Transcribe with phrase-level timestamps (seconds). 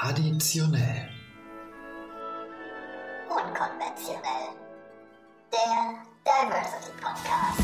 [0.00, 1.10] Traditionell.
[3.28, 4.48] Unkonventionell.
[5.52, 7.60] Der Diversity Podcast.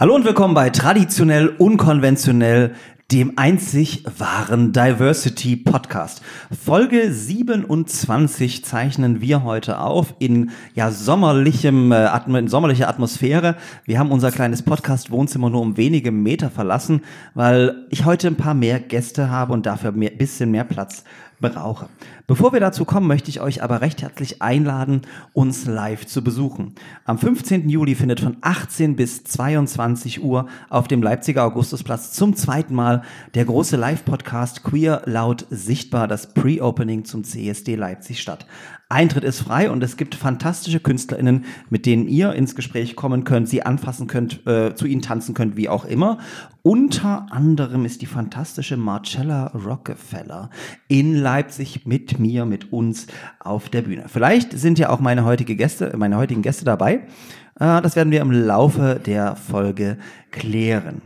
[0.00, 2.74] Hallo und willkommen bei Traditionell Unkonventionell,
[3.12, 6.22] dem einzig wahren Diversity Podcast.
[6.50, 13.56] Folge 27 zeichnen wir heute auf in ja sommerlichem äh, in sommerlicher Atmosphäre.
[13.84, 17.02] Wir haben unser kleines Podcast Wohnzimmer nur um wenige Meter verlassen,
[17.34, 21.04] weil ich heute ein paar mehr Gäste habe und dafür ein bisschen mehr Platz
[21.40, 21.88] brauche.
[22.26, 25.02] Bevor wir dazu kommen, möchte ich euch aber recht herzlich einladen,
[25.32, 26.74] uns live zu besuchen.
[27.04, 27.68] Am 15.
[27.68, 33.02] Juli findet von 18 bis 22 Uhr auf dem Leipziger Augustusplatz zum zweiten Mal
[33.34, 38.46] der große Live-Podcast Queer Laut Sichtbar, das Pre-Opening zum CSD Leipzig statt.
[38.88, 43.48] Eintritt ist frei und es gibt fantastische KünstlerInnen, mit denen ihr ins Gespräch kommen könnt,
[43.48, 46.18] sie anfassen könnt, äh, zu ihnen tanzen könnt, wie auch immer.
[46.62, 50.50] Unter anderem ist die fantastische Marcella Rockefeller
[50.88, 53.06] in Leipzig mit mir, mit uns
[53.40, 54.04] auf der Bühne.
[54.08, 57.06] Vielleicht sind ja auch meine heutige Gäste, meine heutigen Gäste dabei.
[57.58, 59.98] Äh, das werden wir im Laufe der Folge
[60.30, 61.02] klären.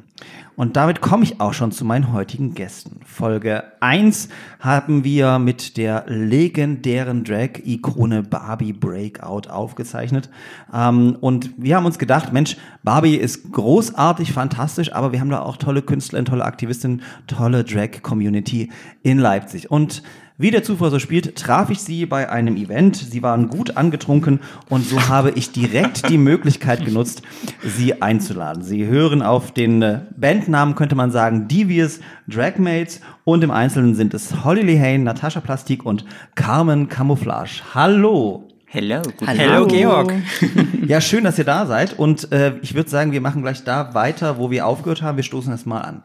[0.58, 2.98] Und damit komme ich auch schon zu meinen heutigen Gästen.
[3.06, 10.28] Folge 1 haben wir mit der legendären Drag-Ikone Barbie Breakout aufgezeichnet.
[10.74, 15.42] Ähm, und wir haben uns gedacht, Mensch, Barbie ist großartig, fantastisch, aber wir haben da
[15.42, 18.72] auch tolle Künstler, tolle Aktivistinnen, tolle Drag-Community
[19.04, 19.70] in Leipzig.
[19.70, 20.02] Und
[20.38, 22.96] wie der Zufall so spielt, traf ich sie bei einem Event.
[22.96, 27.22] Sie waren gut angetrunken und so habe ich direkt die Möglichkeit genutzt,
[27.62, 28.62] sie einzuladen.
[28.62, 34.14] Sie hören auf den äh, Bandnamen, könnte man sagen, Devious Dragmates und im Einzelnen sind
[34.14, 36.04] es Holly Lehane, Natascha Plastik und
[36.36, 37.62] Carmen Camouflage.
[37.74, 38.44] Hallo!
[38.70, 40.12] Hello, guten Hallo, Georg.
[40.86, 41.98] ja, schön, dass ihr da seid.
[41.98, 45.16] Und äh, ich würde sagen, wir machen gleich da weiter, wo wir aufgehört haben.
[45.16, 46.02] Wir stoßen erst mal an.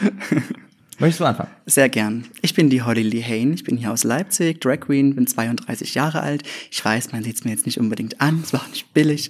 [0.97, 1.49] Möchtest du anfangen?
[1.65, 2.23] Sehr gern.
[2.41, 3.51] Ich bin die Holly Lee Hain.
[3.53, 6.43] Ich bin hier aus Leipzig, Drag Queen, bin 32 Jahre alt.
[6.71, 8.39] Ich weiß, man sieht es mir jetzt nicht unbedingt an.
[8.41, 9.29] Es war auch nicht billig.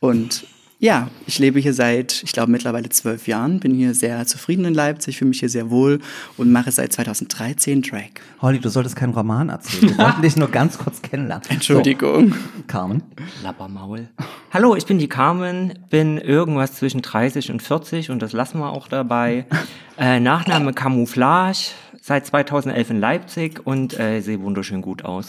[0.00, 0.44] Und
[0.84, 4.74] ja, ich lebe hier seit, ich glaube, mittlerweile zwölf Jahren, bin hier sehr zufrieden in
[4.74, 5.98] Leipzig, fühle mich hier sehr wohl
[6.36, 8.10] und mache seit 2013 Drag.
[8.42, 9.96] Holly, du solltest keinen Roman erzählen.
[9.96, 11.48] Wir wollten dich nur ganz kurz kennenlernen.
[11.48, 12.32] Entschuldigung.
[12.32, 13.02] So, Carmen.
[13.42, 14.10] Lappermaul.
[14.52, 18.70] Hallo, ich bin die Carmen, bin irgendwas zwischen 30 und 40 und das lassen wir
[18.70, 19.46] auch dabei.
[19.96, 21.70] Äh, Nachname Camouflage,
[22.02, 25.28] seit 2011 in Leipzig und äh, sehe wunderschön gut aus.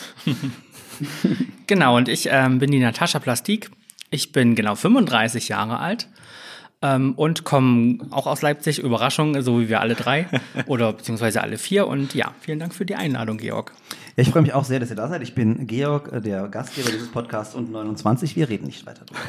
[1.67, 3.69] genau, und ich ähm, bin die Natascha Plastik
[4.09, 6.07] ich bin genau 35 Jahre alt
[6.81, 8.79] ähm, und komme auch aus Leipzig.
[8.79, 10.27] Überraschung, so wie wir alle drei
[10.67, 11.87] oder beziehungsweise alle vier.
[11.87, 13.73] Und ja, vielen Dank für die Einladung, Georg.
[14.17, 15.21] Ja, ich freue mich auch sehr, dass ihr da seid.
[15.23, 18.37] Ich bin Georg, äh, der Gastgeber dieses Podcasts und 29.
[18.37, 19.19] Wir reden nicht weiter drüber.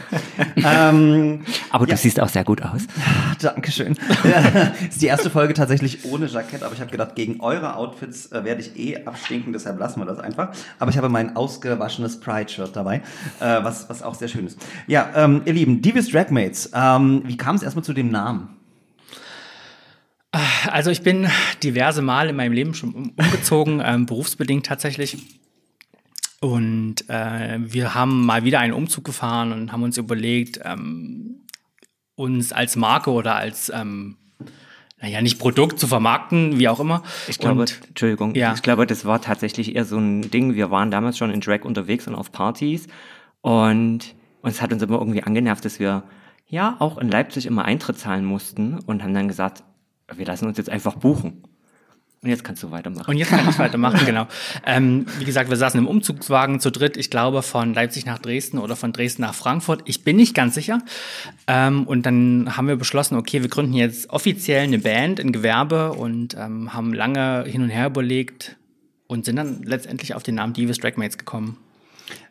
[0.69, 1.97] ähm, aber du ja.
[1.97, 2.83] siehst auch sehr gut aus.
[3.41, 3.97] Dankeschön.
[4.23, 8.31] ja, ist die erste Folge tatsächlich ohne Jackett, aber ich habe gedacht, gegen eure Outfits
[8.31, 10.51] äh, werde ich eh abstinken, deshalb lassen wir das einfach.
[10.79, 13.03] Aber ich habe mein ausgewaschenes Pride-Shirt dabei,
[13.41, 14.65] äh, was, was auch sehr schön ist.
[14.87, 18.57] Ja, ähm, ihr Lieben, Divis Dragmates, ähm, wie kam es erstmal zu dem Namen?
[20.71, 21.29] Also ich bin
[21.63, 25.19] diverse Mal in meinem Leben schon umgezogen, ähm, berufsbedingt tatsächlich.
[26.41, 31.47] Und äh, wir haben mal wieder einen Umzug gefahren und haben uns überlegt, ähm,
[32.15, 34.17] uns als Marke oder als ähm,
[35.01, 37.03] naja, nicht Produkt zu vermarkten, wie auch immer.
[37.28, 38.55] Ich glaube, und, Entschuldigung, ja.
[38.55, 40.55] ich glaube, das war tatsächlich eher so ein Ding.
[40.55, 42.87] Wir waren damals schon in Drag unterwegs und auf Partys
[43.43, 46.05] und uns hat uns immer irgendwie angenervt, dass wir
[46.49, 49.65] ja auch in Leipzig immer Eintritt zahlen mussten und haben dann gesagt,
[50.15, 51.43] wir lassen uns jetzt einfach buchen.
[52.23, 53.11] Und jetzt kannst du weitermachen.
[53.11, 54.27] Und jetzt kann ich weitermachen, genau.
[54.67, 58.59] Ähm, wie gesagt, wir saßen im Umzugswagen zu dritt, ich glaube von Leipzig nach Dresden
[58.59, 59.83] oder von Dresden nach Frankfurt.
[59.85, 60.81] Ich bin nicht ganz sicher.
[61.47, 65.93] Ähm, und dann haben wir beschlossen, okay, wir gründen jetzt offiziell eine Band, ein Gewerbe
[65.93, 68.57] und ähm, haben lange hin und her überlegt
[69.07, 71.59] und sind dann letztendlich auf den Namen Divas Dragmates gekommen.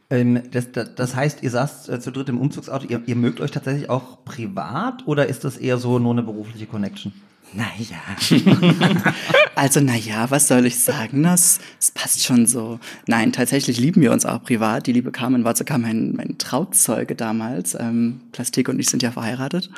[0.09, 3.39] Ähm, das, das, das, heißt, ihr saßt äh, zu dritt im Umzugsauto, ihr, ihr mögt
[3.39, 7.13] euch tatsächlich auch privat oder ist das eher so nur eine berufliche Connection?
[7.53, 8.01] Naja.
[9.55, 11.23] also, naja, was soll ich sagen?
[11.23, 12.79] Das, das passt schon so.
[13.07, 14.87] Nein, tatsächlich lieben wir uns auch privat.
[14.87, 17.75] Die liebe Carmen war sogar mein, mein Trauzeuge damals.
[17.79, 19.69] Ähm, Plastik und ich sind ja verheiratet.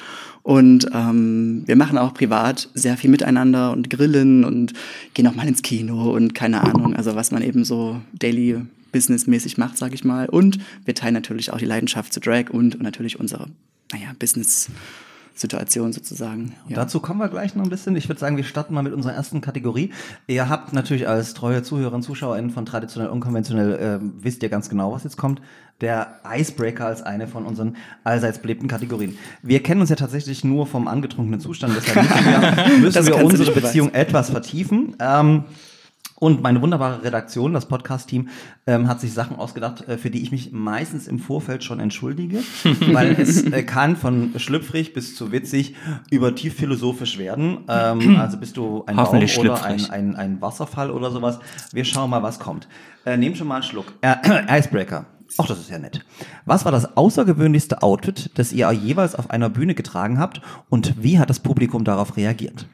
[0.44, 4.74] Und ähm, wir machen auch privat sehr viel miteinander und grillen und
[5.14, 8.62] gehen auch mal ins Kino und keine Ahnung, also was man eben so daily
[8.92, 10.30] businessmäßig macht, sag ich mal.
[10.30, 13.48] Und wir teilen natürlich auch die Leidenschaft zu Drag und, und natürlich unsere,
[13.92, 14.70] naja, Business-
[15.40, 16.54] Situation sozusagen.
[16.68, 16.78] Ja.
[16.78, 17.96] Dazu kommen wir gleich noch ein bisschen.
[17.96, 19.92] Ich würde sagen, wir starten mal mit unserer ersten Kategorie.
[20.28, 24.70] Ihr habt natürlich als treue Zuhörer und ZuschauerInnen von traditionell unkonventionell, äh, wisst ihr ganz
[24.70, 25.42] genau, was jetzt kommt.
[25.82, 29.18] Der Icebreaker als eine von unseren allseits belebten Kategorien.
[29.44, 33.52] Wir kennen uns ja tatsächlich nur vom angetrunkenen Zustand, deshalb müssen wir, müssen wir unsere
[33.52, 34.96] Beziehung etwas vertiefen.
[35.00, 35.44] Ähm,
[36.20, 38.30] und meine wunderbare Redaktion, das Podcast-Team,
[38.66, 42.40] ähm, hat sich Sachen ausgedacht, äh, für die ich mich meistens im Vorfeld schon entschuldige,
[42.92, 45.76] weil es äh, kann von schlüpfrig bis zu witzig
[46.10, 47.60] über tief philosophisch werden.
[47.68, 51.40] Ähm, also bist du ein Baum oder ein, ein, ein Wasserfall oder sowas.
[51.72, 52.68] Wir schauen mal, was kommt.
[53.06, 53.94] Äh, nehm schon mal einen Schluck.
[54.02, 54.16] Äh,
[54.60, 55.06] Icebreaker.
[55.38, 56.04] Ach, das ist ja nett.
[56.46, 61.20] Was war das außergewöhnlichste Outfit, das ihr jeweils auf einer Bühne getragen habt und wie
[61.20, 62.66] hat das Publikum darauf reagiert?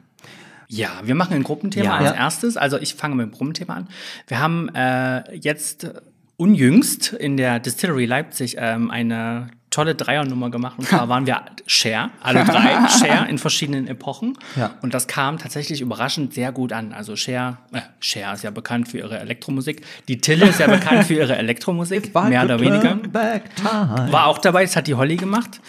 [0.76, 2.08] Ja, wir machen ein Gruppenthema ja.
[2.08, 2.56] als erstes.
[2.56, 3.88] Also ich fange mit dem Gruppenthema an.
[4.26, 5.90] Wir haben äh, jetzt
[6.36, 10.78] unjüngst in der Distillery Leipzig ähm, eine tolle Dreiernummer gemacht.
[10.78, 14.38] Und zwar waren wir Share, alle drei Share in verschiedenen Epochen.
[14.54, 14.70] Ja.
[14.82, 16.92] Und das kam tatsächlich überraschend sehr gut an.
[16.92, 19.84] Also Share, äh, Share ist ja bekannt für ihre Elektromusik.
[20.06, 22.98] Die Tille ist ja bekannt für ihre Elektromusik, mehr oder weniger.
[23.12, 25.60] War auch dabei, das hat die Holly gemacht.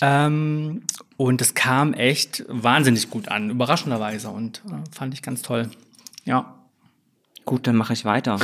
[0.00, 0.82] Ähm,
[1.16, 4.28] und es kam echt wahnsinnig gut an, überraschenderweise.
[4.28, 5.68] Und äh, fand ich ganz toll.
[6.24, 6.54] Ja.
[7.44, 8.38] Gut, dann mache ich weiter.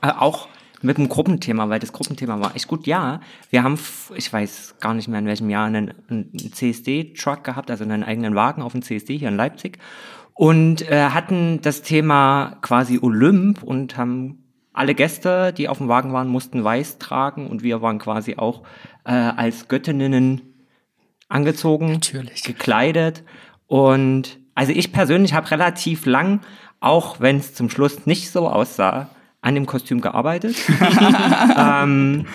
[0.00, 0.46] Äh, auch
[0.84, 2.86] mit dem Gruppenthema, weil das Gruppenthema war echt gut.
[2.86, 3.20] Ja,
[3.50, 3.78] wir haben,
[4.14, 8.34] ich weiß gar nicht mehr in welchem Jahr, einen, einen CSD-Truck gehabt, also einen eigenen
[8.34, 9.78] Wagen auf dem CSD hier in Leipzig
[10.34, 16.12] und äh, hatten das Thema quasi Olymp und haben alle Gäste, die auf dem Wagen
[16.12, 18.62] waren, mussten weiß tragen und wir waren quasi auch
[19.04, 20.42] äh, als Göttinnen
[21.28, 22.42] angezogen, Natürlich.
[22.42, 23.24] gekleidet
[23.66, 26.40] und also ich persönlich habe relativ lang,
[26.80, 29.08] auch wenn es zum Schluss nicht so aussah,
[29.44, 30.56] an dem Kostüm gearbeitet.
[31.56, 32.26] ähm,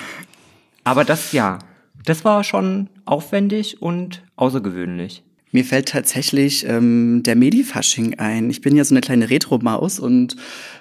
[0.84, 1.58] aber das ja,
[2.06, 5.24] das war schon aufwendig und außergewöhnlich.
[5.52, 8.52] Mir fällt tatsächlich ähm, der Medifasching ein.
[8.52, 10.36] Ich bin ja so eine kleine Retro-Maus und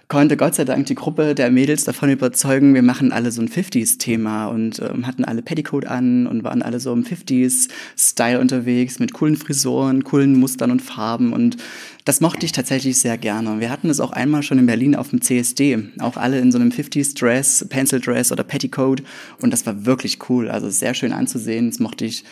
[0.09, 3.49] konnte Gott sei Dank die Gruppe der Mädels davon überzeugen, wir machen alle so ein
[3.49, 9.15] 50s-Thema und ähm, hatten alle Petticoat an und waren alle so im 50s-Style unterwegs mit
[9.15, 11.57] coolen Frisuren, coolen Mustern und Farben und
[12.05, 13.61] das mochte ich tatsächlich sehr gerne.
[13.61, 16.59] Wir hatten es auch einmal schon in Berlin auf dem CSD, auch alle in so
[16.59, 19.03] einem 50s-Dress, Pencil-Dress oder Petticoat
[19.41, 22.25] und das war wirklich cool, also sehr schön anzusehen, das mochte ich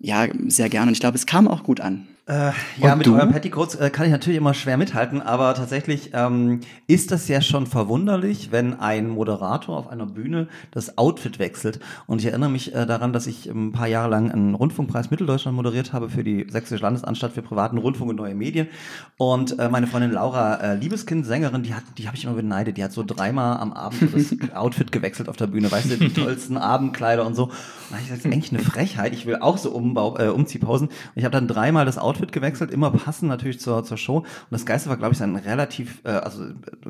[0.00, 0.88] ja, sehr gerne.
[0.88, 2.08] Und ich glaube, es kam auch gut an.
[2.26, 3.14] Äh, ja, und mit du?
[3.16, 7.40] euren Petticoats äh, kann ich natürlich immer schwer mithalten, aber tatsächlich ähm, ist das ja
[7.40, 11.80] schon verwunderlich, wenn ein Moderator auf einer Bühne das Outfit wechselt.
[12.06, 15.56] Und ich erinnere mich äh, daran, dass ich ein paar Jahre lang einen Rundfunkpreis Mitteldeutschland
[15.56, 18.68] moderiert habe für die Sächsische Landesanstalt für privaten Rundfunk und neue Medien.
[19.16, 22.76] Und äh, meine Freundin Laura, äh, Liebeskind, Sängerin, die hat, die habe ich immer beneidet.
[22.76, 25.96] Die hat so dreimal am Abend so das Outfit gewechselt auf der Bühne, weißt du,
[25.96, 27.44] die tollsten Abendkleider und so.
[27.44, 29.14] Und ich das ist eigentlich eine Frechheit.
[29.14, 30.86] Ich will auch so Umbau, äh, Umziehpausen.
[30.88, 34.18] Und ich habe dann dreimal das Outfit Outfit gewechselt, immer passend natürlich zur, zur Show.
[34.18, 36.44] Und das Geiste war, glaube ich, sein relativ, äh, also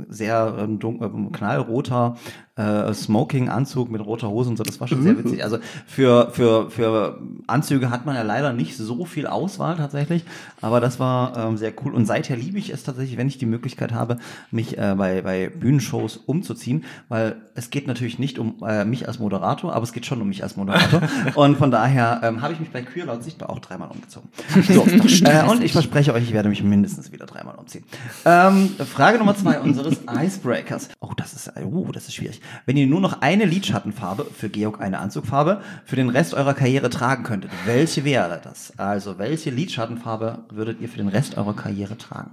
[0.08, 2.16] sehr äh, dunkel, knallroter
[2.60, 4.64] äh, Smoking-Anzug mit roter Hose und so.
[4.64, 5.24] Das war schon sehr mhm.
[5.24, 5.44] witzig.
[5.44, 10.24] Also für, für, für Anzüge hat man ja leider nicht so viel Auswahl tatsächlich,
[10.60, 11.94] aber das war ähm, sehr cool.
[11.94, 14.18] Und seither liebe ich es tatsächlich, wenn ich die Möglichkeit habe,
[14.50, 19.18] mich äh, bei, bei Bühnenshows umzuziehen, weil es geht natürlich nicht um äh, mich als
[19.18, 21.02] Moderator, aber es geht schon um mich als Moderator.
[21.34, 24.28] und von daher ähm, habe ich mich bei Queer laut sichtbar auch dreimal umgezogen.
[24.70, 27.84] So, äh, und ich verspreche euch, ich werde mich mindestens wieder dreimal umziehen.
[28.24, 30.90] Ähm, Frage Nummer zwei unseres Icebreakers.
[31.00, 32.40] Oh, das ist, oh, das ist schwierig.
[32.66, 36.90] Wenn ihr nur noch eine Lidschattenfarbe, für Georg eine Anzugfarbe, für den Rest eurer Karriere
[36.90, 38.72] tragen könntet, welche wäre das?
[38.78, 42.30] Also, welche Lidschattenfarbe würdet ihr für den Rest eurer Karriere tragen?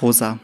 [0.00, 0.38] Rosa.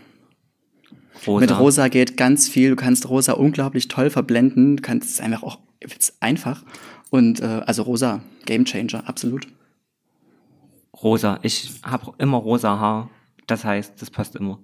[1.26, 1.40] Rosa.
[1.40, 2.70] Mit Rosa geht ganz viel.
[2.70, 4.76] Du kannst Rosa unglaublich toll verblenden.
[4.76, 5.58] Du kannst es einfach auch
[5.90, 6.62] ist einfach.
[7.10, 9.46] Und äh, also Rosa, Game Changer, absolut.
[11.02, 11.38] Rosa.
[11.42, 13.10] Ich habe immer rosa Haar.
[13.46, 14.58] Das heißt, das passt immer.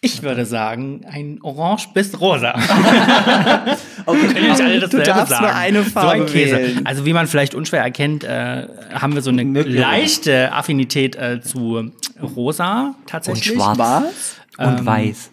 [0.00, 2.54] Ich würde sagen, ein Orange bis Rosa.
[4.06, 5.44] okay, alle du darfst sagen.
[5.44, 6.86] nur eine Farbe so ein wählen.
[6.86, 11.90] Also wie man vielleicht unschwer erkennt, äh, haben wir so eine leichte Affinität äh, zu
[12.22, 13.58] Rosa tatsächlich.
[13.58, 14.36] Und schwarz.
[14.58, 15.30] Ähm, und weiß.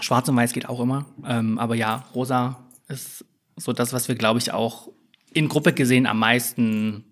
[0.00, 1.06] Schwarz und weiß geht auch immer.
[1.26, 3.24] Ähm, aber ja, Rosa ist
[3.56, 4.88] so das, was wir, glaube ich, auch
[5.32, 7.04] in Gruppe gesehen am meisten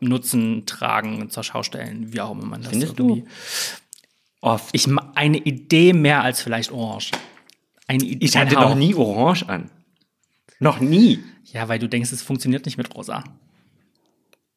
[0.00, 3.22] nutzen, tragen, zur Schau stellen, wie auch immer man das Findest irgendwie.
[3.22, 3.26] du?
[4.40, 4.68] Oft.
[4.72, 7.10] Ich ma- eine Idee mehr als vielleicht Orange.
[7.86, 8.24] Eine Idee.
[8.26, 9.70] Ich hatte noch nie Orange an.
[10.60, 11.20] Noch nie.
[11.52, 13.24] Ja, weil du denkst, es funktioniert nicht mit Rosa.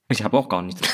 [0.10, 0.82] Ich habe auch gar nichts.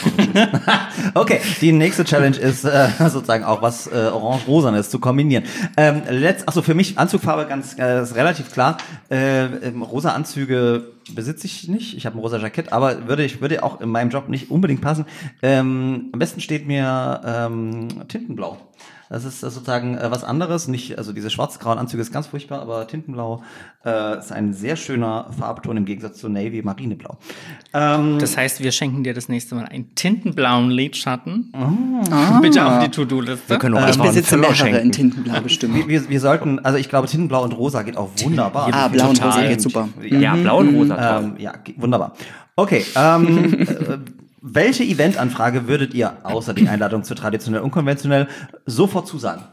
[1.13, 5.45] Okay, die nächste Challenge ist äh, sozusagen auch was äh, orange-rosanes zu kombinieren.
[5.75, 8.77] Ähm, letzt, achso, für mich Anzugfarbe ganz äh, ist relativ klar.
[9.09, 11.95] Äh, ähm, rosa Anzüge besitze ich nicht.
[11.95, 14.81] Ich habe ein rosa Jackett, aber würde ich würde auch in meinem Job nicht unbedingt
[14.81, 15.05] passen.
[15.41, 18.57] Ähm, am besten steht mir ähm, Tintenblau.
[19.09, 20.67] Das ist äh, sozusagen äh, was anderes.
[20.67, 23.41] Nicht, also diese schwarz-grauen Anzüge ist ganz furchtbar, aber Tintenblau
[23.85, 27.17] äh, ist ein sehr schöner Farbton im Gegensatz zu Navy Marineblau.
[27.73, 31.51] Ähm, Das heißt, wir schenken dir das nächste Mal einen tintenblauen Lidschatten.
[32.11, 32.39] Ah.
[32.41, 33.49] Bitte auf die To-Do-Liste.
[33.49, 34.91] Wir können auch Ich einfach einen besitze mehrere in schenken.
[34.91, 35.87] Tintenblau bestimmt.
[35.87, 38.69] wir, wir sollten, also ich glaube, Tintenblau und Rosa geht auch wunderbar.
[38.73, 39.89] Ah, blau und rosa geht super.
[40.03, 40.95] Ja, blau und rosa.
[40.95, 41.23] toll.
[41.25, 42.13] Ähm, ja, wunderbar.
[42.55, 43.67] Okay, ähm, äh,
[44.41, 48.27] welche Eventanfrage würdet ihr, außer die Einladung zu traditionell unkonventionell,
[48.65, 49.43] sofort zusagen?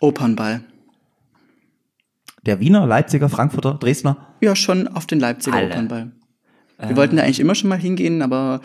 [0.00, 0.60] Opernball.
[2.44, 4.18] Der Wiener, Leipziger, Frankfurter, Dresdner?
[4.42, 5.68] Ja, schon auf den Leipziger Alle.
[5.68, 6.12] Opernball.
[6.78, 8.60] Wir wollten da eigentlich immer schon mal hingehen, aber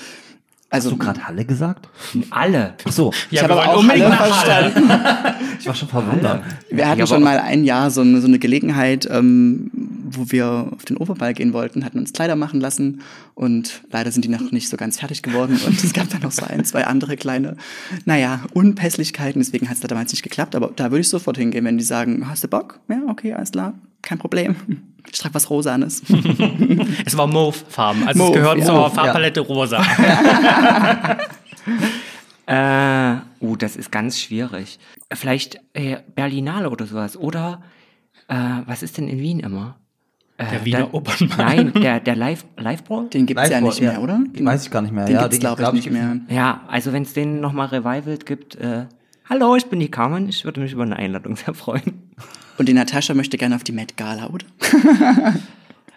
[0.69, 1.87] also Hast du gerade Halle gesagt?
[2.29, 2.75] Alle.
[2.85, 4.71] Ach so, Ja, ich wir habe aber auch unbedingt Halle nach Halle.
[4.71, 5.45] verstanden.
[5.59, 6.43] ich war schon verwundert.
[6.69, 9.71] Wir hatten Ja, schon mal ein Jahr so eine, so eine Gelegenheit, ähm,
[10.11, 13.01] wo wir auf den Oberball gehen wollten, hatten uns Kleider machen lassen
[13.35, 16.31] und leider sind die noch nicht so ganz fertig geworden und es gab dann noch
[16.31, 17.57] so ein, zwei andere kleine,
[18.05, 21.65] naja, Unpässlichkeiten, deswegen hat es da damals nicht geklappt, aber da würde ich sofort hingehen,
[21.65, 22.79] wenn die sagen, hast du Bock?
[22.89, 24.55] Ja, okay, alles klar, kein Problem.
[25.11, 26.03] Ich trage was Rosanes.
[27.05, 28.07] Es war Mauve-Farben.
[28.07, 28.65] Also Mauve, es gehört ja.
[28.65, 29.83] zur Mauve, Farbpalette rosa.
[32.49, 34.79] Äh, uh, das ist ganz schwierig.
[35.13, 37.15] Vielleicht äh, Berlinale oder sowas.
[37.15, 37.61] Oder
[38.27, 39.77] äh, was ist denn in Wien immer?
[40.39, 41.37] Äh, Der Wiener der- Opernball.
[41.45, 43.07] Nein, der, der Live, Live Ball?
[43.09, 44.19] Den gibt's ja Liveball, nicht mehr, oder?
[44.25, 45.05] Den weiß ich gar nicht mehr.
[45.05, 46.17] Den ja, gibt's, glaube ich, nicht mehr.
[46.29, 48.85] Ja, also wenn es den nochmal Revival gibt, äh,
[49.29, 52.09] hallo, ich bin die Carmen, ich würde mich über eine Einladung sehr freuen.
[52.57, 54.45] Und die Natascha möchte gerne auf die Met Gala, oder?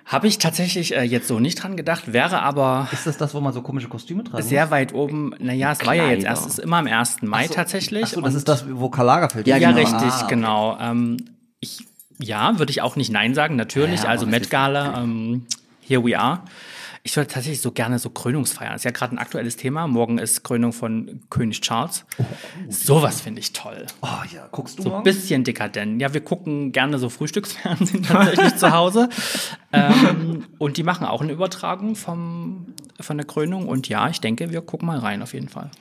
[0.04, 3.40] Habe ich tatsächlich äh, jetzt so nicht dran gedacht, wäre aber Ist das das, wo
[3.40, 5.32] man so komische Kostüme tragen sehr weit oben.
[5.38, 6.26] Naja, es war ja jetzt Kleider.
[6.30, 7.22] erst, es ist immer am 1.
[7.22, 8.02] Mai tatsächlich.
[8.02, 9.62] Achso, das Und- ist das, wo Karl Lagerfeld Ja, ist.
[9.62, 9.80] Ja, genau.
[9.80, 10.34] richtig, Ah, okay.
[10.34, 10.76] genau.
[10.80, 11.16] Ähm,
[11.60, 11.86] ich,
[12.22, 14.02] ja, würde ich auch nicht Nein sagen, natürlich.
[14.04, 15.46] Ja, also Met Gala, ähm,
[15.80, 16.42] here we are.
[17.04, 18.72] Ich würde tatsächlich so gerne so Krönungsfeiern.
[18.72, 19.88] Das ist ja gerade ein aktuelles Thema.
[19.88, 22.04] Morgen ist Krönung von König Charles.
[22.68, 23.86] Sowas finde ich toll.
[24.02, 26.00] Oh ja, guckst du So ein bisschen dekadent.
[26.00, 29.08] Ja, wir gucken gerne so Frühstücksfernsehen tatsächlich zu Hause.
[29.72, 32.66] Ähm, und die machen auch eine Übertragung vom,
[33.00, 33.66] von der Krönung.
[33.66, 35.72] Und ja, ich denke, wir gucken mal rein auf jeden Fall.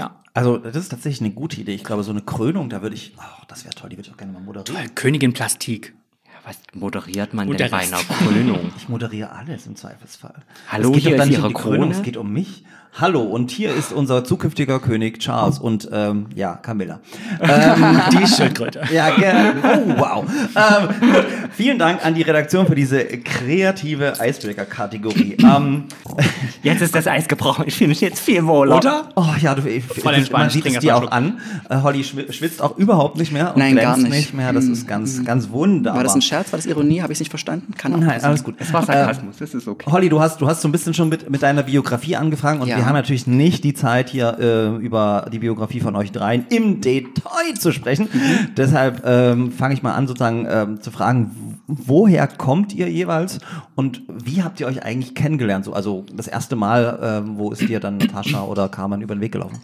[0.00, 0.16] Ja.
[0.32, 1.74] Also, das ist tatsächlich eine gute Idee.
[1.74, 4.14] Ich glaube, so eine Krönung, da würde ich, oh, das wäre toll, die würde ich
[4.14, 4.94] auch gerne mal moderieren.
[4.94, 5.92] Königin Plastik.
[6.24, 8.72] Ja, was moderiert man Und denn bei einer Krönung?
[8.78, 10.36] Ich moderiere alles im Zweifelsfall.
[10.68, 11.94] Hallo, es geht hier dann ist Ihre um die Krönung, Krone.
[11.94, 12.64] es geht um mich.
[12.98, 16.98] Hallo, und hier ist unser zukünftiger König Charles und ähm, ja, Camilla.
[17.40, 18.82] Ähm, Die Schildkröte.
[18.92, 19.54] ja, gerne.
[19.62, 20.24] Oh, wow.
[20.56, 21.24] Ähm, gut.
[21.52, 25.36] Vielen Dank an die Redaktion für diese kreative Icebreaker-Kategorie.
[25.40, 25.84] Ähm,
[26.62, 28.76] Jetzt ist das Eis gebrochen, ich fühle mich jetzt viel wohler.
[28.76, 29.08] Oder?
[29.16, 31.40] oh ja, du, ich, Voll man sieht es dir auch an.
[31.70, 34.34] Äh, Holly schwi- schwitzt auch überhaupt nicht mehr Nein, gar glänzt nicht.
[34.34, 34.52] mehr.
[34.52, 35.98] Das ist ganz, ganz wunderbar.
[35.98, 36.52] War das ein Scherz?
[36.52, 37.00] War das Ironie?
[37.00, 37.72] Habe ich nicht verstanden?
[37.78, 38.56] Kann auch Nein, alles gut.
[38.58, 39.90] Es war Sarkasmus, das ist okay.
[39.90, 42.68] Holly, du hast, du hast so ein bisschen schon mit, mit deiner Biografie angefangen und
[42.68, 42.79] Ja.
[42.80, 46.80] Wir haben natürlich nicht die Zeit hier äh, über die Biografie von euch dreien im
[46.80, 48.08] Detail zu sprechen.
[48.10, 48.54] Mhm.
[48.56, 53.38] Deshalb ähm, fange ich mal an, sozusagen ähm, zu fragen, woher kommt ihr jeweils
[53.74, 55.66] und wie habt ihr euch eigentlich kennengelernt?
[55.66, 59.20] So, also das erste Mal, ähm, wo ist dir dann Natascha oder Carmen über den
[59.20, 59.58] Weg gelaufen?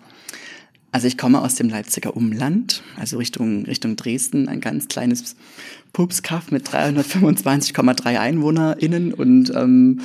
[0.93, 5.37] Also ich komme aus dem Leipziger Umland, also Richtung, Richtung Dresden, ein ganz kleines
[5.95, 10.01] Pupskaff mit 325,3 EinwohnerInnen und ähm,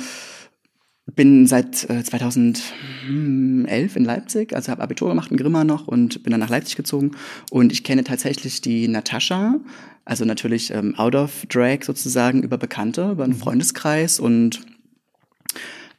[1.06, 6.30] bin seit äh, 2011 in Leipzig, also habe Abitur gemacht in Grimma noch und bin
[6.30, 7.12] dann nach Leipzig gezogen.
[7.50, 9.56] Und ich kenne tatsächlich die Natascha,
[10.04, 14.60] also natürlich ähm, out of drag sozusagen über Bekannte, über einen Freundeskreis und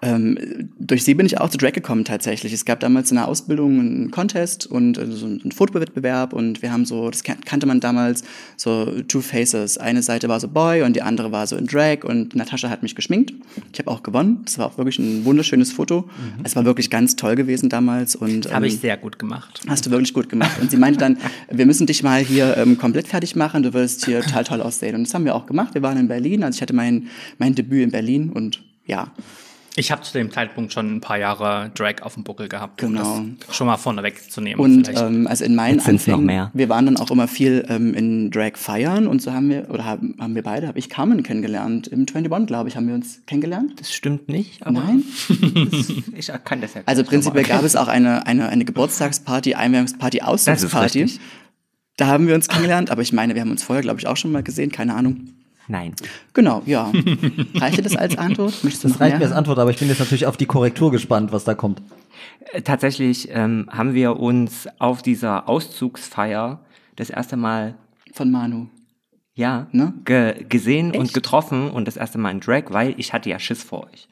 [0.04, 2.52] ähm, durch sie bin ich auch zu Drag gekommen tatsächlich.
[2.52, 6.72] Es gab damals in der Ausbildung einen Contest und äh, so einen Fotowettbewerb und wir
[6.74, 8.24] haben so, das kan- kannte man damals,
[8.58, 9.78] so Two Faces.
[9.78, 12.84] Eine Seite war so Boy und die andere war so in Drag und Natascha hat
[12.84, 13.34] mich geschminkt.
[13.72, 14.42] Ich habe auch gewonnen.
[14.46, 16.10] Das war auch wirklich ein wunderschönes Foto.
[16.44, 19.62] Es war wirklich ganz toll gewesen damals und Habe ich ähm, sehr gut gemacht.
[19.68, 20.52] Hast du wirklich gut gemacht.
[20.62, 21.18] Und sie meinte dann,
[21.52, 24.96] wir müssen dich mal hier ähm, komplett fertig machen, du wirst hier total toll aussehen.
[24.96, 25.74] Und das haben wir auch gemacht.
[25.74, 27.08] Wir waren in Berlin, also ich hatte mein,
[27.38, 29.12] mein Debüt in Berlin und ja,
[29.76, 33.16] Ich habe zu dem Zeitpunkt schon ein paar Jahre Drag auf dem Buckel gehabt, Genau.
[33.16, 34.60] um das schon mal vorneweg zu nehmen.
[34.62, 35.02] Und vielleicht.
[35.04, 36.52] ähm, also in meinen Jetzt sind's noch Anfängen, mehr.
[36.54, 39.86] wir waren dann auch immer viel ähm, in Drag feiern und so haben wir, oder
[39.86, 41.88] haben, haben wir beide, habe ich Carmen kennengelernt.
[41.88, 43.80] Im 21, glaube ich, haben wir uns kennengelernt.
[43.80, 45.04] Das stimmt nicht, aber Nein?
[46.16, 51.20] ich kann das ja Also prinzipiell gab es auch eine, eine, eine Geburtstagsparty, Einweihungsparty, Auszugsparty.
[51.98, 54.18] Da haben wir uns kennengelernt, aber ich meine, wir haben uns vorher, glaube ich, auch
[54.18, 55.30] schon mal gesehen, keine Ahnung.
[55.68, 55.94] Nein.
[56.34, 56.92] Genau, ja.
[57.56, 58.64] Reicht dir das als Antwort?
[58.64, 59.20] Möchtest du Das reicht mehr?
[59.20, 61.82] mir als Antwort, aber ich bin jetzt natürlich auf die Korrektur gespannt, was da kommt.
[62.52, 66.60] Äh, Tatsächlich ähm, haben wir uns auf dieser Auszugsfeier
[66.98, 67.76] das erste Mal
[68.14, 68.68] Von Manu.
[69.36, 69.94] ja Ne?
[70.06, 71.14] ge gesehen und Echt?
[71.14, 74.08] getroffen und das erste Mal in Drag, weil ich hatte ja Schiss vor euch.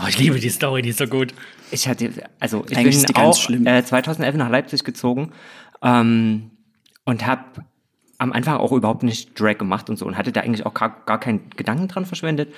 [0.00, 1.34] oh, ich liebe die Story, die ist so gut.
[1.72, 3.66] Ich hatte, also ich Eigentlich bin auch schlimm.
[3.66, 5.32] äh, 2011 nach Leipzig gezogen
[5.82, 6.50] ähm,
[7.04, 7.42] und habe
[8.20, 10.94] am Anfang auch überhaupt nicht Drag gemacht und so und hatte da eigentlich auch gar,
[11.06, 12.52] gar keinen Gedanken dran verschwendet.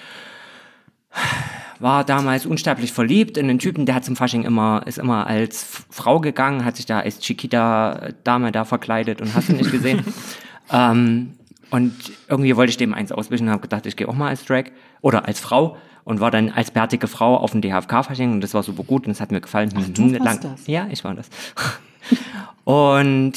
[1.79, 5.85] War damals unsterblich verliebt in einen Typen, der hat zum Fasching immer, ist immer als
[5.89, 10.05] Frau gegangen, hat sich da als Chiquita-Dame da verkleidet und hast du nicht gesehen.
[10.73, 11.35] ähm,
[11.71, 11.95] und
[12.29, 14.65] irgendwie wollte ich dem eins auswischen und habe gedacht, ich gehe auch mal als Drag
[15.01, 18.65] oder als Frau und war dann als bärtige Frau auf dem DHFK-Fasching und das war
[18.65, 19.71] super gut und es hat mir gefallen.
[19.71, 20.67] du Mhm, warst das?
[20.67, 21.31] Ja, ich war das.
[22.65, 23.35] und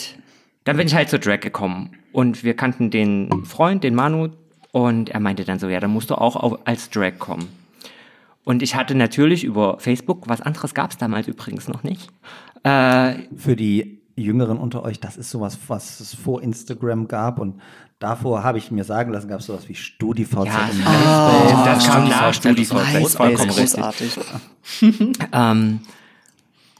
[0.63, 4.29] dann bin ich halt zur Drag gekommen und wir kannten den Freund, den Manu
[4.71, 7.47] und er meinte dann so, ja, dann musst du auch auf, als Drag kommen.
[8.43, 12.09] Und ich hatte natürlich über Facebook, was anderes gab es damals übrigens noch nicht,
[12.63, 17.59] äh, Für die Jüngeren unter euch, das ist sowas, was es vor Instagram gab und
[17.99, 20.69] davor habe ich mir sagen lassen, gab es sowas wie StudiVZ Ja.
[20.69, 21.65] und Ah, MySpace.
[21.65, 23.73] das kam StudiVZ, nach StudiVZ, vollkommen richtig.
[23.81, 24.19] großartig.
[25.33, 25.79] Ähm,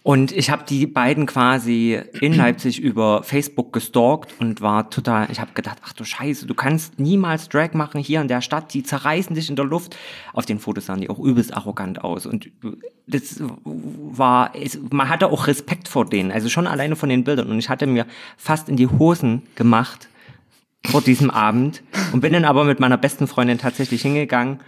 [0.05, 5.39] und ich habe die beiden quasi in Leipzig über Facebook gestalkt und war total, ich
[5.39, 8.83] habe gedacht, ach du Scheiße, du kannst niemals Drag machen hier in der Stadt, die
[8.83, 9.97] zerreißen dich in der Luft.
[10.31, 12.51] Auf den Fotos sahen die auch übelst arrogant aus und
[13.07, 13.41] das
[13.73, 17.57] war, es, man hatte auch Respekt vor denen, also schon alleine von den Bildern und
[17.57, 18.05] ich hatte mir
[18.37, 20.07] fast in die Hosen gemacht
[20.85, 21.81] vor diesem Abend
[22.13, 24.59] und bin dann aber mit meiner besten Freundin tatsächlich hingegangen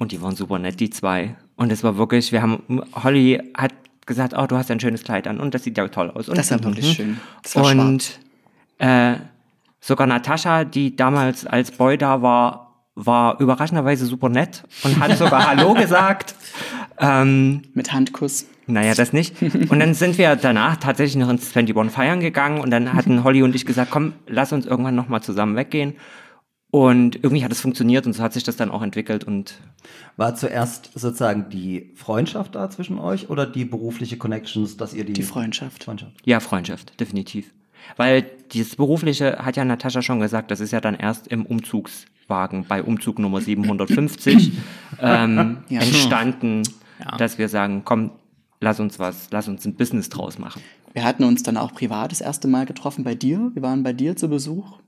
[0.00, 1.36] und die waren super nett, die zwei.
[1.54, 3.72] Und es war wirklich, wir haben, Holly hat
[4.06, 6.28] gesagt, oh, du hast ein schönes Kleid an und das sieht ja toll aus.
[6.28, 7.20] Und, Das war wirklich schön.
[7.42, 8.18] Das war und
[8.78, 9.14] äh,
[9.80, 15.46] sogar Natascha, die damals als Boy da war, war überraschenderweise super nett und hat sogar
[15.48, 16.34] Hallo gesagt.
[16.98, 18.46] Ähm, Mit Handkuss.
[18.66, 19.40] naja, das nicht.
[19.42, 23.42] Und dann sind wir danach tatsächlich noch ins 21 feiern gegangen und dann hatten Holly
[23.42, 25.94] und ich gesagt, komm, lass uns irgendwann nochmal zusammen weggehen.
[26.74, 29.60] Und irgendwie hat es funktioniert und so hat sich das dann auch entwickelt und
[30.16, 35.12] War zuerst sozusagen die Freundschaft da zwischen euch oder die berufliche Connections, dass ihr die,
[35.12, 35.84] Die Freundschaft.
[35.84, 36.14] Freundschaft.
[36.24, 37.52] Ja, Freundschaft, definitiv.
[37.98, 42.64] Weil dieses Berufliche hat ja Natascha schon gesagt, das ist ja dann erst im Umzugswagen
[42.66, 44.52] bei Umzug Nummer 750
[44.98, 45.80] ähm, Ja.
[45.82, 46.62] entstanden,
[47.04, 47.18] Ja.
[47.18, 48.12] dass wir sagen, komm,
[48.60, 50.62] lass uns was, lass uns ein Business draus machen.
[50.94, 53.50] Wir hatten uns dann auch privat das erste Mal getroffen bei dir.
[53.52, 54.78] Wir waren bei dir zu Besuch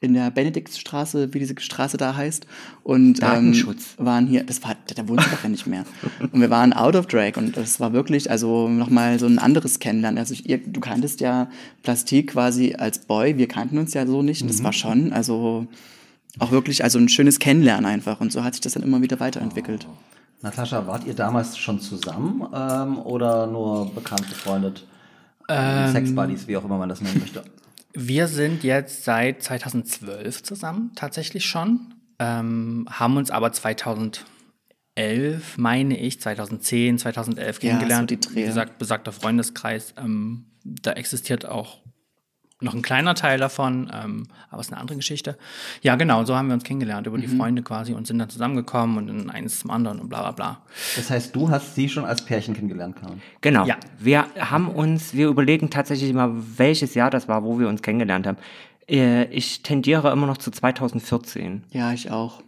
[0.00, 2.46] in der Benediktstraße, wie diese Straße da heißt.
[2.82, 3.96] Und Datenschutz.
[3.98, 5.84] Ähm, waren hier, das war, da wohnst du doch ja nicht mehr.
[6.20, 9.78] Und wir waren out of drag und das war wirklich, also nochmal so ein anderes
[9.78, 10.18] Kennenlernen.
[10.18, 11.48] Also ich, ihr, du kanntest ja
[11.82, 14.42] Plastik quasi als Boy, wir kannten uns ja so nicht.
[14.42, 15.66] Und das war schon, also
[16.38, 18.20] auch wirklich, also ein schönes Kennenlernen einfach.
[18.20, 19.86] Und so hat sich das dann immer wieder weiterentwickelt.
[20.42, 24.86] Natascha, wart ihr damals schon zusammen ähm, oder nur bekannt, befreundet?
[25.48, 27.42] Ähm, Sexbuddies, wie auch immer man das nennen möchte.
[27.96, 31.94] Wir sind jetzt seit 2012 zusammen, tatsächlich schon.
[32.18, 34.26] Ähm, haben uns aber 2011,
[35.58, 38.10] meine ich, 2010, 2011 Ja, kennengelernt.
[38.10, 38.34] so die Dreh.
[38.42, 39.94] Wie gesagt, besagter Freundeskreis.
[39.96, 41.83] Ähm, da existiert auch
[42.64, 45.38] noch ein kleiner Teil davon, ähm, aber es ist eine andere Geschichte.
[45.82, 47.36] Ja, genau, so haben wir uns kennengelernt über die Mhm.
[47.36, 50.62] Freunde quasi und sind dann zusammengekommen und dann eins zum anderen und bla bla bla.
[50.96, 53.20] Das heißt, du hast sie schon als Pärchen kennengelernt, Karin.
[53.40, 53.66] Genau.
[53.66, 53.76] Ja.
[53.98, 58.26] Wir haben uns, wir überlegen tatsächlich immer, welches Jahr das war, wo wir uns kennengelernt
[58.26, 58.38] haben.
[58.88, 61.64] Äh, Ich tendiere immer noch zu 2014.
[61.70, 62.42] Ja, ich auch.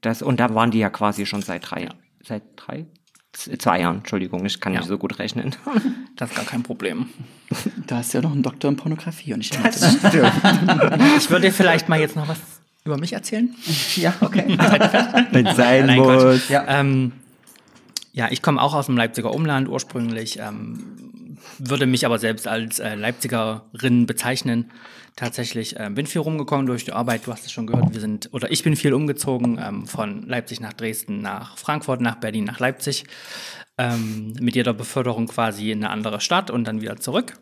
[0.00, 1.88] Das, und da waren die ja quasi schon seit drei,
[2.22, 2.86] seit drei?
[3.36, 4.80] Zwei Jahren, Entschuldigung, ich kann Ja.
[4.80, 5.54] nicht so gut rechnen.
[6.16, 7.08] Das ist gar kein Problem.
[7.86, 9.50] Da hast du ja noch einen Doktor in Pornografie und ich
[11.18, 12.38] Ich würde dir vielleicht mal jetzt noch was
[12.84, 13.54] über mich erzählen.
[13.96, 14.56] Ja, okay.
[15.32, 16.50] Wenn sein Nein, Quatsch.
[16.50, 16.64] Ja.
[16.68, 17.12] Ähm,
[18.12, 21.03] ja, ich komme auch aus dem Leipziger Umland ursprünglich, ähm,
[21.58, 24.70] würde mich aber selbst als äh, Leipzigerin bezeichnen.
[25.16, 28.30] Tatsächlich ähm, bin viel rumgekommen durch die Arbeit, du hast es schon gehört, wir sind,
[28.32, 32.58] oder ich bin viel umgezogen, ähm, von Leipzig nach Dresden, nach Frankfurt, nach Berlin, nach
[32.58, 33.04] Leipzig.
[33.76, 37.34] Ähm, mit jeder Beförderung quasi in eine andere Stadt und dann wieder zurück.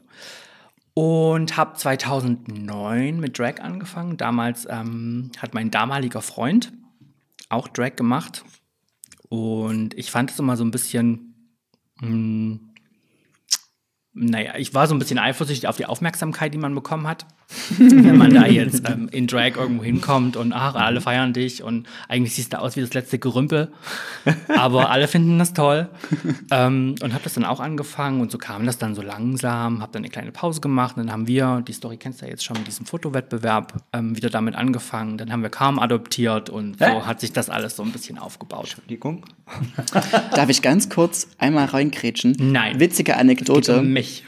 [0.94, 4.18] Und habe 2009 mit Drag angefangen.
[4.18, 6.72] Damals ähm, hat mein damaliger Freund
[7.48, 8.44] auch Drag gemacht.
[9.28, 11.54] Und ich fand es immer so ein bisschen,
[12.00, 12.71] mh, hm,
[14.14, 17.26] naja, ich war so ein bisschen eifersüchtig auf die Aufmerksamkeit, die man bekommen hat.
[17.78, 21.86] Wenn man da jetzt ähm, in Drag irgendwo hinkommt und ach, alle feiern dich und
[22.08, 23.68] eigentlich siehst du aus wie das letzte Gerümpel.
[24.48, 25.88] Aber alle finden das toll.
[26.50, 29.92] Ähm, und habe das dann auch angefangen und so kam das dann so langsam, habe
[29.92, 30.96] dann eine kleine Pause gemacht.
[30.96, 34.16] Und dann haben wir, die Story kennst du ja jetzt schon mit diesem Fotowettbewerb, ähm,
[34.16, 35.18] wieder damit angefangen.
[35.18, 37.02] Dann haben wir kaum adoptiert und so Hä?
[37.02, 38.62] hat sich das alles so ein bisschen aufgebaut.
[38.62, 39.24] Entschuldigung.
[40.34, 42.36] Darf ich ganz kurz einmal reinkrätschen?
[42.38, 42.80] Nein.
[42.80, 43.72] Witzige Anekdote.
[43.72, 44.24] Es geht um mich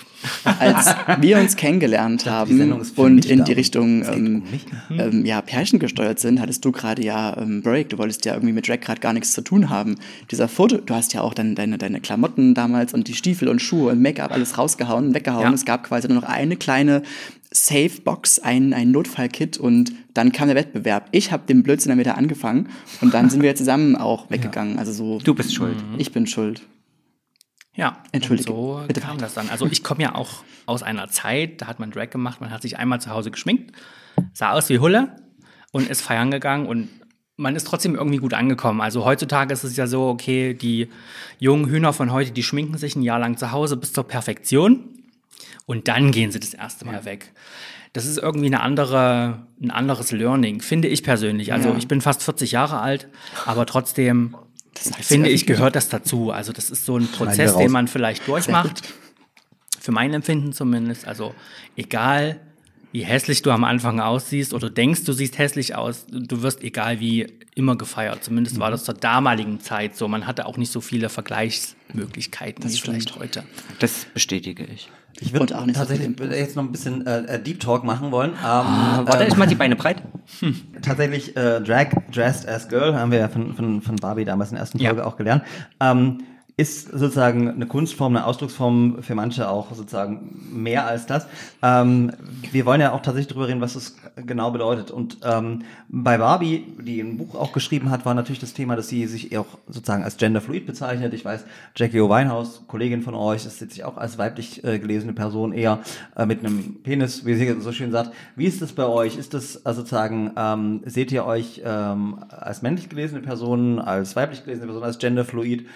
[0.59, 4.43] als wir uns kennengelernt haben und in die Richtung ähm,
[4.91, 8.35] um ähm, ja, Pärchen gesteuert sind, hattest du gerade ja ähm, Break, du wolltest ja
[8.35, 9.97] irgendwie mit Drag gerade gar nichts zu tun haben.
[10.31, 13.61] Dieser Foto, du hast ja auch dann deine, deine Klamotten damals und die Stiefel und
[13.61, 15.43] Schuhe und Make-up alles rausgehauen und weggehauen.
[15.43, 15.53] Ja.
[15.53, 17.03] Es gab quasi nur noch eine kleine
[17.51, 21.09] Safe-Box, ein, ein Notfallkit und dann kam der Wettbewerb.
[21.13, 22.69] Ich habe den Blödsinn dann wieder angefangen
[23.01, 24.75] und dann sind wir zusammen auch weggegangen.
[24.75, 24.81] Ja.
[24.81, 25.19] Also so.
[25.23, 25.77] Du bist schuld.
[25.99, 26.63] Ich bin schuld.
[27.77, 28.49] Ja, Entschuldige.
[28.49, 29.51] so Bitte kam das dann.
[29.51, 32.63] Also ich komme ja auch aus einer Zeit, da hat man Drag gemacht, man hat
[32.63, 33.75] sich einmal zu Hause geschminkt,
[34.33, 35.17] sah aus wie Hulle
[35.73, 36.89] und ist feiern gegangen und
[37.37, 38.81] man ist trotzdem irgendwie gut angekommen.
[38.81, 40.89] Also heutzutage ist es ja so, okay, die
[41.41, 44.89] jungen Hühner von heute, die schminken sich ein Jahr lang zu Hause bis zur Perfektion
[45.67, 47.05] und dann gehen sie das erste Mal ja.
[47.05, 47.33] weg.
[47.93, 51.53] Das ist irgendwie eine andere, ein anderes Learning, finde ich persönlich.
[51.53, 51.77] Also ja.
[51.77, 53.09] ich bin fast 40 Jahre alt,
[53.47, 54.37] aber trotzdem
[54.75, 56.31] das heißt, finde ich, gehört das dazu.
[56.31, 58.83] Also das ist so ein Prozess, den man vielleicht durchmacht.
[59.81, 61.07] Für mein Empfinden zumindest.
[61.07, 61.35] Also
[61.77, 62.41] egal,
[62.95, 67.01] wie hässlich du am Anfang aussiehst oder denkst, du siehst hässlich aus, du wirst egal
[67.01, 67.27] wie
[67.57, 68.23] immer gefeiert.
[68.23, 70.07] Zumindest war das zur damaligen Zeit so.
[70.07, 73.43] Man hatte auch nicht so viele Vergleichsmöglichkeiten das wie vielleicht heute.
[73.81, 74.93] Das bestätige ich.
[75.19, 78.31] Ich würde tatsächlich jetzt noch ein bisschen äh, äh, Deep Talk machen wollen.
[78.31, 80.01] Ähm, ah, warte, ähm, ich mal die Beine breit.
[80.39, 80.61] Hm.
[80.81, 84.55] Tatsächlich äh, Drag Dressed as Girl haben wir ja von, von, von Barbie damals in
[84.55, 85.05] der ersten Folge ja.
[85.05, 85.43] auch gelernt.
[85.81, 86.19] Ähm,
[86.57, 91.27] ist sozusagen eine Kunstform, eine Ausdrucksform für manche auch sozusagen mehr als das.
[91.63, 92.13] Ähm,
[92.53, 94.93] wir wollen ja auch tatsächlich darüber reden, was es genau bedeutet.
[94.93, 98.89] Und ähm, bei Barbie, die ein Buch auch geschrieben hat, war natürlich das Thema, dass
[98.89, 101.13] sie sich auch sozusagen als genderfluid bezeichnet.
[101.13, 105.53] Ich weiß, Jackie O'Winehouse, Kollegin von euch, ist jetzt auch als weiblich äh, gelesene Person
[105.53, 105.81] eher
[106.17, 108.13] äh, mit einem Penis, wie sie so schön sagt.
[108.37, 109.17] Wie ist das bei euch?
[109.17, 114.45] Ist das äh, sozusagen, ähm, seht ihr euch ähm, als männlich gelesene Person, als weiblich
[114.45, 115.67] gelesene Person, als genderfluid?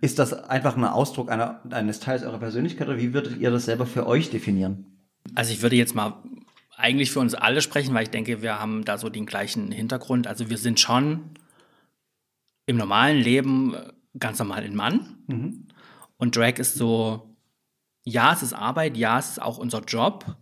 [0.00, 3.66] Ist das einfach ein Ausdruck einer, eines Teils eurer Persönlichkeit oder wie würdet ihr das
[3.66, 4.86] selber für euch definieren?
[5.34, 6.22] Also ich würde jetzt mal
[6.76, 10.26] eigentlich für uns alle sprechen, weil ich denke, wir haben da so den gleichen Hintergrund.
[10.26, 11.30] Also wir sind schon
[12.66, 13.76] im normalen Leben
[14.18, 15.18] ganz normal ein Mann.
[15.26, 15.68] Mhm.
[16.16, 17.36] Und Drag ist so,
[18.04, 20.36] ja, es ist Arbeit, ja, es ist auch unser Job,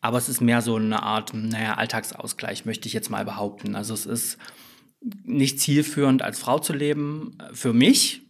[0.00, 3.74] aber es ist mehr so eine Art, naja, Alltagsausgleich, möchte ich jetzt mal behaupten.
[3.74, 4.38] Also es ist
[5.24, 8.22] nicht zielführend, als Frau zu leben, für mich,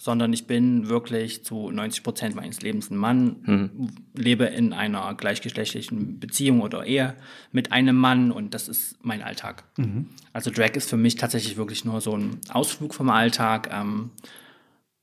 [0.00, 3.88] sondern ich bin wirklich zu 90 Prozent meines Lebens ein Mann, mhm.
[4.14, 7.14] lebe in einer gleichgeschlechtlichen Beziehung oder Ehe
[7.52, 9.64] mit einem Mann und das ist mein Alltag.
[9.76, 10.06] Mhm.
[10.32, 13.68] Also Drag ist für mich tatsächlich wirklich nur so ein Ausflug vom Alltag.
[13.70, 14.08] Ähm,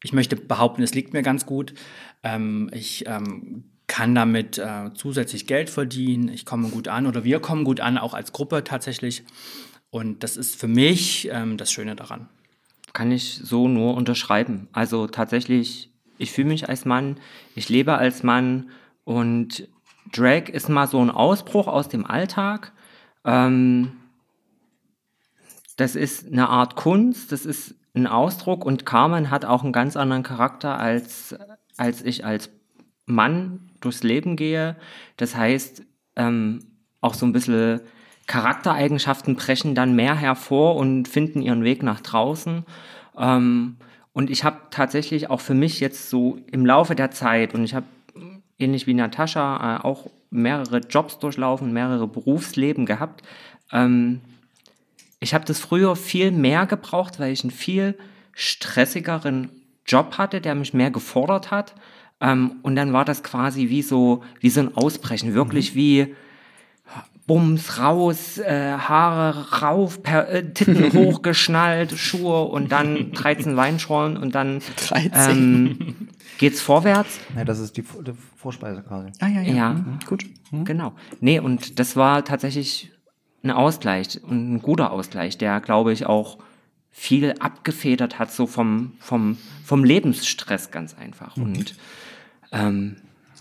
[0.01, 1.75] ich möchte behaupten, es liegt mir ganz gut.
[2.23, 6.27] Ähm, ich ähm, kann damit äh, zusätzlich Geld verdienen.
[6.27, 9.23] Ich komme gut an oder wir kommen gut an, auch als Gruppe tatsächlich.
[9.91, 12.29] Und das ist für mich ähm, das Schöne daran
[12.97, 14.69] kann ich so nur unterschreiben.
[14.71, 17.17] Also tatsächlich, ich fühle mich als Mann,
[17.53, 18.71] ich lebe als Mann
[19.03, 19.67] und
[20.11, 22.71] Drag ist mal so ein Ausbruch aus dem Alltag.
[23.23, 23.91] Ähm,
[25.75, 29.95] das ist eine Art Kunst, das ist ein Ausdruck und Carmen hat auch einen ganz
[29.95, 31.35] anderen Charakter als,
[31.77, 32.49] als ich als
[33.05, 34.75] Mann durchs Leben gehe.
[35.17, 35.83] Das heißt,
[36.15, 36.65] ähm,
[37.01, 37.81] auch so ein bisschen
[38.27, 42.65] Charaktereigenschaften brechen dann mehr hervor und finden ihren Weg nach draußen.
[43.17, 43.77] Ähm,
[44.13, 47.73] und ich habe tatsächlich auch für mich jetzt so im Laufe der Zeit, und ich
[47.73, 47.85] habe
[48.59, 53.23] ähnlich wie Natascha äh, auch mehrere Jobs durchlaufen, mehrere Berufsleben gehabt.
[53.71, 54.21] Ähm,
[55.19, 57.97] ich habe das früher viel mehr gebraucht, weil ich einen viel
[58.33, 59.49] stressigeren
[59.85, 61.75] Job hatte, der mich mehr gefordert hat.
[62.19, 65.77] Ähm, und dann war das quasi wie so, wie so ein Ausbrechen, wirklich mhm.
[65.77, 66.15] wie,
[67.27, 74.33] Bums raus, äh, Haare rauf, per, äh, Titten hochgeschnallt, Schuhe und dann 13 Weinschorlen und
[74.33, 75.11] dann 13.
[75.13, 77.19] Ähm, geht's vorwärts.
[77.35, 79.09] Ja, das ist die, die Vorspeise quasi.
[79.19, 79.53] Ah, ja, ja.
[79.53, 79.99] ja mhm.
[80.07, 80.25] Gut.
[80.51, 80.63] Mhm.
[80.63, 80.93] Genau.
[81.19, 82.91] Nee, und das war tatsächlich
[83.43, 86.37] ein Ausgleich und ein guter Ausgleich, der, glaube ich, auch
[86.91, 91.35] viel abgefedert hat, so vom, vom, vom Lebensstress ganz einfach.
[91.35, 91.43] Mhm.
[91.43, 91.75] Und
[92.53, 92.95] ähm,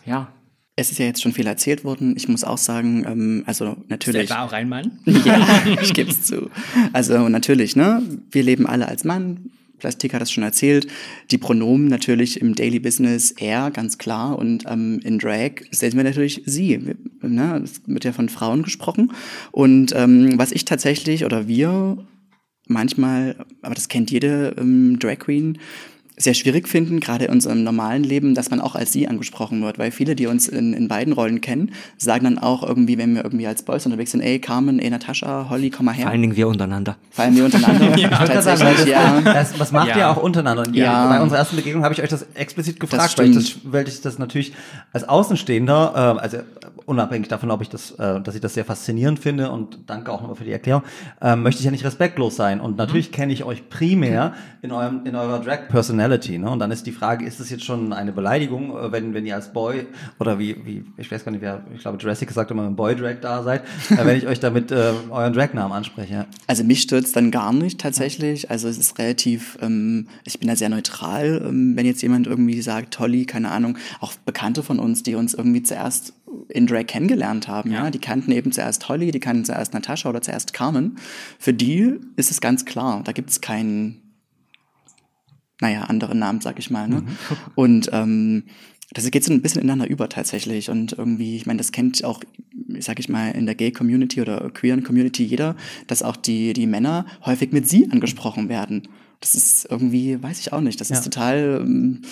[0.05, 0.29] ja,
[0.77, 2.15] es ist ja jetzt schon viel erzählt worden.
[2.17, 4.25] Ich muss auch sagen, ähm, also natürlich.
[4.25, 4.99] Ist war auch ein Mann?
[5.07, 6.51] ja, ich gebe es zu.
[6.93, 8.03] Also natürlich, ne?
[8.31, 9.51] Wir leben alle als Mann.
[9.79, 10.87] Plastik hat das schon erzählt.
[11.31, 14.39] Die Pronomen natürlich im Daily Business er, ganz klar.
[14.39, 16.79] Und ähm, in Drag sehen wir natürlich sie.
[17.23, 17.63] Ne?
[17.63, 19.13] Es wird ja von Frauen gesprochen.
[19.53, 21.99] Und ähm, was ich tatsächlich oder wir
[22.69, 25.59] manchmal, aber das kennt jede ähm, Drag Queen,
[26.17, 29.79] sehr schwierig finden, gerade in unserem normalen Leben, dass man auch als sie angesprochen wird,
[29.79, 33.25] weil viele, die uns in, in beiden Rollen kennen, sagen dann auch irgendwie, wenn wir
[33.25, 36.05] irgendwie als Boys unterwegs sind, ey Carmen, ey Natascha, Holly, komm mal her.
[36.05, 36.97] Vor allen Dingen wir untereinander.
[37.11, 37.97] Vor allem wir untereinander.
[37.99, 39.21] ja, tatsächlich, das, ja.
[39.21, 39.97] Das, was macht ja.
[39.99, 40.67] ihr auch untereinander?
[40.67, 41.09] Und ja.
[41.09, 44.01] Bei unserer ersten Begegnung habe ich euch das explizit gefragt, weil ich, das, weil ich
[44.01, 44.55] das natürlich
[44.93, 46.39] als Außenstehender, äh, also
[46.87, 50.21] unabhängig davon, ob ich das, äh, dass ich das sehr faszinierend finde und danke auch
[50.21, 50.83] nochmal für die Erklärung,
[51.21, 52.61] äh, möchte ich ja nicht respektlos sein.
[52.61, 53.15] Und natürlich mhm.
[53.15, 56.39] kenne ich euch primär in eurem, in eurer Drag-Personality Personality.
[56.39, 56.51] Ne?
[56.51, 59.35] Und dann ist die Frage, ist das jetzt schon eine Beleidigung, äh, wenn, wenn ihr
[59.35, 59.87] als Boy
[60.19, 63.17] oder wie, wie ich weiß gar nicht, wer, ich glaube Jurassic gesagt immer, ein Boy-Drag
[63.21, 66.27] da seid, äh, wenn ich euch damit äh, euren Drag-Namen anspreche?
[66.47, 68.51] Also mich stürzt dann gar nicht tatsächlich.
[68.51, 72.61] Also es ist relativ, ähm, ich bin da sehr neutral, ähm, wenn jetzt jemand irgendwie
[72.61, 76.13] sagt, Tolly, keine Ahnung, auch Bekannte von uns, die uns irgendwie zuerst
[76.49, 77.85] in Drag kennengelernt haben, ja.
[77.85, 77.91] ja.
[77.91, 80.99] Die kannten eben zuerst Holly, die kannten zuerst Natascha oder zuerst Carmen.
[81.39, 84.03] Für die ist es ganz klar, da gibt es keinen
[85.61, 86.89] naja, andere Namen, sag ich mal.
[86.89, 87.03] Ne?
[87.03, 87.07] Mhm.
[87.55, 88.45] Und ähm,
[88.93, 90.71] das geht so ein bisschen ineinander über tatsächlich.
[90.71, 92.21] Und irgendwie, ich meine, das kennt auch,
[92.79, 97.07] sag ich mal, in der Gay-Community oder queeren Community jeder, dass auch die, die Männer
[97.25, 98.89] häufig mit sie angesprochen werden.
[99.21, 100.97] Das ist irgendwie, weiß ich auch nicht, das ja.
[100.97, 101.63] ist total.
[101.63, 102.03] Ähm,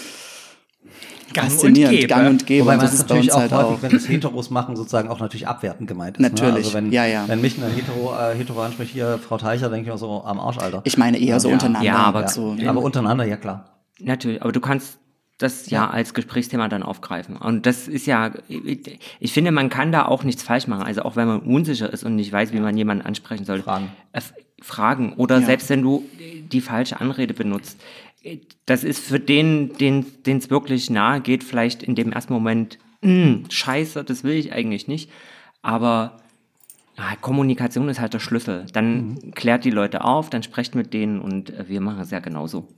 [1.33, 2.09] Gang faszinierend, und Gäbe.
[2.09, 2.65] Gang und Gäbe.
[2.65, 3.83] Wobei man es natürlich auch halt häufig, auch.
[3.83, 6.23] wenn es Heteros machen, sozusagen auch natürlich abwertend gemeint ist.
[6.23, 6.29] Ne?
[6.29, 6.59] Natürlich, ne?
[6.59, 7.25] also wenn, ja, ja.
[7.27, 10.39] Wenn mich ein Hetero, äh, Hetero anspricht, hier Frau Teicher, denke ich mir so am
[10.39, 10.83] Arsch, Alter.
[10.85, 11.55] Ich meine eher so ja.
[11.55, 11.87] untereinander.
[11.87, 12.57] Ja, aber, so.
[12.67, 13.71] aber untereinander, ja klar.
[14.01, 14.99] Natürlich, aber du kannst
[15.39, 17.37] das ja, ja, als Gesprächsthema dann aufgreifen.
[17.37, 18.31] Und das ist ja,
[19.19, 20.85] ich finde, man kann da auch nichts falsch machen.
[20.85, 23.63] Also auch wenn man unsicher ist und nicht weiß, wie man jemanden ansprechen soll.
[23.63, 23.91] Fragen.
[24.13, 24.21] Äh,
[24.63, 25.15] fragen.
[25.15, 25.47] Oder ja.
[25.47, 26.05] selbst wenn du
[26.53, 27.81] die falsche Anrede benutzt
[28.67, 33.45] das ist für den, den es wirklich nahe geht, vielleicht in dem ersten Moment, hm,
[33.49, 35.11] scheiße, das will ich eigentlich nicht.
[35.63, 36.19] Aber
[36.97, 38.67] ah, Kommunikation ist halt der Schlüssel.
[38.73, 39.35] Dann mhm.
[39.35, 42.69] klärt die Leute auf, dann sprecht mit denen und äh, wir machen es ja genauso.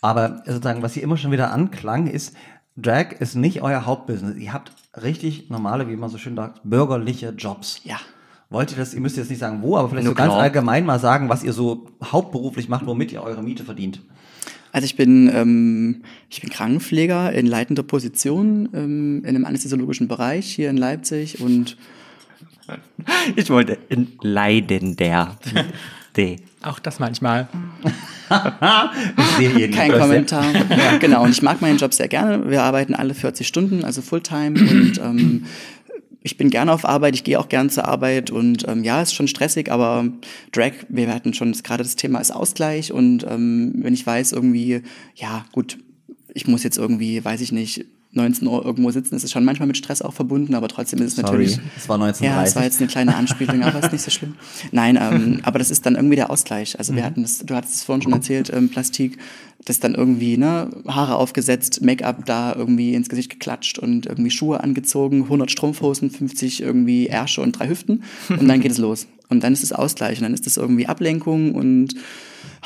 [0.00, 2.36] Aber sozusagen, was hier immer schon wieder anklang, ist,
[2.76, 4.36] Drag ist nicht euer Hauptbusiness.
[4.36, 7.80] Ihr habt richtig normale, wie man so schön sagt, bürgerliche Jobs.
[7.84, 7.98] Ja.
[8.50, 10.42] Wollt ihr das, ihr müsst jetzt nicht sagen wo, aber vielleicht Nur so ganz klar.
[10.42, 14.02] allgemein mal sagen, was ihr so hauptberuflich macht, womit ihr eure Miete verdient.
[14.74, 20.52] Also ich bin, ähm, ich bin Krankenpfleger in leitender Position ähm, in einem anästhesiologischen Bereich
[20.52, 21.76] hier in Leipzig und
[23.36, 25.38] ich wollte in leidender.
[26.16, 26.38] D.
[26.62, 27.46] Auch das manchmal.
[28.28, 30.44] Kein Kommentar.
[30.70, 32.50] Ja, genau, und ich mag meinen Job sehr gerne.
[32.50, 35.44] Wir arbeiten alle 40 Stunden, also Fulltime und ähm,
[36.24, 39.14] ich bin gerne auf Arbeit, ich gehe auch gern zur Arbeit und ähm, ja, ist
[39.14, 40.06] schon stressig, aber
[40.52, 44.82] Drag, wir hatten schon gerade das Thema ist Ausgleich und ähm, wenn ich weiß irgendwie,
[45.14, 45.78] ja gut,
[46.32, 49.66] ich muss jetzt irgendwie, weiß ich nicht, 19 Uhr irgendwo sitzen, ist es schon manchmal
[49.66, 51.60] mit Stress auch verbunden, aber trotzdem ist es Sorry, natürlich.
[51.76, 52.24] Es war 1930.
[52.24, 54.36] Ja, es war jetzt eine kleine Anspielung, aber ist nicht so schlimm.
[54.72, 56.78] Nein, ähm, aber das ist dann irgendwie der Ausgleich.
[56.78, 57.06] Also wir mhm.
[57.06, 59.18] hatten das, du hattest es vorhin schon erzählt, ähm, Plastik,
[59.64, 64.62] das dann irgendwie, ne, Haare aufgesetzt, Make-up da irgendwie ins Gesicht geklatscht und irgendwie Schuhe
[64.62, 69.06] angezogen, 100 Strumpfhosen, 50 irgendwie Ärsche und drei Hüften und dann geht es los.
[69.28, 71.94] Und dann ist es Ausgleich und dann ist es irgendwie Ablenkung und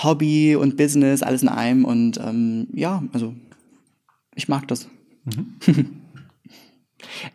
[0.02, 3.34] Hobby und Business, alles in einem und ähm, ja, also
[4.34, 4.88] ich mag das.
[5.24, 5.54] Mhm.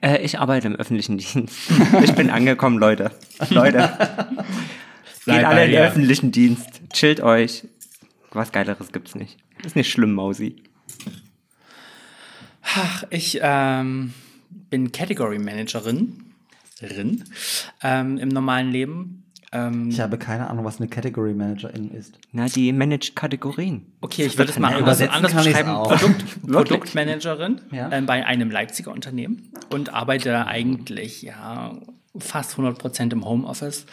[0.01, 1.69] äh, ich arbeite im öffentlichen Dienst.
[2.03, 3.11] Ich bin angekommen, Leute.
[3.49, 3.91] Leute.
[5.25, 6.81] Geht alle in den öffentlichen Dienst.
[6.91, 7.65] Chillt euch.
[8.31, 9.37] Was Geileres gibt's nicht.
[9.65, 10.55] Ist nicht schlimm, Mausi.
[12.61, 14.13] Ach, ich ähm,
[14.69, 16.23] bin Category Managerin
[17.81, 19.23] ähm, im normalen Leben
[19.53, 22.17] ähm, ich habe keine Ahnung, was eine Category Managerin ist.
[22.31, 23.85] Na, die managt Kategorien.
[24.01, 25.69] Okay, ich würde es mal anders, anders beschreiben.
[25.69, 27.89] Produkt, Produktmanagerin ja?
[27.91, 31.77] äh, bei einem Leipziger Unternehmen und arbeite eigentlich ja
[32.17, 33.85] fast 100 Prozent im Homeoffice.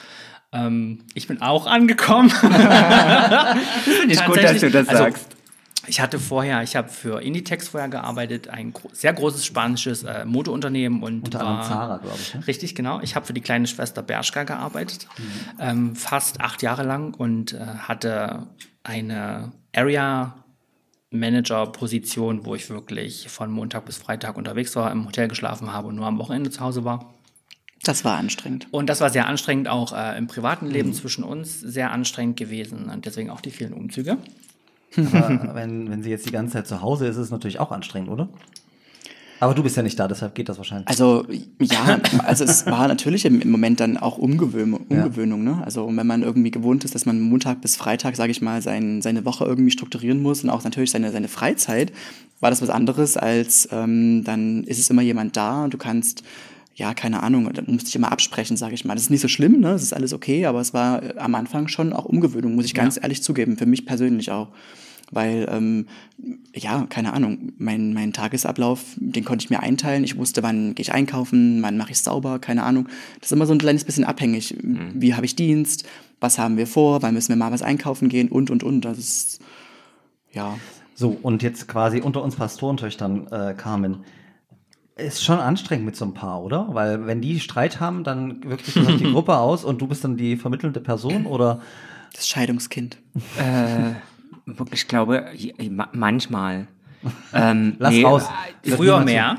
[0.52, 2.30] Ähm, ich bin auch angekommen.
[2.30, 5.36] Finde ich gut, dass du das also, sagst.
[5.86, 10.24] Ich hatte vorher, ich habe für Inditex vorher gearbeitet, ein gro sehr großes spanisches äh,
[10.24, 12.34] Modeunternehmen und unter anderem Zara, glaube ich.
[12.34, 12.46] Ne?
[12.46, 13.00] Richtig, genau.
[13.00, 15.22] Ich habe für die kleine Schwester Bershka gearbeitet, mhm.
[15.58, 18.46] ähm, fast acht Jahre lang und äh, hatte
[18.82, 20.34] eine Area
[21.10, 25.88] Manager Position, wo ich wirklich von Montag bis Freitag unterwegs war, im Hotel geschlafen habe
[25.88, 27.14] und nur am Wochenende zu Hause war.
[27.82, 28.68] Das war anstrengend.
[28.70, 30.94] Und das war sehr anstrengend, auch äh, im privaten Leben mhm.
[30.94, 34.18] zwischen uns sehr anstrengend gewesen und deswegen auch die vielen Umzüge.
[34.96, 37.70] Aber wenn, wenn sie jetzt die ganze Zeit zu Hause ist, ist es natürlich auch
[37.70, 38.28] anstrengend, oder?
[39.40, 40.86] Aber du bist ja nicht da, deshalb geht das wahrscheinlich.
[40.86, 41.24] Also
[41.58, 44.84] ja, also es war natürlich im, im Moment dann auch Umgewöhnung.
[44.90, 45.62] Umgewöhnung ne?
[45.64, 49.00] Also wenn man irgendwie gewohnt ist, dass man Montag bis Freitag, sage ich mal, sein,
[49.00, 51.90] seine Woche irgendwie strukturieren muss und auch natürlich seine, seine Freizeit,
[52.40, 56.22] war das was anderes als ähm, dann ist es immer jemand da und du kannst
[56.80, 58.94] ja, keine Ahnung, da musste ich immer absprechen, sage ich mal.
[58.94, 59.72] Das ist nicht so schlimm, ne?
[59.72, 62.72] Das ist alles okay, aber es war äh, am Anfang schon auch Umgewöhnung, muss ich
[62.72, 63.02] ganz ja.
[63.02, 64.48] ehrlich zugeben, für mich persönlich auch.
[65.10, 65.88] Weil, ähm,
[66.54, 70.04] ja, keine Ahnung, mein, mein Tagesablauf, den konnte ich mir einteilen.
[70.04, 72.88] Ich wusste, wann gehe ich einkaufen, wann mache ich sauber, keine Ahnung.
[73.20, 74.56] Das ist immer so ein kleines bisschen abhängig.
[74.62, 74.92] Mhm.
[74.94, 75.84] Wie habe ich Dienst?
[76.18, 77.02] Was haben wir vor?
[77.02, 78.28] Wann müssen wir mal was einkaufen gehen?
[78.28, 78.86] Und, und, und.
[78.86, 79.40] Das ist,
[80.32, 80.56] ja.
[80.94, 83.98] So, und jetzt quasi unter uns Pastorentöchtern, äh, Carmen.
[85.06, 86.68] Ist schon anstrengend mit so einem Paar, oder?
[86.72, 89.86] Weil wenn die Streit haben, dann wirkt sich das auf die Gruppe aus und du
[89.86, 91.60] bist dann die vermittelnde Person, oder?
[92.12, 92.98] Das Scheidungskind.
[93.38, 93.92] Äh,
[94.72, 95.26] ich glaube,
[95.92, 96.66] manchmal.
[97.32, 98.28] Ähm, Lass nee, raus.
[98.62, 99.38] Äh, früher mehr.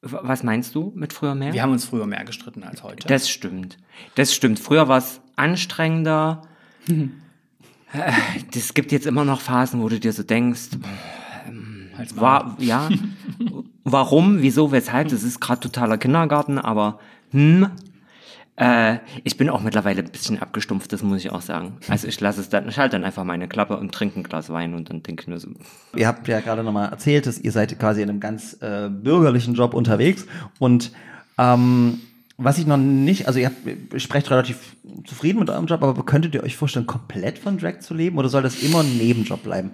[0.00, 1.52] Was meinst du mit früher mehr?
[1.52, 3.08] Wir haben uns früher mehr gestritten als heute.
[3.08, 3.78] Das stimmt.
[4.14, 4.60] Das stimmt.
[4.60, 6.42] Früher war es anstrengender.
[8.54, 10.70] Es gibt jetzt immer noch Phasen, wo du dir so denkst,
[11.46, 12.88] ähm, war, ja,
[13.86, 16.98] warum, wieso, weshalb, das ist gerade totaler Kindergarten, aber
[17.30, 17.70] hm,
[18.56, 21.76] äh, ich bin auch mittlerweile ein bisschen abgestumpft, das muss ich auch sagen.
[21.88, 24.50] Also ich lasse es dann, ich halte dann einfach meine Klappe und trinke ein Glas
[24.50, 25.48] Wein und dann denke ich nur so.
[25.94, 29.54] Ihr habt ja gerade nochmal erzählt, dass ihr seid quasi in einem ganz äh, bürgerlichen
[29.54, 30.26] Job unterwegs
[30.58, 30.90] und
[31.38, 32.00] ähm,
[32.38, 36.04] was ich noch nicht, also ihr, habt, ihr sprecht relativ zufrieden mit eurem Job, aber
[36.04, 39.42] könntet ihr euch vorstellen, komplett von Drag zu leben oder soll das immer ein Nebenjob
[39.42, 39.70] bleiben?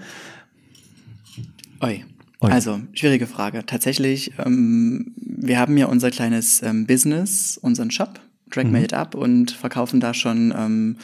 [1.80, 2.04] Oi.
[2.50, 3.64] Also, schwierige Frage.
[3.66, 8.72] Tatsächlich, ähm, wir haben ja unser kleines ähm, Business, unseren Shop, Drag mhm.
[8.72, 10.96] Made Up und verkaufen da schon ähm,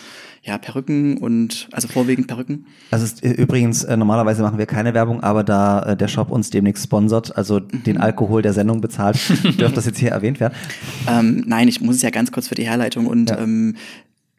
[0.42, 2.66] ja, Perücken und also vorwiegend Perücken.
[2.90, 6.30] Also ist, äh, übrigens, äh, normalerweise machen wir keine Werbung, aber da äh, der Shop
[6.30, 7.82] uns demnächst sponsert, also mhm.
[7.84, 10.54] den Alkohol der Sendung bezahlt, dürfte das jetzt hier erwähnt werden.
[11.08, 13.38] Ähm, nein, ich muss es ja ganz kurz für die Herleitung und ja.
[13.38, 13.76] ähm,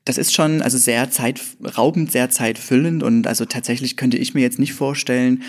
[0.06, 4.58] das ist schon also sehr zeitraubend, sehr zeitfüllend und also tatsächlich könnte ich mir jetzt
[4.58, 5.44] nicht vorstellen,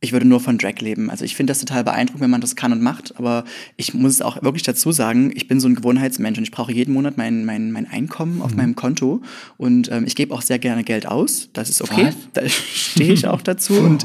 [0.00, 1.10] ich würde nur von Drag leben.
[1.10, 3.44] Also ich finde das total beeindruckend, wenn man das kann und macht, aber
[3.76, 6.72] ich muss es auch wirklich dazu sagen, ich bin so ein Gewohnheitsmensch und ich brauche
[6.72, 8.56] jeden Monat mein, mein, mein Einkommen auf mhm.
[8.58, 9.22] meinem Konto
[9.56, 11.50] und ähm, ich gebe auch sehr gerne Geld aus.
[11.52, 12.16] Das ist okay, Was?
[12.34, 14.04] da stehe ich auch dazu und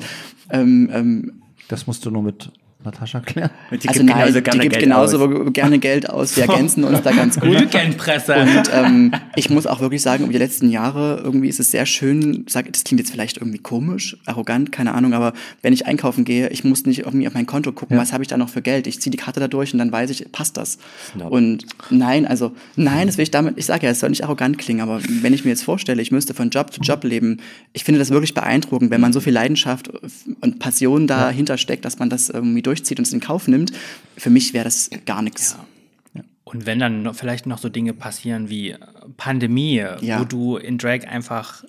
[0.50, 2.52] ähm, ähm, das musst du nur mit
[2.84, 3.50] Natascha klären?
[3.72, 5.54] Die also gibt nein, die gibt genauso aus.
[5.54, 6.36] gerne Geld aus.
[6.36, 7.60] Wir ergänzen uns da ganz gut.
[7.60, 8.36] Lügenpresse.
[8.36, 11.86] Und ähm, ich muss auch wirklich sagen, über die letzten Jahre irgendwie ist es sehr
[11.86, 16.26] schön, sag, das klingt jetzt vielleicht irgendwie komisch, arrogant, keine Ahnung, aber wenn ich einkaufen
[16.26, 18.02] gehe, ich muss nicht irgendwie auf mein Konto gucken, ja.
[18.02, 18.88] was habe ich da noch für Geld.
[18.88, 20.78] Ich ziehe die Karte da durch und dann weiß ich, passt das.
[21.12, 21.32] Snob.
[21.32, 24.58] Und nein, also nein, das will ich damit, ich sage ja, es soll nicht arrogant
[24.58, 27.38] klingen, aber wenn ich mir jetzt vorstelle, ich müsste von Job zu Job leben,
[27.74, 29.90] ich finde das wirklich beeindruckend, wenn man so viel Leidenschaft
[30.42, 33.72] und Passion dahinter steckt, dass man das irgendwie durch durchzieht und es in Kauf nimmt.
[34.18, 35.58] Für mich wäre das gar nichts.
[36.14, 36.24] Ja.
[36.44, 38.76] Und wenn dann noch, vielleicht noch so Dinge passieren wie
[39.18, 40.20] Pandemie, ja.
[40.20, 41.64] wo du in Drag einfach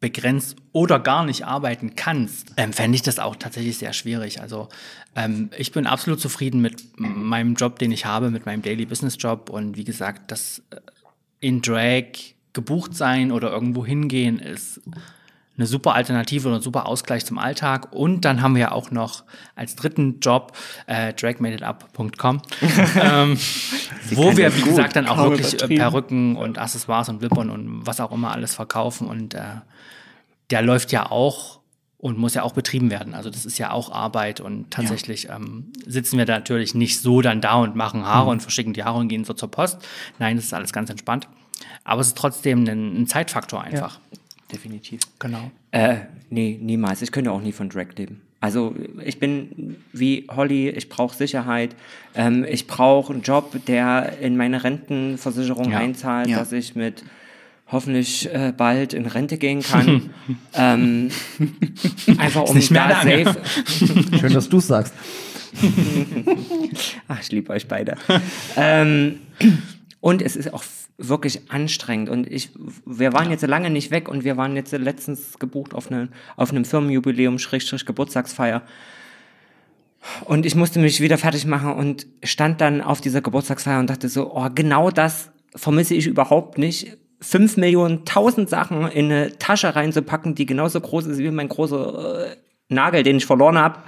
[0.00, 4.40] begrenzt oder gar nicht arbeiten kannst, ähm, fände ich das auch tatsächlich sehr schwierig.
[4.40, 4.68] Also
[5.16, 9.16] ähm, ich bin absolut zufrieden mit meinem Job, den ich habe, mit meinem Daily Business
[9.18, 9.50] Job.
[9.50, 10.76] Und wie gesagt, das äh,
[11.40, 12.04] in Drag
[12.52, 14.80] gebucht sein oder irgendwo hingehen ist
[15.58, 17.92] eine super Alternative oder ein super Ausgleich zum Alltag.
[17.92, 19.24] Und dann haben wir ja auch noch
[19.56, 22.42] als dritten Job äh, dragmadeitup.com,
[23.00, 23.38] ähm,
[24.12, 28.00] wo wir, wie gesagt, dann auch wirklich äh, Perücken und Accessoires und Wippern und was
[28.00, 29.08] auch immer alles verkaufen.
[29.08, 29.40] Und äh,
[30.50, 31.58] der läuft ja auch
[31.98, 33.14] und muss ja auch betrieben werden.
[33.14, 35.36] Also das ist ja auch Arbeit und tatsächlich ja.
[35.36, 38.30] ähm, sitzen wir da natürlich nicht so dann da und machen Haare mhm.
[38.30, 39.78] und verschicken die Haare und gehen so zur Post.
[40.20, 41.28] Nein, das ist alles ganz entspannt.
[41.82, 43.98] Aber es ist trotzdem ein, ein Zeitfaktor einfach.
[44.12, 44.17] Ja
[44.52, 45.00] definitiv.
[45.18, 45.50] Genau.
[45.70, 45.96] Äh,
[46.30, 47.02] nee, niemals.
[47.02, 48.22] Ich könnte auch nie von Drag leben.
[48.40, 51.74] Also ich bin wie Holly, ich brauche Sicherheit.
[52.14, 55.78] Ähm, ich brauche einen Job, der in meine Rentenversicherung ja.
[55.78, 56.38] einzahlt, ja.
[56.38, 57.02] dass ich mit
[57.70, 60.10] hoffentlich äh, bald in Rente gehen kann.
[60.54, 61.10] ähm,
[62.18, 63.36] einfach um nicht mehr da safe.
[64.18, 64.94] Schön, dass du sagst.
[67.08, 67.96] Ach, ich liebe euch beide.
[68.56, 69.18] ähm,
[70.00, 70.62] und es ist auch
[70.98, 72.08] wirklich anstrengend.
[72.08, 72.50] Und ich,
[72.84, 76.50] wir waren jetzt lange nicht weg und wir waren jetzt letztens gebucht auf, eine, auf
[76.50, 78.62] einem Firmenjubiläum, Schrägstrich Geburtstagsfeier.
[80.24, 84.08] Und ich musste mich wieder fertig machen und stand dann auf dieser Geburtstagsfeier und dachte
[84.08, 86.98] so, oh, genau das vermisse ich überhaupt nicht.
[87.20, 92.26] Fünf Millionen, tausend Sachen in eine Tasche reinzupacken, die genauso groß ist wie mein großer
[92.26, 92.36] äh,
[92.68, 93.80] Nagel, den ich verloren habe.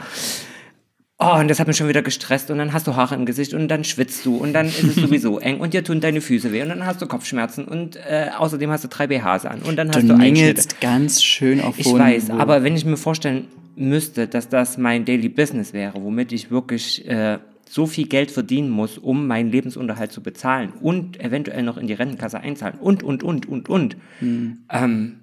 [1.22, 3.52] Oh, und das hat mich schon wieder gestresst und dann hast du Haare im Gesicht
[3.52, 6.50] und dann schwitzt du und dann ist es sowieso eng und dir tun deine Füße
[6.50, 9.76] weh und dann hast du Kopfschmerzen und äh, außerdem hast du drei BHs an und
[9.76, 13.44] dann hast du, du jetzt ganz schön auf Ich weiß, aber wenn ich mir vorstelle,
[13.76, 18.70] müsste, dass das mein Daily Business wäre, womit ich wirklich äh, so viel Geld verdienen
[18.70, 23.22] muss, um meinen Lebensunterhalt zu bezahlen und eventuell noch in die Rentenkasse einzahlen und, und,
[23.22, 23.96] und, und, und.
[24.20, 24.64] Mhm.
[24.70, 25.20] Ähm,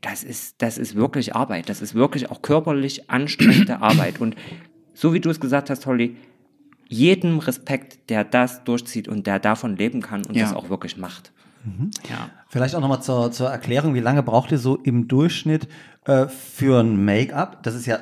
[0.00, 1.68] das ist, das ist wirklich Arbeit.
[1.68, 4.20] Das ist wirklich auch körperlich anstrengende Arbeit.
[4.20, 4.36] Und
[4.94, 6.16] so wie du es gesagt hast, Holly,
[6.88, 10.44] jedem Respekt, der das durchzieht und der davon leben kann und ja.
[10.44, 11.32] das auch wirklich macht.
[11.64, 11.90] Mhm.
[12.08, 12.30] Ja.
[12.48, 15.66] Vielleicht auch nochmal zur, zur Erklärung, wie lange braucht ihr so im Durchschnitt
[16.04, 17.62] äh, für ein Make-up?
[17.62, 17.98] Das ist ja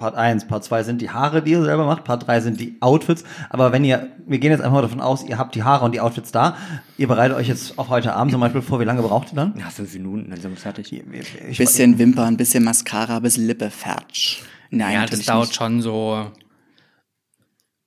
[0.00, 2.78] Part 1, Part 2 sind die Haare, die ihr selber macht, Part 3 sind die
[2.80, 3.22] Outfits.
[3.50, 6.00] Aber wenn ihr, wir gehen jetzt einfach davon aus, ihr habt die Haare und die
[6.00, 6.56] Outfits da,
[6.96, 9.54] ihr bereitet euch jetzt auf heute Abend zum Beispiel vor, wie lange braucht ihr dann?
[9.58, 10.90] Ja, fünf Minuten, dann sind wir fertig.
[10.90, 14.42] Ich, bisschen Wimpern, bisschen Mascara, bis Lippe fertig.
[14.70, 15.56] Nein, ja, das dauert nicht.
[15.56, 16.32] schon so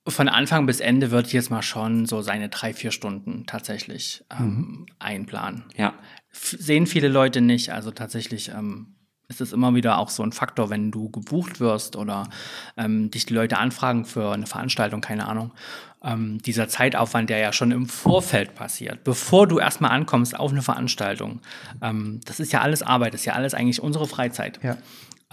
[0.06, 4.24] von Anfang bis Ende würde ich jetzt mal schon so seine drei, vier Stunden tatsächlich
[4.30, 4.86] ähm, mhm.
[4.98, 5.64] einplanen.
[5.76, 5.94] Ja.
[6.30, 7.72] F sehen viele Leute nicht.
[7.72, 8.96] Also tatsächlich ähm,
[9.28, 12.28] ist es immer wieder auch so ein Faktor, wenn du gebucht wirst oder
[12.76, 15.52] ähm, dich die Leute anfragen für eine Veranstaltung, keine Ahnung.
[16.02, 20.60] Ähm, dieser Zeitaufwand, der ja schon im Vorfeld passiert, bevor du erstmal ankommst auf eine
[20.60, 21.40] Veranstaltung.
[21.80, 24.60] Ähm, das ist ja alles Arbeit, das ist ja alles eigentlich unsere Freizeit.
[24.62, 24.76] Ja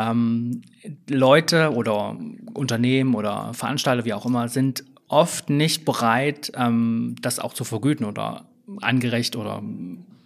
[0.10, 0.62] ähm,
[1.10, 2.18] Leute oder
[2.54, 8.06] Unternehmen oder Veranstalter, wie auch immer, sind oft nicht bereit, ähm, das auch zu vergüten
[8.06, 8.46] oder
[8.82, 9.62] angerecht oder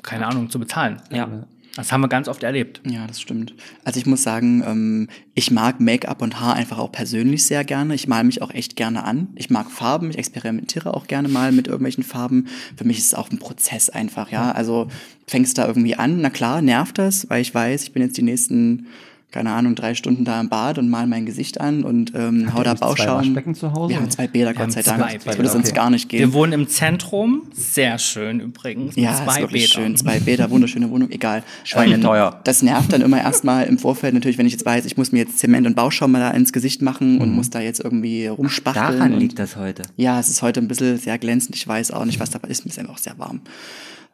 [0.04, 1.02] keine Ahnung zu bezahlen.
[1.12, 1.48] Ja.
[1.76, 2.82] Das haben wir ganz oft erlebt.
[2.86, 3.54] Ja, das stimmt.
[3.84, 7.96] Also ich muss sagen, ähm, ich mag Make-up und Haar einfach auch persönlich sehr gerne.
[7.96, 9.28] Ich male mich auch echt gerne an.
[9.36, 12.48] Ich mag Farben, ich experimentiere auch gerne mal mit irgendwelchen Farben.
[12.78, 14.54] Für mich ist es auch ein Prozess einfach, ja.
[14.54, 14.88] Also
[15.28, 18.24] fängst da irgendwie an, na klar, nervt das, weil ich weiß, ich bin jetzt die
[18.24, 18.88] nächsten
[19.36, 22.64] keine Ahnung, drei Stunden da im Bad und mal mein Gesicht an und ähm, hau
[22.64, 23.34] da Bauschaum.
[23.34, 23.90] Zwei zu Hause?
[23.90, 25.26] Wir haben zwei Bäder, Gott sei Dank.
[25.26, 25.76] Das würde sonst okay.
[25.76, 26.22] gar nicht gehen.
[26.22, 28.96] Wir wohnen im Zentrum, sehr schön übrigens.
[28.96, 29.84] Ja, zwei ist wirklich Bäder.
[29.84, 29.98] schön.
[29.98, 31.44] Zwei Bäder, wunderschöne Wohnung, egal.
[31.66, 32.32] Schweineteuer.
[32.34, 35.12] Ähm, das nervt dann immer erstmal im Vorfeld natürlich, wenn ich jetzt weiß, ich muss
[35.12, 37.22] mir jetzt Zement und Bauschaum mal da ins Gesicht machen mhm.
[37.22, 38.86] und muss da jetzt irgendwie rumspachteln.
[38.88, 39.84] Ach, daran liegt das heute.
[39.98, 41.58] Ja, es ist heute ein bisschen sehr glänzend.
[41.58, 42.64] Ich weiß auch nicht, was da ist.
[42.64, 43.42] Mir ist einfach auch sehr warm.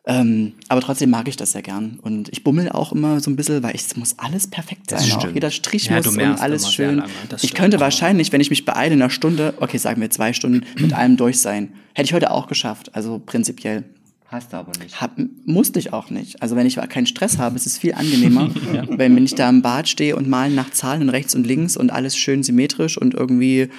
[0.07, 1.99] Ähm, aber trotzdem mag ich das sehr gern.
[2.01, 5.11] Und ich bummel auch immer so ein bisschen, weil es muss alles perfekt sein.
[5.11, 7.03] Auch jeder Strich ja, muss und alles schön.
[7.41, 10.65] Ich könnte wahrscheinlich, wenn ich mich beeile, in einer Stunde, okay, sagen wir zwei Stunden,
[10.79, 11.73] mit allem durch sein.
[11.93, 13.83] Hätte ich heute auch geschafft, also prinzipiell.
[14.25, 15.01] Hast du aber nicht.
[15.01, 15.11] Hab,
[15.45, 16.41] musste ich auch nicht.
[16.41, 18.85] Also wenn ich keinen Stress habe, ist es viel angenehmer, ja.
[18.87, 21.91] wenn, wenn ich da im Bad stehe und malen nach Zahlen rechts und links und
[21.91, 23.69] alles schön symmetrisch und irgendwie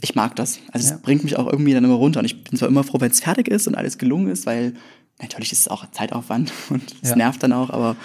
[0.00, 0.60] ich mag das.
[0.70, 0.94] Also ja.
[0.94, 2.20] es bringt mich auch irgendwie dann immer runter.
[2.20, 4.74] Und ich bin zwar immer froh, wenn es fertig ist und alles gelungen ist, weil
[5.20, 7.16] natürlich ist es auch Zeitaufwand und es ja.
[7.16, 7.96] nervt dann auch, aber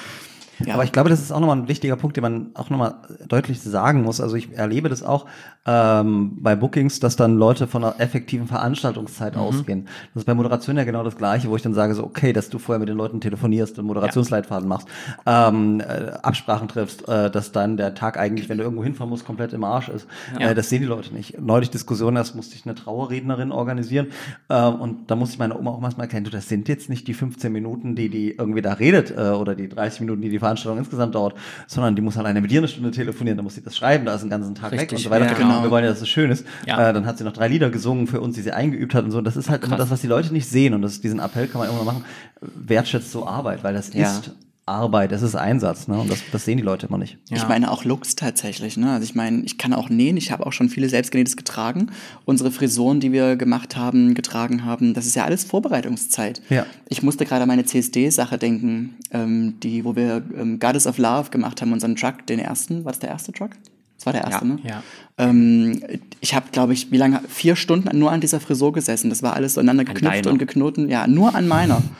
[0.66, 0.74] ja.
[0.74, 2.96] Aber ich glaube, das ist auch nochmal ein wichtiger Punkt, den man auch nochmal
[3.28, 4.22] deutlich sagen muss.
[4.22, 5.26] Also ich erlebe das auch
[5.66, 9.42] ähm, bei Bookings, dass dann Leute von einer effektiven Veranstaltungszeit mhm.
[9.42, 9.86] ausgehen.
[10.14, 12.50] Das ist bei Moderation ja genau das Gleiche, wo ich dann sage so, okay, dass
[12.50, 14.88] du vorher mit den Leuten telefonierst und Moderationsleitfaden machst,
[15.26, 19.26] ähm, äh, Absprachen triffst, äh, dass dann der Tag eigentlich, wenn du irgendwo hinfahren musst,
[19.26, 20.08] komplett im Arsch ist.
[20.40, 20.50] Ja.
[20.50, 21.40] Äh, das sehen die Leute nicht.
[21.40, 24.08] Neulich Diskussion, erst musste ich eine Trauerrednerin organisieren
[24.50, 27.08] äh, und da musste ich meiner Oma auch mal erklären, du, das sind jetzt nicht
[27.08, 30.40] die 15 Minuten, die die irgendwie da redet äh, oder die 30 Minuten, die die
[30.40, 31.36] Veranstaltung insgesamt dauert,
[31.68, 34.16] sondern die muss alleine mit dir eine Stunde telefonieren, dann muss sie das schreiben, da
[34.16, 35.26] ist einen ganzen Tag Richtig, weg und so weiter.
[35.26, 35.64] Ja, genau.
[35.64, 36.46] Wir wollen ja, dass es schön ist.
[36.66, 36.90] Ja.
[36.90, 39.12] Äh, dann hat sie noch drei Lieder gesungen für uns, die sie eingeübt hat und
[39.12, 39.22] so.
[39.22, 39.70] Das ist halt Krass.
[39.70, 42.04] immer das, was die Leute nicht sehen und das, diesen Appell kann man immer machen,
[42.42, 44.10] wertschätzt so Arbeit, weil das ja.
[44.10, 44.32] ist
[44.66, 46.00] Arbeit, das ist Einsatz, ne?
[46.00, 47.18] Und das, das sehen die Leute immer nicht.
[47.30, 47.36] Ja.
[47.36, 48.94] Ich meine auch Looks tatsächlich, ne?
[48.94, 51.92] Also ich meine, ich kann auch nähen, ich habe auch schon viele selbstgenähtes getragen.
[52.24, 56.42] Unsere Frisuren, die wir gemacht haben, getragen haben, das ist ja alles Vorbereitungszeit.
[56.50, 56.66] Ja.
[56.88, 61.30] Ich musste gerade an meine CSD-Sache denken, ähm, die, wo wir ähm, Goddess of Love
[61.30, 62.86] gemacht haben, unseren Truck, den ersten.
[62.86, 63.52] War das der erste Truck?
[63.98, 64.60] Das war der erste, ja, ne?
[64.64, 64.84] Ja.
[65.18, 65.84] Ähm,
[66.22, 67.22] ich habe, glaube ich, wie lange?
[67.28, 69.10] Vier Stunden nur an dieser Frisur gesessen.
[69.10, 70.90] Das war alles so aneinander geknüpft und geknoten.
[70.90, 71.82] Ja, nur an meiner.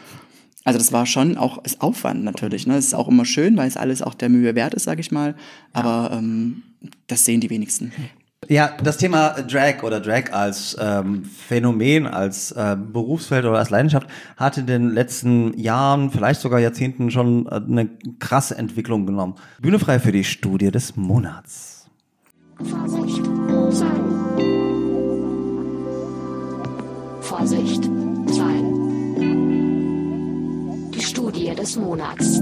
[0.64, 2.68] Also das war schon auch ist Aufwand natürlich.
[2.68, 2.78] Ne?
[2.78, 5.12] Es ist auch immer schön, weil es alles auch der Mühe wert ist, sage ich
[5.12, 5.36] mal.
[5.74, 6.64] Aber ähm,
[7.08, 7.92] das sehen die wenigsten.
[8.50, 14.08] Ja, das Thema Drag oder Drag als ähm, Phänomen, als äh, Berufsfeld oder als Leidenschaft
[14.38, 17.90] hat in den letzten Jahren, vielleicht sogar Jahrzehnten schon äh, eine
[18.20, 19.36] krasse Entwicklung genommen.
[19.62, 21.90] Bühne frei für die Studie des Monats.
[22.58, 23.26] Vorsicht,
[23.70, 24.02] sein.
[27.22, 27.84] Vorsicht,
[28.28, 28.73] sein.
[31.64, 32.42] Des Monats.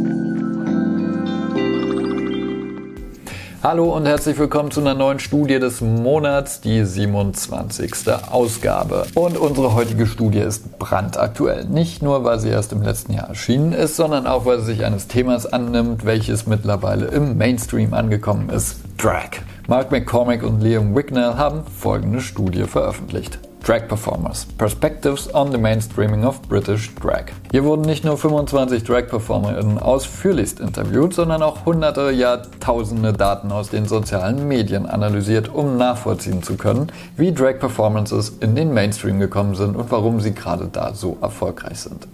[3.62, 7.94] Hallo und herzlich willkommen zu einer neuen Studie des Monats, die 27.
[8.32, 9.06] Ausgabe.
[9.14, 11.66] Und unsere heutige Studie ist brandaktuell.
[11.66, 14.86] Nicht nur, weil sie erst im letzten Jahr erschienen ist, sondern auch, weil sie sich
[14.86, 18.78] eines Themas annimmt, welches mittlerweile im Mainstream angekommen ist.
[18.98, 19.30] Drag.
[19.68, 23.38] Mark McCormick und Liam Wicknell haben folgende Studie veröffentlicht.
[23.64, 24.48] Drag Performers.
[24.58, 27.26] Perspectives on the Mainstreaming of British Drag.
[27.52, 33.70] Hier wurden nicht nur 25 Drag-PerformerInnen ausführlichst interviewt, sondern auch hunderte, ja tausende Daten aus
[33.70, 39.76] den sozialen Medien analysiert, um nachvollziehen zu können, wie Drag-Performances in den Mainstream gekommen sind
[39.76, 42.08] und warum sie gerade da so erfolgreich sind.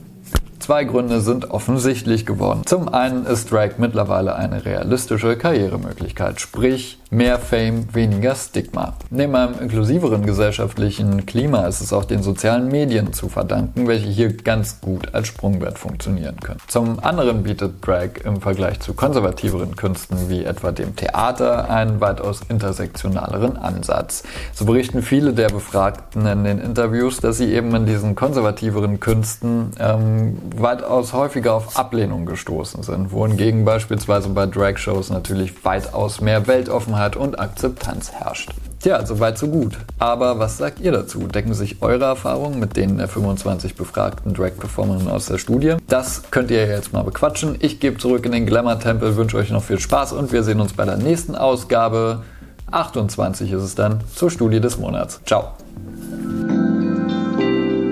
[0.67, 2.63] Zwei Gründe sind offensichtlich geworden.
[2.65, 8.93] Zum einen ist Drag mittlerweile eine realistische Karrieremöglichkeit, sprich mehr Fame, weniger Stigma.
[9.09, 14.35] Neben einem inklusiveren gesellschaftlichen Klima ist es auch den sozialen Medien zu verdanken, welche hier
[14.35, 16.59] ganz gut als Sprungbrett funktionieren können.
[16.67, 22.41] Zum anderen bietet Drag im Vergleich zu konservativeren Künsten wie etwa dem Theater einen weitaus
[22.49, 24.23] intersektionaleren Ansatz.
[24.53, 29.71] So berichten viele der Befragten in den Interviews, dass sie eben in diesen konservativeren Künsten
[29.79, 37.15] ähm, weitaus häufiger auf Ablehnung gestoßen sind, wohingegen beispielsweise bei Drag-Shows natürlich weitaus mehr Weltoffenheit
[37.15, 38.51] und Akzeptanz herrscht.
[38.79, 39.77] Tja, soweit so gut.
[39.97, 41.27] Aber was sagt ihr dazu?
[41.27, 45.77] Decken sich eure Erfahrungen mit denen der 25 befragten Drag-Performerinnen aus der Studie?
[45.87, 47.55] Das könnt ihr jetzt mal bequatschen.
[47.59, 50.73] Ich gebe zurück in den Glamour-Tempel, wünsche euch noch viel Spaß und wir sehen uns
[50.73, 52.23] bei der nächsten Ausgabe.
[52.71, 55.21] 28 ist es dann zur Studie des Monats.
[55.25, 55.53] Ciao.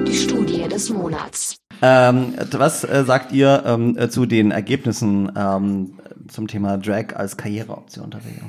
[0.07, 1.57] Die Studie des Monats.
[1.82, 7.38] Ähm, was äh, sagt ihr ähm, äh, zu den Ergebnissen ähm, zum Thema Drag als
[7.38, 8.44] Karriereoption, Tavio?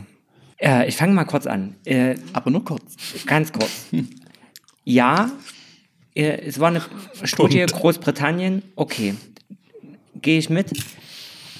[0.58, 1.76] Äh, ich fange mal kurz an.
[1.84, 2.96] Äh, Aber nur kurz.
[3.26, 3.86] Ganz kurz.
[4.84, 5.30] ja,
[6.14, 6.82] äh, es war eine
[7.24, 8.62] Studie Großbritannien.
[8.74, 9.14] Okay,
[10.14, 10.72] gehe ich mit.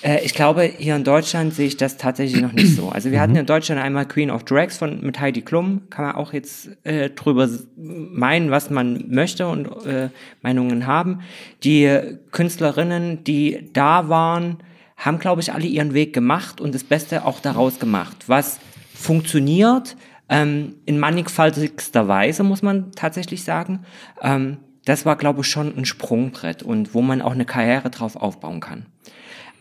[0.07, 2.91] Äh, ich glaube, hier in Deutschland sehe ich das tatsächlich noch nicht so.
[2.97, 5.83] Also wir hatten in Deutschland einmal Queen of Drags von mit Heidi Klum.
[5.91, 10.09] Kann man auch jetzt äh, drüber meinen, was man möchte und äh,
[10.41, 11.21] Meinungen haben.
[11.63, 12.01] Die
[12.31, 14.59] Künstlerinnen, die da waren,
[14.97, 18.25] haben, glaube ich, alle ihren Weg gemacht und das Beste auch daraus gemacht.
[18.29, 18.61] Was
[18.95, 19.97] funktioniert
[20.31, 23.81] ähm, in mannigfaltigster Weise, muss man tatsächlich sagen.
[24.23, 28.17] Ähm, das war, glaube ich, schon ein Sprungbrett und wo man auch eine Karriere drauf
[28.17, 28.87] aufbauen kann.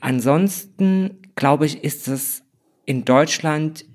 [0.06, 2.44] Ansonsten, glaube ich, ist es
[2.86, 3.86] in Deutschland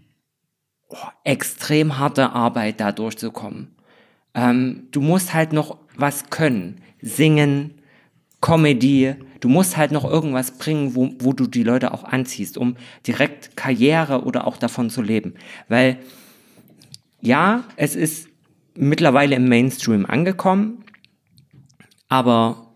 [0.89, 3.77] oh, extrem harte Arbeit, da durchzukommen.
[4.35, 6.81] Ähm, du musst halt noch was können.
[7.01, 7.75] Singen,
[8.41, 9.15] Comedy.
[9.39, 13.57] Du musst halt noch irgendwas bringen, wo, wo du die Leute auch anziehst, um direkt
[13.57, 15.35] Karriere oder auch davon zu leben.
[15.69, 15.97] Weil,
[17.21, 18.29] ja, es ist
[18.75, 20.83] mittlerweile im Mainstream angekommen,
[22.09, 22.70] aber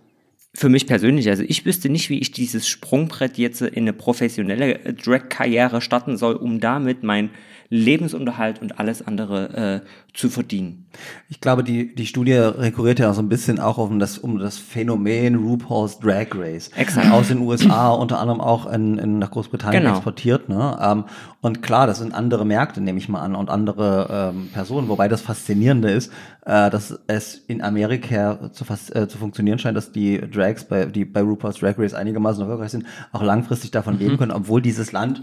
[0.54, 4.78] für mich persönlich, also ich wüsste nicht, wie ich dieses Sprungbrett jetzt in eine professionelle
[4.94, 7.30] Drag-Karriere starten soll, um damit mein
[7.74, 10.86] Lebensunterhalt und alles andere äh, zu verdienen.
[11.28, 14.58] Ich glaube, die, die Studie rekurriert ja so ein bisschen auch um das, um das
[14.58, 16.70] Phänomen RuPaul's Drag Race.
[16.76, 17.10] Exakt.
[17.10, 19.96] Aus den USA, unter anderem auch in, in nach Großbritannien Genau.
[19.96, 20.48] exportiert.
[20.48, 20.78] Ne?
[20.80, 21.04] Ähm,
[21.40, 24.88] und klar, das sind andere Märkte, nehme ich mal an, und andere ähm, Personen.
[24.88, 26.12] Wobei das Faszinierende ist,
[26.46, 31.04] äh, dass es in Amerika zu, äh, zu funktionieren scheint, dass die Drags, bei, die
[31.04, 35.22] bei RuPaul's Drag Race einigermaßen erfolgreich sind, auch langfristig davon leben können, obwohl dieses Land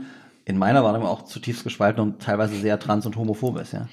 [0.51, 3.87] in meiner Wahrnehmung auch zutiefst gespalten und teilweise sehr trans- und homophob ist, ja.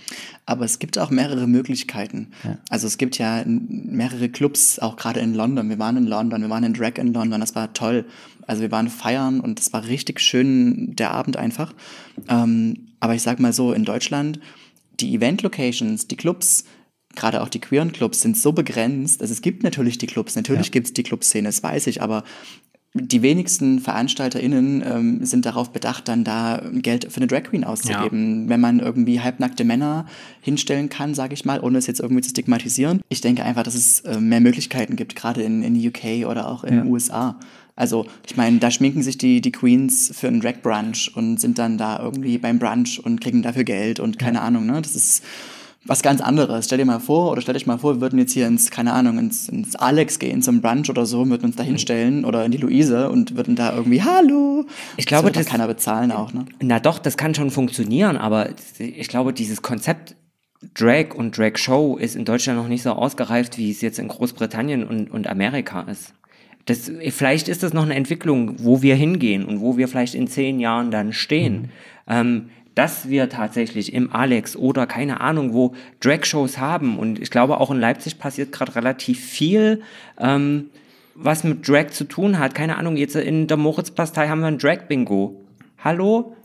[0.44, 2.32] Aber es gibt auch mehrere Möglichkeiten.
[2.68, 5.68] Also es gibt ja mehrere Clubs, auch gerade in London.
[5.70, 8.04] Wir waren in London, wir waren in Drag in London, das war toll.
[8.46, 11.72] Also wir waren feiern und es war richtig schön, der Abend einfach.
[12.28, 14.40] Ähm, aber ich sag mal so, in Deutschland,
[15.00, 16.64] die Event-Locations, die Clubs,
[17.14, 19.20] gerade auch die queeren Clubs sind so begrenzt.
[19.22, 20.72] Also es gibt natürlich die Clubs, natürlich Ja.
[20.72, 22.24] gibt's die Clubszene, das weiß ich, aber
[23.01, 28.49] die wenigsten VeranstalterInnen ähm, sind darauf bedacht, dann da Geld für eine Drag Queen auszugeben.
[28.49, 30.07] Wenn man irgendwie halbnackte Männer
[30.40, 33.01] hinstellen kann, sage ich mal, ohne es jetzt irgendwie zu stigmatisieren.
[33.09, 36.64] Ich denke einfach, dass es äh, mehr Möglichkeiten gibt, gerade in, in UK oder auch
[36.64, 37.38] in den USA.
[37.76, 41.59] Also, ich meine, da schminken sich die, die Queens für einen Drag Brunch und sind
[41.59, 44.82] dann da irgendwie beim Brunch und kriegen dafür Geld und keine Ahnung, ne?
[44.82, 45.22] Das ist
[45.89, 46.66] was ganz anderes.
[46.66, 48.93] Stell dir mal vor, oder stell dich mal vor, wir würden jetzt hier ins, keine
[48.93, 52.53] Ahnung, ins, ins Alex gehen, zum Brunch oder so, würden uns da hinstellen oder in
[52.53, 54.64] die Luise und würden da irgendwie, hallo.
[54.97, 56.45] Ich glaube, das wird das- keiner bezahlen auch, ne?
[56.61, 60.14] Na doch, das kann schon funktionieren, aber ich glaube, dieses Konzept
[60.74, 64.09] Drag und Drag Show ist in Deutschland noch nicht so ausgereift, wie es jetzt in
[64.09, 66.14] Großbritannien und, und Amerika ist.
[66.66, 70.26] Das, vielleicht ist das noch eine Entwicklung, wo wir hingehen und wo wir vielleicht in
[70.26, 71.70] zehn Jahren dann stehen.
[72.07, 77.59] Ähm, dass wir tatsächlich im Alex oder keine Ahnung wo Drag-Shows haben und ich glaube
[77.59, 79.83] auch in Leipzig passiert gerade relativ viel,
[80.16, 80.70] ähm,
[81.16, 82.55] was mit Drag zu tun hat.
[82.55, 85.41] Keine Ahnung, jetzt in der Moritzbastei haben wir ein Drag-Bingo.
[85.83, 86.37] Hallo?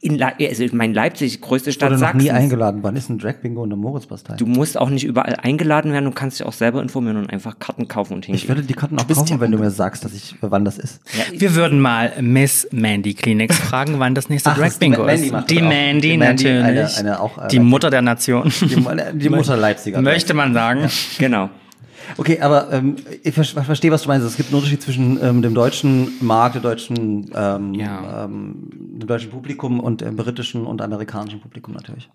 [0.00, 2.44] In Le also ich meine Leipzig, größte Stadt wurde noch nie Sachsens.
[2.44, 2.82] eingeladen.
[2.82, 4.34] Wann ist ein Drag Bingo in der Moritzbastei?
[4.36, 7.58] Du musst auch nicht überall eingeladen werden, du kannst dich auch selber informieren und einfach
[7.58, 8.42] Karten kaufen und hingehen.
[8.42, 10.64] Ich würde die Karten auch bist kaufen, ja wenn du mir sagst, dass ich, wann
[10.64, 11.00] das ist.
[11.32, 15.24] Wir würden mal Miss Mandy Kleenex fragen, wann das nächste Ach, Drag Bingo ist.
[15.50, 15.60] Die.
[15.60, 16.64] Mandy, Die Mandy, natürlich.
[16.64, 18.50] eine- eine auch, äh, die Mutter der Nation.
[18.60, 20.00] Die, die Mutter Leipziger.
[20.02, 20.88] Möchte man sagen.
[21.18, 21.50] Genau.
[22.16, 24.26] Okay, aber ähm, ich ver verstehe, was du meinst.
[24.26, 28.24] Es gibt einen Unterschied zwischen ähm, dem deutschen Markt, dem deutschen, ähm, Ja.
[28.24, 32.08] ähm, dem deutschen Publikum und dem britischen und amerikanischen Publikum natürlich.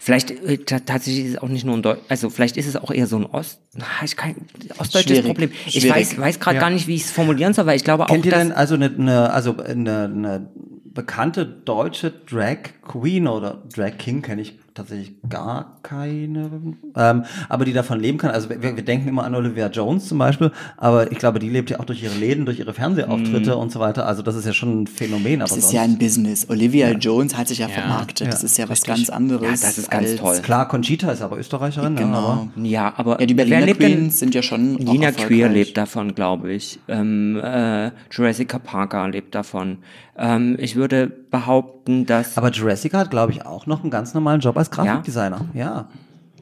[0.00, 2.76] Vielleicht äh, ta- tatsächlich ist es auch nicht nur ein Deu also vielleicht ist es
[2.76, 4.34] auch eher so ein Ost, na, ich kann,
[4.78, 5.50] ostdeutsches Schwierig, Problem.
[5.66, 5.90] Ich schwierig.
[5.90, 8.24] weiß, weiß gerade gar nicht, wie ich es formulieren soll, weil ich glaube Kennt auch,
[8.24, 10.50] ihr dass denn also eine, eine also eine, eine
[10.94, 12.56] bekannte deutsche Drag
[12.88, 16.50] Queen oder Drag King kenne ich tatsächlich gar keine,
[16.94, 18.30] ähm, aber die davon leben kann.
[18.30, 21.70] Also wir, wir denken immer an Olivia Jones zum Beispiel, aber ich glaube, die lebt
[21.70, 24.06] ja auch durch ihre Läden, durch ihre Fernsehauftritte und so weiter.
[24.06, 25.40] Also das ist ja schon ein Phänomen.
[25.40, 26.48] Aber Das ist sonst, ja ein Business.
[26.48, 28.28] Olivia Jones hat sich ja, vermarktet.
[28.28, 28.94] Das Ja, ist ja was richtig.
[28.94, 29.42] ganz anderes.
[29.62, 30.38] Ja, das ist ganz toll.
[30.42, 32.18] klar, Conchita ist aber Österreicherin, ne, Genau.
[32.18, 36.14] aber ja, aber Ja, die Berliner Queens sind ja schon auch Nina Queer lebt davon,
[36.14, 36.78] glaube ich.
[36.88, 39.78] Ähm, äh, Jurassic Parker lebt davon.
[40.18, 44.40] Ähm, ich würde behaupten, dass aber Jurassica hat, glaube ich, auch noch einen ganz normalen
[44.40, 45.46] Job als Grafikdesigner.
[45.54, 45.88] Ja,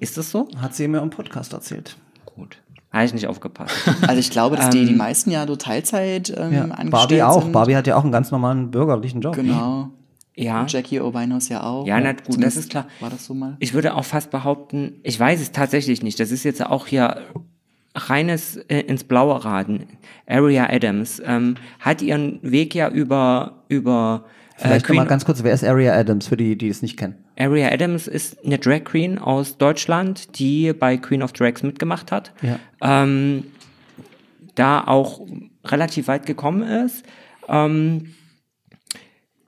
[0.00, 0.48] ist das so?
[0.60, 1.96] hat sie mir im Podcast erzählt.
[2.26, 2.58] Gut,
[2.92, 3.74] habe ich nicht aufgepasst.
[4.02, 6.62] Also ich glaube, dass die, die meisten ja nur Teilzeit ähm, Ja.
[6.64, 7.42] angestellt Barbie auch.
[7.42, 7.52] sind.
[7.52, 9.34] Barbie hat ja auch einen ganz normalen bürgerlichen Job.
[9.34, 9.90] Genau.
[10.34, 11.86] ja, Jackie Obinos ja auch.
[11.86, 12.86] Ja, na gut, das ist klar.
[13.00, 13.56] War das so mal?
[13.60, 16.18] ich würde auch fast behaupten, ich weiß es tatsächlich nicht.
[16.20, 17.18] Das ist jetzt auch hier
[17.94, 19.86] reines äh, ins Blaue raten.
[20.26, 24.24] Aria Adams ähm, hat ihren Weg ja über über
[24.56, 27.16] Vielleicht noch mal ganz kurz, wer ist Aria Adams, für die, die es nicht kennen?
[27.36, 32.32] Aria Adams ist eine Drag Queen aus Deutschland, die bei Queen of Drags mitgemacht hat.
[32.40, 32.58] Ja.
[32.80, 33.44] Ähm,
[34.54, 35.26] da auch
[35.64, 37.04] relativ weit gekommen ist.
[37.48, 38.14] Ähm,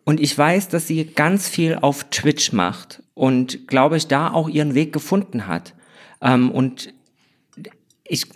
[0.05, 4.49] und ich weiß, dass sie ganz viel auf Twitch macht und glaube ich da auch
[4.49, 5.75] ihren Weg gefunden hat.
[6.21, 6.93] Ähm, und
[8.05, 8.27] ich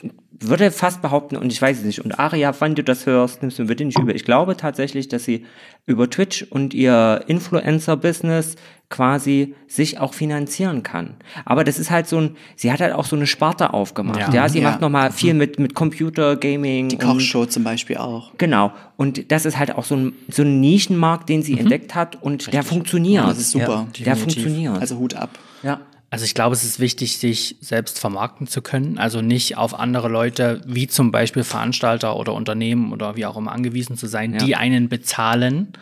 [0.40, 3.58] würde fast behaupten, und ich weiß es nicht, und Aria, wann du das hörst, nimmst
[3.58, 4.14] du mir bitte nicht über.
[4.14, 5.44] Ich glaube tatsächlich, dass sie
[5.86, 8.56] über Twitch und ihr Influencer-Business
[8.88, 11.14] quasi sich auch finanzieren kann.
[11.44, 14.18] Aber das ist halt so ein, sie hat halt auch so eine Sparte aufgemacht.
[14.18, 14.48] Ja, Ja.
[14.48, 14.70] sie Ja.
[14.70, 16.88] macht nochmal viel mit, mit Computer, Gaming.
[16.88, 18.32] Die und- Kochshow zum Beispiel auch.
[18.38, 18.72] Genau.
[18.96, 22.52] Und das ist halt auch so ein, so ein Nischenmarkt, den sie entdeckt hat und
[22.52, 23.24] der funktioniert.
[23.26, 23.86] Das ist super.
[23.98, 24.78] der funktioniert.
[24.80, 25.30] Also Hut ab.
[25.62, 25.80] ja.
[26.10, 30.08] Also ich glaube, es ist wichtig, sich selbst vermarkten zu können, also nicht auf andere
[30.08, 34.56] Leute, wie zum Beispiel Veranstalter oder Unternehmen oder wie auch immer angewiesen zu sein, die
[34.56, 35.72] einen bezahlen,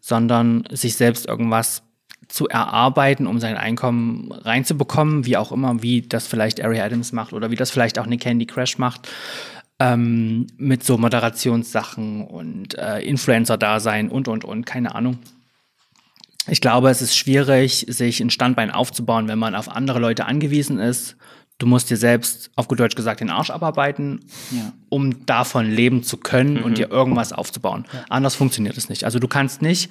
[0.00, 1.82] sondern sich selbst irgendwas
[2.28, 7.34] zu erarbeiten, um sein Einkommen reinzubekommen, wie auch immer, wie das vielleicht Ari Adams macht
[7.34, 9.08] oder wie das vielleicht auch eine Candy Crash macht,
[9.78, 15.18] ähm, mit so Moderationssachen und äh, Influencer-Dasein und, und, und, keine Ahnung.
[16.48, 20.78] Ich glaube, es ist schwierig, sich ein Standbein aufzubauen, wenn man auf andere Leute angewiesen
[20.78, 21.16] ist.
[21.58, 24.20] Du musst dir selbst, auf gut Deutsch gesagt, den Arsch abarbeiten,
[24.50, 24.72] Ja.
[24.90, 27.86] um davon leben zu können und dir irgendwas aufzubauen.
[28.10, 29.04] Anders funktioniert es nicht.
[29.04, 29.90] Also du kannst nicht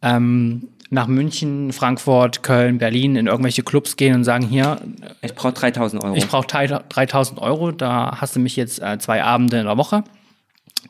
[0.00, 4.80] ähm, nach München, Frankfurt, Köln, Berlin in irgendwelche Clubs gehen und sagen, hier,
[5.20, 6.16] Ich brauche 3000 Euro.
[6.16, 10.04] ich brauche 3000 Euro, da hast du mich jetzt äh, zwei Abende in der Woche.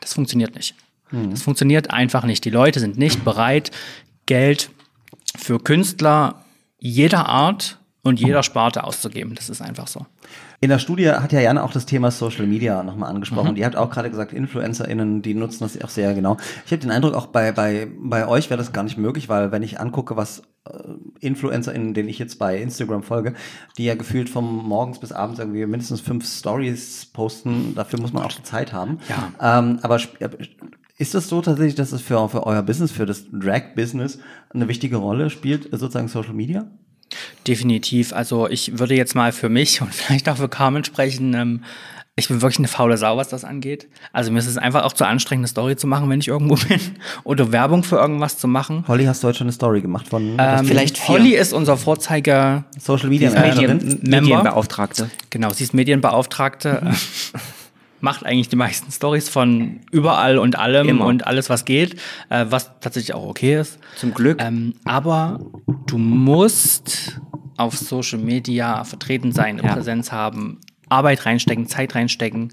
[0.00, 0.74] Das funktioniert nicht.
[1.10, 2.44] Das funktioniert einfach nicht.
[2.46, 3.70] Die Leute sind nicht bereit,
[4.26, 4.70] Geld
[5.36, 6.44] für Künstler
[6.78, 9.34] jeder Art und jeder Sparte auszugeben.
[9.34, 10.06] Das ist einfach so.
[10.60, 13.54] In der Studie hat ja Jan auch das Thema Social Media nochmal angesprochen.
[13.54, 16.36] Die hat auch gerade gesagt, InfluencerInnen, die nutzen das auch sehr genau.
[16.66, 19.50] Ich habe den Eindruck, auch bei, bei, bei euch wäre das gar nicht möglich, weil
[19.52, 20.78] wenn ich angucke, was äh,
[21.20, 23.34] InfluencerInnen, denen ich jetzt bei Instagram folge,
[23.76, 28.24] die ja gefühlt vom morgens bis abends irgendwie mindestens fünf Stories posten, dafür muss man
[28.24, 28.98] auch die Zeit haben.
[29.08, 29.58] Ja.
[29.58, 30.28] Ähm, aber äh,
[31.02, 34.18] ist es so tatsächlich, dass es für, für euer Business, für das Drag-Business
[34.54, 36.64] eine wichtige Rolle spielt, sozusagen Social Media?
[37.46, 38.12] Definitiv.
[38.12, 41.34] Also ich würde jetzt mal für mich und vielleicht auch für Carmen sprechen.
[41.34, 41.64] Ähm,
[42.14, 43.88] ich bin wirklich eine faule Sau, was das angeht.
[44.12, 46.54] Also mir ist es einfach auch zu anstrengend, eine Story zu machen, wenn ich irgendwo
[46.68, 46.78] bin.
[47.24, 48.84] Oder Werbung für irgendwas zu machen.
[48.86, 51.14] Holly, hast du heute schon eine Story gemacht von Ähm, vielleicht vier.
[51.14, 53.30] Holly ist unser Vorzeige Social Media?
[53.30, 54.20] Medien, Member?
[54.20, 55.10] Medienbeauftragte.
[55.30, 56.92] Genau, sie ist Medienbeauftragte,
[58.02, 61.06] macht eigentlich die meisten Stories von überall und allem Immer.
[61.06, 61.94] und alles, was geht,
[62.28, 63.78] äh, was tatsächlich auch okay ist.
[63.96, 64.42] Zum Glück.
[64.42, 65.40] Ähm, aber
[65.86, 67.20] du musst
[67.56, 69.74] auf Social Media vertreten sein, eine Ja.
[69.74, 72.52] Präsenz haben, Arbeit reinstecken, Zeit reinstecken,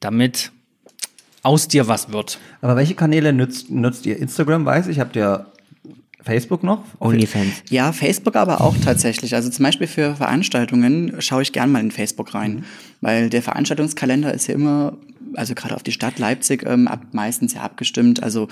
[0.00, 0.52] damit
[1.42, 2.38] aus dir was wird.
[2.60, 4.18] Aber welche Kanäle nutzt, nutzt ihr?
[4.18, 5.46] Instagram weiß ich, habt ihr
[6.22, 6.82] Facebook noch?
[7.00, 7.62] Onlyfans.
[7.70, 9.34] Ja, Facebook aber auch tatsächlich.
[9.34, 12.64] Also zum Beispiel für Veranstaltungen schaue ich gern mal in Facebook rein, Mhm.
[13.00, 14.96] weil der Veranstaltungskalender ist ja immer,
[15.34, 18.22] also gerade auf die Stadt Leipzig, ähm, ab, meistens ja abgestimmt.
[18.22, 18.48] Also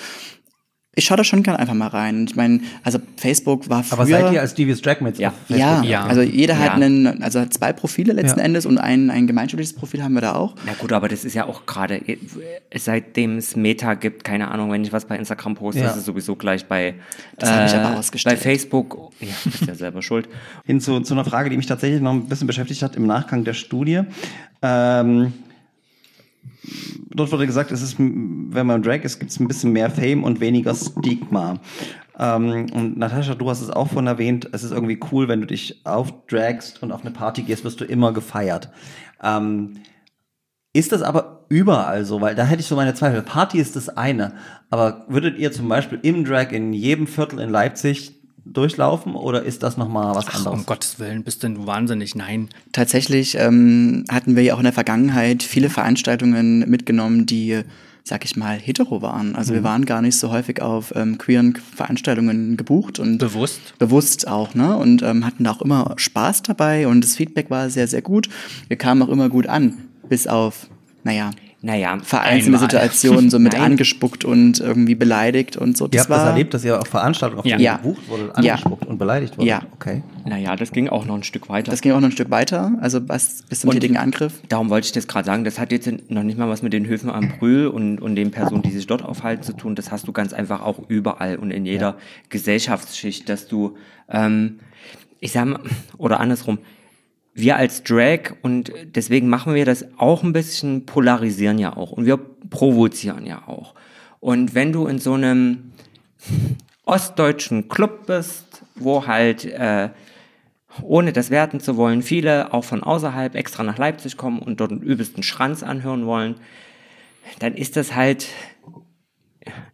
[0.98, 2.26] ich schaue da schon gerne einfach mal rein.
[2.28, 3.98] Ich meine, also Facebook war früher.
[4.00, 5.28] Aber seid ihr als Devious Dragmates Ja.
[5.28, 5.58] auf Facebook?
[5.58, 6.04] ja, Ja.
[6.06, 6.72] also jeder hat Ja.
[6.74, 8.44] einen, also zwei Profile letzten Ja.
[8.44, 10.54] Endes und ein, ein gemeinschaftliches Profil haben wir da auch.
[10.66, 12.18] Na gut, aber das ist ja auch gerade, äh,
[12.76, 15.90] seitdem es Meta gibt, keine Ahnung, wenn ich was bei Instagram poste, Ja.
[15.90, 16.94] ist es sowieso gleich bei,
[17.38, 18.38] Das habe ich aber bei ausgestellt.
[18.38, 19.12] Facebook.
[19.20, 20.28] Ja, bist ja selber schuld.
[20.66, 23.44] hin zu, zu einer Frage, die mich tatsächlich noch ein bisschen beschäftigt hat im Nachgang
[23.44, 24.00] der Studie.
[24.62, 25.32] Ähm,
[27.10, 30.24] dort wurde gesagt, es ist, wenn man Drag ist, gibt es ein bisschen mehr Fame
[30.24, 31.60] und weniger Stigma.
[32.18, 35.46] Ähm, und Natascha, du hast es auch von erwähnt, es ist irgendwie cool, wenn du
[35.46, 38.70] dich aufdragst und auf eine Party gehst, wirst du immer gefeiert.
[39.22, 39.74] Ähm,
[40.72, 42.20] ist das aber überall so?
[42.20, 43.22] Weil da hätte ich so meine Zweifel.
[43.22, 44.34] Party ist das eine.
[44.70, 48.17] Aber würdet ihr zum Beispiel im Drag in jedem Viertel in Leipzig
[48.52, 50.58] durchlaufen oder ist das nochmal was Ach, anderes?
[50.60, 52.14] um Gottes Willen, bist denn du wahnsinnig?
[52.14, 52.48] Nein.
[52.72, 57.62] Tatsächlich ähm, hatten wir ja auch in der Vergangenheit viele Veranstaltungen mitgenommen, die,
[58.04, 59.36] sag ich mal, hetero waren.
[59.36, 63.74] Also wir waren gar nicht so häufig auf ähm, queeren Veranstaltungen gebucht und Bewusst?
[63.78, 64.76] bewusst auch, ne?
[64.76, 68.28] Und ähm, hatten da auch immer Spaß dabei und das Feedback war sehr, sehr gut.
[68.68, 69.74] Wir kamen auch immer gut an,
[70.08, 70.68] bis auf,
[71.04, 71.30] naja,
[71.60, 72.60] Naja, vereinzelte Einmal.
[72.70, 73.62] Situationen, so mit Nein.
[73.72, 75.88] angespuckt und irgendwie beleidigt und so.
[75.90, 77.56] Ihr habt das erlebt, dass ihr auf Veranstaltungen, auf Ja.
[77.56, 77.76] denen Ja.
[77.78, 78.54] gebucht wurde, Ja.
[78.54, 79.48] angespuckt und beleidigt wurde?
[79.48, 79.62] Ja.
[79.74, 80.02] Okay.
[80.24, 81.70] naja, das ging auch noch ein Stück weiter.
[81.72, 84.34] Das ging auch noch ein Stück weiter, also bis, bis zum Und- tätigen Angriff.
[84.48, 86.86] Darum wollte ich das gerade sagen, das hat jetzt noch nicht mal was mit den
[86.86, 89.74] Höfen am Brühl und, und den Personen, die sich dort aufhalten, zu tun.
[89.74, 91.96] Das hast du ganz einfach auch überall und in jeder
[92.28, 93.76] Gesellschaftsschicht, dass du,
[94.08, 94.60] ähm,
[95.20, 95.60] ich sag mal,
[95.96, 96.58] oder andersrum,
[97.38, 102.06] wir als Drag und deswegen machen wir das auch ein bisschen, polarisieren ja auch und
[102.06, 103.74] wir provozieren ja auch.
[104.20, 105.72] Und wenn du in so einem
[106.84, 109.90] ostdeutschen Club bist, wo halt äh,
[110.82, 114.70] ohne das werten zu wollen, viele auch von außerhalb extra nach Leipzig kommen und dort
[114.70, 116.36] den übelsten Schranz anhören wollen,
[117.38, 118.26] dann ist das halt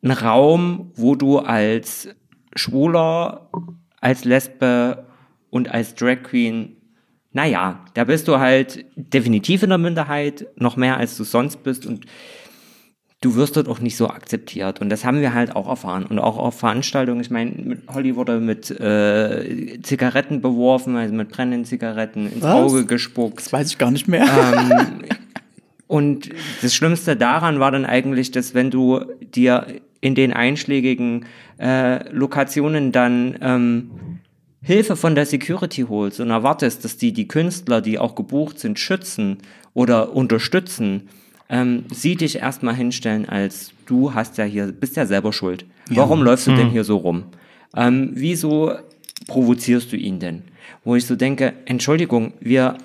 [0.02, 2.08] ein Raum, wo du als
[2.56, 3.48] Schwuler,
[4.00, 5.06] als Lesbe
[5.50, 6.76] und als Drag Queen,
[7.34, 11.84] naja, da bist du halt definitiv in der Minderheit, noch mehr als du sonst bist
[11.84, 12.06] und
[13.20, 14.80] du wirst dort auch nicht so akzeptiert.
[14.80, 16.06] Und das haben wir halt auch erfahren.
[16.06, 21.30] Und auch auf Veranstaltungen, ich meine, mit Holly wurde mit äh, Zigaretten beworfen, also mit
[21.30, 22.54] brennenden Zigaretten ins Was?
[22.54, 23.38] Auge gespuckt.
[23.38, 24.26] Das weiß ich gar nicht mehr.
[24.26, 25.02] Ähm,
[25.88, 26.28] und
[26.62, 29.66] das Schlimmste daran war dann eigentlich, dass wenn du dir
[30.00, 31.24] in den einschlägigen
[31.58, 33.90] äh, Lokationen dann ähm,
[34.64, 38.78] Hilfe von der Security holst und erwartest, dass die die Künstler, die auch gebucht sind,
[38.78, 39.38] schützen
[39.74, 41.08] oder unterstützen,
[41.50, 45.66] ähm, sie dich erstmal hinstellen als du hast ja hier, bist ja selber schuld.
[45.90, 47.24] Warum läufst du denn hier so rum?
[47.76, 48.72] Ähm, wieso
[49.26, 50.42] provozierst du ihn denn?
[50.82, 52.78] Wo ich so denke, Entschuldigung, wir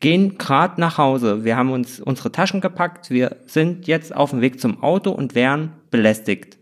[0.00, 1.44] gehen gerade nach Hause.
[1.44, 3.10] Wir haben uns unsere Taschen gepackt.
[3.10, 6.58] Wir sind jetzt auf dem Weg zum Auto und werden belästigt,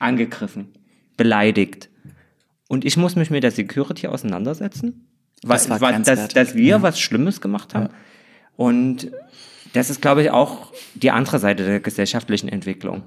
[0.00, 0.72] angegriffen,
[1.16, 1.88] beleidigt.
[2.68, 5.06] Und ich muss mich mit der Security auseinandersetzen,
[5.42, 7.88] Das war weil, dass, dass wir was Schlimmes gemacht haben.
[8.56, 9.12] Und
[9.72, 13.02] das ist, glaube ich, auch die andere Seite der gesellschaftlichen Entwicklung.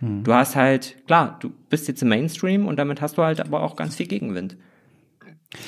[0.00, 3.62] Du hast halt, klar, du bist jetzt im Mainstream und damit hast du halt aber
[3.62, 4.56] auch ganz viel Gegenwind.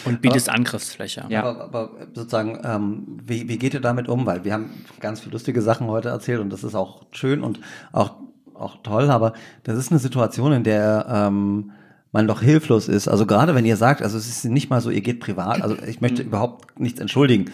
[0.05, 1.25] Und bietest Angriffsfläche.
[1.31, 1.43] Ja.
[1.43, 4.27] Aber, aber sozusagen, ähm, wie, wie geht ihr damit um?
[4.27, 4.71] Weil wir haben
[5.01, 7.61] ganz viele lustige Sachen heute erzählt und das ist auch schön und
[7.91, 8.17] auch,
[8.55, 9.33] auch toll, aber
[9.65, 11.73] das ist eine Situation, in der ähm,
[12.13, 13.09] man doch hilflos ist.
[13.09, 15.77] Also gerade wenn ihr sagt, also es ist nicht mal so, ihr geht privat, also
[15.87, 17.47] ich möchte überhaupt nichts entschuldigen.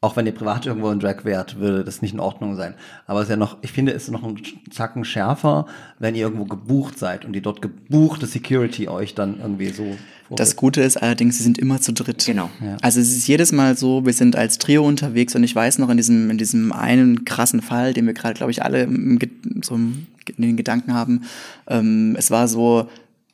[0.00, 2.74] Auch wenn ihr privat irgendwo in Drag wärt, würde das nicht in Ordnung sein.
[3.06, 4.36] Aber es ist ja noch, ich finde, es ist noch ein
[4.72, 5.66] Zacken schärfer,
[6.00, 9.96] wenn ihr irgendwo gebucht seid und die dort gebuchte Security euch dann irgendwie so
[10.34, 12.26] Das Gute ist allerdings, sie sind immer zu dritt.
[12.26, 12.50] Genau.
[12.80, 15.88] Also es ist jedes Mal so, wir sind als Trio unterwegs und ich weiß noch
[15.88, 19.20] in diesem, in diesem einen krassen Fall, den wir gerade, glaube ich, alle im,
[19.62, 21.22] so in den Gedanken haben,
[21.68, 22.88] ähm, es war so,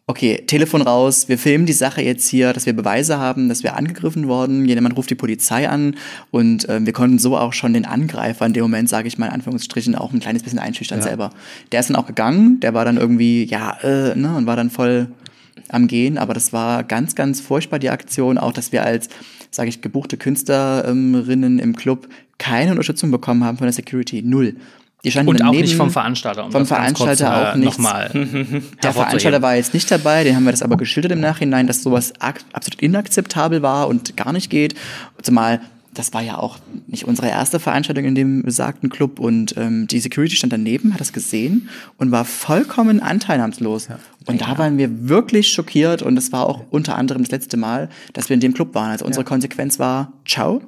[0.09, 3.77] okay, Telefon raus, wir filmen die Sache jetzt hier, dass wir Beweise haben, dass wir
[3.77, 5.97] angegriffen worden, jemand ruft die Polizei an
[6.31, 9.27] und ähm, wir konnten so auch schon den Angreifer in dem Moment, sage ich mal
[9.27, 11.31] in Anführungsstrichen, auch ein kleines bisschen einschüchtern selber.
[11.73, 14.71] Der ist dann auch gegangen, der war dann irgendwie, ja, äh, ne, und war dann
[14.71, 15.09] voll
[15.69, 19.11] am Gehen, aber das war ganz, ganz furchtbar, die Aktion, auch dass wir als,
[19.51, 24.57] sage ich, gebuchte Künstlerinnen im Club keine Unterstützung bekommen haben von der Security, null.
[25.09, 26.45] Die standen Und auch daneben, nicht vom Veranstalter.
[26.45, 27.79] Um vom Veranstalter kurz, auch äh, nichts.
[27.79, 28.11] Nochmal
[28.83, 31.83] Der Veranstalter war jetzt nicht dabei, den haben wir das aber geschildert im Nachhinein, dass
[31.83, 34.75] sowas absolut inakzeptabel war und gar nicht geht.
[35.23, 35.61] Zumal
[35.95, 39.99] das war ja auch nicht unsere erste Veranstaltung in dem besagten Club und ähm, die
[39.99, 43.89] Security stand daneben, hat das gesehen und war vollkommen anteilnahmslos.
[44.27, 47.89] Und da waren wir wirklich schockiert und das war auch unter anderem das letzte Mal,
[48.13, 48.91] dass wir in dem Club waren.
[48.91, 50.63] Also unsere Konsequenz war, ciao,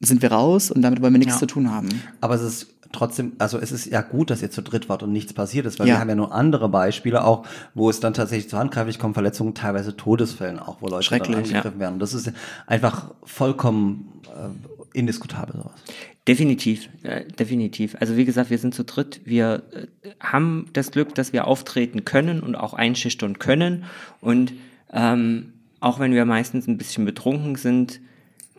[0.00, 1.40] sind wir raus und damit wollen wir nichts Ja.
[1.40, 1.88] zu tun haben.
[2.22, 5.12] Aber es ist trotzdem, also es ist ja gut, dass ihr zu dritt wart und
[5.12, 5.94] nichts passiert ist, weil Ja.
[5.94, 9.54] wir haben ja nur andere Beispiele auch, wo es dann tatsächlich zu handgreiflich kommt, Verletzungen,
[9.54, 11.94] teilweise Todesfällen auch, wo Leute dann Schrecklich, angegriffen werden.
[11.94, 12.32] Und das ist
[12.66, 15.80] einfach vollkommen äh, indiskutabel sowas.
[16.28, 17.96] Definitiv, äh, definitiv.
[18.00, 19.20] Also wie gesagt, wir sind zu dritt.
[19.24, 23.84] Wir äh, haben das Glück, dass wir auftreten können und auch einschüchtern können.
[24.20, 24.52] Und
[24.92, 28.00] ähm, auch wenn wir meistens ein bisschen betrunken sind,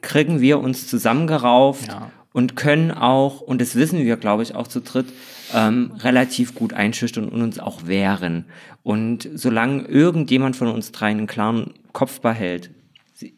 [0.02, 2.12] kriegen wir uns zusammengerauft Ja.
[2.34, 5.08] Und können auch, und das wissen wir, glaube ich, auch zu dritt,
[5.54, 8.46] ähm, relativ gut einschüchtern und uns auch wehren.
[8.84, 12.72] Und solange irgendjemand von uns dreien einen klaren Kopf behält,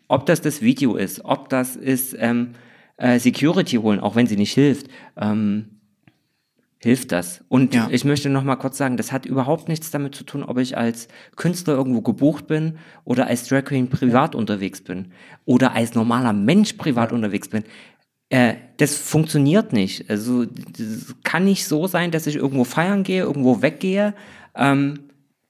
[0.08, 2.52] ob das das Video ist, ob das ist ähm,
[2.98, 4.88] äh, Security holen, auch wenn sie nicht hilft,
[5.18, 5.66] ähm,
[6.80, 7.44] hilft das.
[7.48, 7.88] Und Ja.
[7.90, 10.78] ich möchte noch mal kurz sagen, das hat überhaupt nichts damit zu tun, ob ich
[10.78, 15.12] als Künstler irgendwo gebucht bin oder als Drag Queen privat unterwegs bin
[15.46, 17.64] oder als normaler Mensch privat unterwegs bin.
[18.34, 20.10] Äh, das funktioniert nicht.
[20.10, 24.16] Also das kann nicht so sein, dass ich irgendwo feiern gehe, irgendwo weggehe,
[24.56, 25.02] ähm,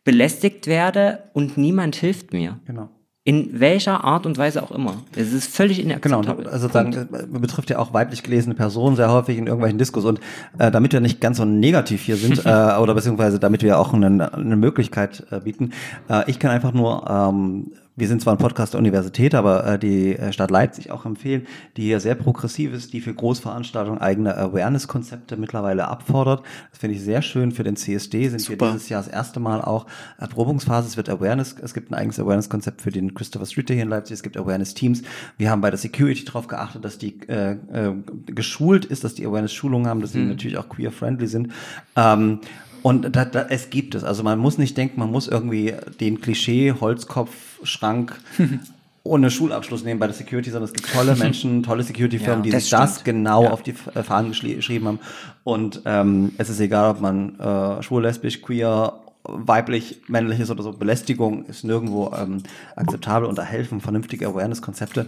[0.03, 2.59] belästigt werde und niemand hilft mir.
[2.65, 2.89] Genau.
[3.23, 4.95] In welcher Art und Weise auch immer.
[5.15, 6.47] Es ist völlig Genau, inakzeptabel.
[6.47, 10.19] also dann äh, betrifft ja auch weiblich gelesene Personen sehr häufig in irgendwelchen Diskus und
[10.59, 12.49] äh, damit wir nicht ganz so negativ hier sind äh,
[12.81, 15.71] oder beziehungsweise damit wir auch eine, eine Möglichkeit äh, bieten,
[16.09, 19.79] äh, ich kann einfach nur ähm, wir sind zwar ein Podcast der Universität, aber äh,
[19.79, 21.45] die äh, Stadt Leipzig auch empfehlen,
[21.77, 26.43] die hier sehr progressiv ist, die für Großveranstaltungen eigene Awareness-Konzepte mittlerweile abfordert.
[26.71, 27.51] Das finde ich sehr schön.
[27.51, 28.71] Für den CSD sind wir Super.
[28.71, 29.85] dieses Jahr das erste Mal auch
[30.17, 30.87] Erprobungsphase.
[30.87, 33.89] Es wird Awareness, es gibt ein eigenes Awareness-Konzept für den Christopher Street Day hier in
[33.89, 34.15] Leipzig.
[34.15, 35.03] Es gibt Awareness-Teams.
[35.37, 37.93] Wir haben bei der Security darauf geachtet, dass die äh, äh,
[38.25, 41.51] geschult ist, dass die Awareness-Schulungen haben, dass sie natürlich auch queer-friendly sind.
[41.95, 42.39] Ähm,
[42.83, 44.03] und da, da, es gibt es.
[44.03, 47.31] Also man muss nicht denken, man muss irgendwie den Klischee Holzkopf
[47.63, 48.15] Schrank
[49.05, 52.59] ohne Schulabschluss nehmen bei der Security, sondern es gibt tolle Menschen, tolle Security-Firmen, Ja, die
[52.61, 53.51] sich das genau Ja.
[53.51, 54.99] auf die F- Fahnen geschrieben haben.
[55.43, 58.93] Und ähm, es ist egal, ob man äh, schwul, lesbisch, queer,
[59.25, 60.73] weiblich, männlich ist oder so.
[60.73, 62.43] Belästigung ist nirgendwo ähm,
[62.75, 65.07] akzeptabel und da helfen vernünftige Awareness-Konzepte.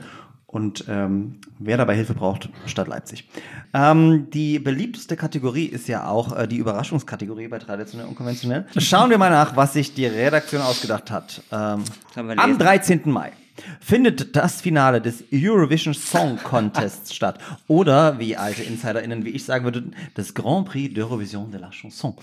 [0.56, 3.28] Und ähm, wer dabei Hilfe braucht, Stadt Leipzig.
[3.74, 8.66] Ähm, die beliebteste Kategorie ist ja auch äh, die Überraschungskategorie bei traditionell und konventionell.
[8.78, 11.42] Schauen wir mal nach, was sich die Redaktion ausgedacht hat.
[11.52, 11.84] Ähm,
[12.16, 12.58] am lesen?
[12.58, 13.02] 13.
[13.04, 13.34] Mai
[13.80, 17.40] findet das Finale des Eurovision Song Contests statt.
[17.68, 19.84] Oder, wie alte InsiderInnen wie ich sagen würde,
[20.16, 22.16] das Grand Prix d'Eurovision de la Chanson.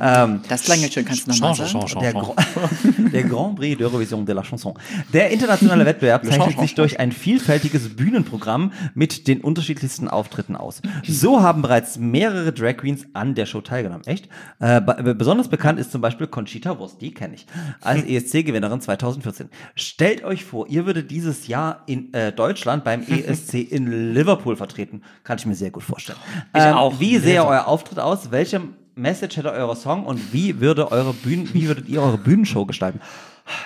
[0.00, 1.80] Ähm, Das klang jetzt schön, kannst du nochmal sagen?
[2.00, 2.12] der.
[2.12, 2.34] Gr-
[3.12, 4.74] der Grand Prix d'Eurovision de la Chanson.
[5.12, 10.82] Der internationale Wettbewerb zeichnet sich durch ein vielfältiges Bühnenprogramm mit den unterschiedlichsten Auftritten aus.
[11.06, 14.04] So haben bereits mehrere Drag Queens an der Show teilgenommen.
[14.06, 14.28] Echt?
[14.58, 17.46] Äh, be- besonders bekannt ist zum Beispiel Conchita Wurst, die kenne ich,
[17.80, 19.48] als ESC-Gewinnerin 2014.
[19.74, 25.02] Stellt euch vor, ihr würdet dieses Jahr in äh, Deutschland beim ESC in Liverpool vertreten.
[25.24, 26.18] Kann ich mir sehr gut vorstellen.
[26.54, 26.98] Ich Ähm, auch.
[27.00, 28.30] Wie sähe euer Auftritt aus?
[28.30, 28.60] Welche
[28.94, 33.00] Message hätte euer Song und wie würde eure Bühnen, wie würdet ihr eure Bühnenshow gestalten?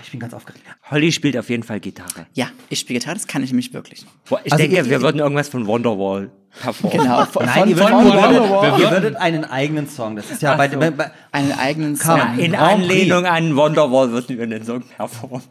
[0.02, 0.62] Ich bin ganz aufgeregt.
[0.90, 2.26] Holly spielt auf jeden Fall Gitarre.
[2.32, 4.06] Ja, ich spiele Gitarre, das kann ich nämlich wirklich.
[4.28, 7.00] Boah, Ich Also denke, ihr- wir würden irgendwas von Wonderwall performen.
[7.02, 8.80] Genau, von, Nein, ihr von, würdet, von ihr, Wonderwall.
[8.80, 10.16] ihr würdet einen eigenen Song.
[10.16, 10.78] Das ist ja bei, so.
[10.78, 12.16] bei, bei einen eigenen Song.
[12.16, 12.38] man.
[12.38, 12.54] In.
[12.54, 15.42] Anlehnung an Wonderwall würden wir den Song performen.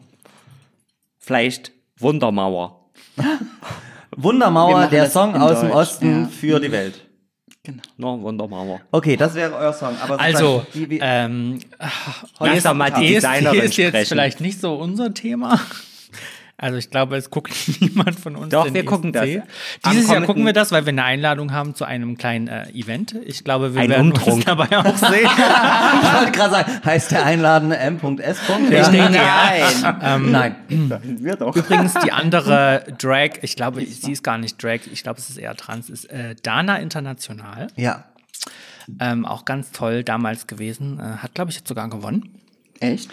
[1.23, 2.89] Vielleicht Wundermauer.
[4.17, 6.27] Wundermauer, der Song aus dem Deutsch, Osten ja.
[6.27, 7.07] für die Welt.
[7.63, 7.81] Genau.
[7.95, 8.81] No, Wundermauer.
[8.91, 9.95] Okay, das wäre euer Song.
[10.03, 11.59] Aber Also, sozusagen, wie, wie, ähm,
[12.39, 14.09] Lass doch mal die Designerin ist jetzt sprechen.
[14.09, 15.61] vielleicht nicht so unser Thema.
[16.55, 17.51] Also ich glaube, es guckt
[17.81, 18.49] niemand von uns.
[18.49, 19.25] Doch, den wir gucken das.
[19.25, 19.43] ESC.
[19.81, 22.69] Am Dieses Jahr gucken wir das, weil wir eine Einladung haben zu einem kleinen äh,
[22.69, 23.15] Event.
[23.25, 24.35] Ich glaube, wir Ein werden Umtrunk.
[24.37, 25.13] uns dabei auch sehen.
[25.25, 28.39] ich wollte gerade sagen, heißt der Einladende M.S.
[28.69, 29.97] Ich denke, Nein.
[30.01, 30.55] Ähm, Nein.
[31.19, 31.55] Wir doch.
[31.55, 35.37] Übrigens, die andere Drag, ich glaube, sie ist gar nicht Drag, ich glaube, es ist
[35.37, 37.67] eher trans, ist äh, Dana International.
[37.75, 38.05] Ja.
[38.99, 40.99] Ähm, auch ganz toll damals gewesen.
[40.99, 42.29] Äh, hat, glaube ich, jetzt sogar gewonnen.
[42.79, 43.09] Echt?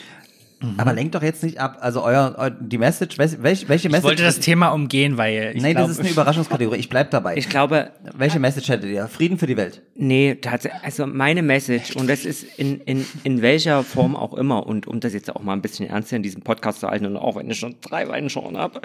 [0.77, 1.79] Aber lenkt doch jetzt nicht ab.
[1.81, 4.03] Also euer, eu, die Message, welche, welche Ich Message?
[4.05, 6.79] wollte das Thema umgehen, weil ich Nein, glaube, das ist eine Überraschungskategorie.
[6.79, 7.37] Ich bleib dabei.
[7.37, 9.09] Ich glaube, welche Message hättet ihr?
[9.09, 9.83] Frieden für die Welt.
[9.95, 14.67] nee, tatsächlich, also meine Message, und das ist in, in, in welcher Form auch immer,
[14.67, 17.17] und um das jetzt auch mal ein bisschen ernster in diesem Podcast zu halten, und
[17.17, 18.81] auch wenn ich schon drei Weine schon habe,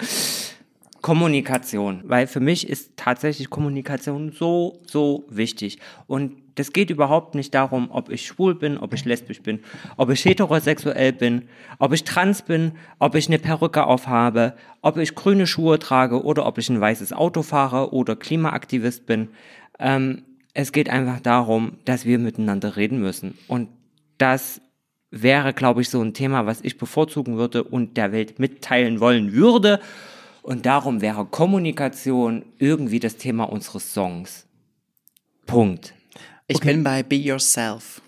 [1.06, 2.00] Kommunikation.
[2.02, 5.78] Weil für mich ist tatsächlich Kommunikation so, so wichtig.
[6.08, 9.60] Und das geht überhaupt nicht darum, ob ich schwul bin, ob ich lesbisch bin,
[9.96, 11.42] ob ich heterosexuell bin,
[11.78, 16.44] ob ich trans bin, ob ich eine Perücke aufhabe, ob ich grüne Schuhe trage oder
[16.44, 19.28] ob ich ein weißes Auto fahre oder Klimaaktivist bin.
[19.78, 23.38] Ähm, es geht einfach darum, dass wir miteinander reden müssen.
[23.46, 23.68] Und
[24.18, 24.60] das
[25.12, 29.34] wäre, glaube ich, so ein Thema, was ich bevorzugen würde und der Welt mitteilen wollen
[29.34, 29.78] würde.
[30.46, 34.46] Und darum wäre Kommunikation irgendwie das Thema unseres Songs.
[35.44, 35.92] Punkt.
[36.46, 38.00] Ich bin bei Be Yourself.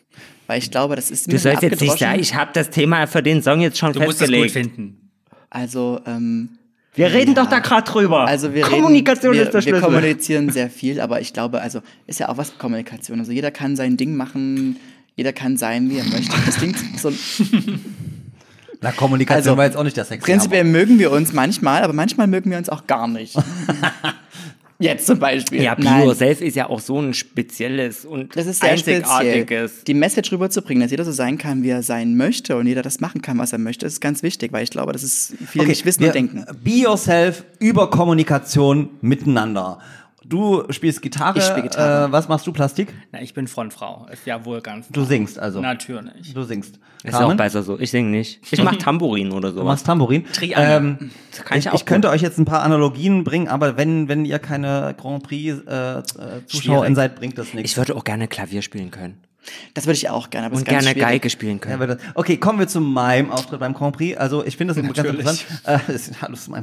[0.46, 3.08] Weil ich glaube, das ist ein Du sollst jetzt nicht sagen, ich habe das Thema
[3.08, 4.52] für den Song jetzt schon Du musst es gut festgelegt.
[4.76, 5.10] finden.
[5.50, 6.50] Also, ähm,
[6.94, 7.42] Wir reden Ja.
[7.42, 8.20] doch da gerade drüber.
[8.26, 9.80] Also wir Kommunikation reden, wir, ist der Wir Schlüssel.
[9.82, 13.18] kommunizieren sehr viel, aber ich glaube, also ist ja auch was mit Kommunikation.
[13.18, 14.76] Also jeder kann sein Ding machen,
[15.16, 16.36] jeder kann sein, wie er möchte.
[16.46, 17.10] Das klingt so.
[18.80, 20.24] Na, Kommunikation Also, war jetzt auch nicht das Sexy.
[20.30, 23.36] Prinzipiell mögen wir uns manchmal, aber manchmal mögen wir uns auch gar nicht.
[24.80, 25.60] Jetzt zum Beispiel.
[25.60, 26.04] ja, Be Nein.
[26.06, 29.70] Yourself ist ja auch so ein spezielles und Das ist sehr einzigartiges.
[29.72, 29.84] speziell.
[29.88, 33.00] Die Message rüberzubringen, dass jeder so sein kann, wie er sein möchte und jeder das
[33.00, 35.84] machen kann, was er möchte, ist ganz wichtig, weil ich glaube, das ist viele nicht
[35.84, 36.44] wissen wir- und denken.
[36.62, 39.80] Be yourself über Kommunikation miteinander.
[40.28, 41.38] Du spielst Gitarre.
[41.38, 42.08] Ich spiel Gitarre.
[42.08, 42.92] Äh, was machst du, Plastik?
[43.12, 44.06] Na, ich bin Frontfrau.
[44.12, 44.88] Ist ja wohl ganz.
[44.88, 45.60] Du singst also.
[45.60, 46.34] Natürlich.
[46.34, 46.78] Du singst.
[47.02, 47.36] Ist auch Carmen?
[47.36, 47.78] besser so.
[47.78, 48.40] Ich singe nicht.
[48.50, 49.64] Ich mach Tambourin oder Du sowas.
[49.66, 50.24] machst Tambourin.
[50.32, 50.76] Triangel.
[51.00, 52.14] Ähm, Das kann ich ich, auch ich könnte gut.
[52.16, 56.02] euch jetzt ein paar Analogien bringen, aber wenn, wenn ihr keine Grand Prix äh, äh,
[56.46, 57.70] Zuschauerin seid, bringt das nichts.
[57.70, 59.16] Ich würde auch gerne Klavier spielen können.
[59.74, 61.02] Das würde ich auch gerne, aber Und ist gerne schwierig.
[61.02, 61.74] Geige spielen Ja, können.
[61.74, 64.18] aber das- okay, kommen wir zu meinem Auftritt beim Grand Prix.
[64.18, 65.46] Also ich finde das ganz interessant.
[65.64, 66.12] Äh, ist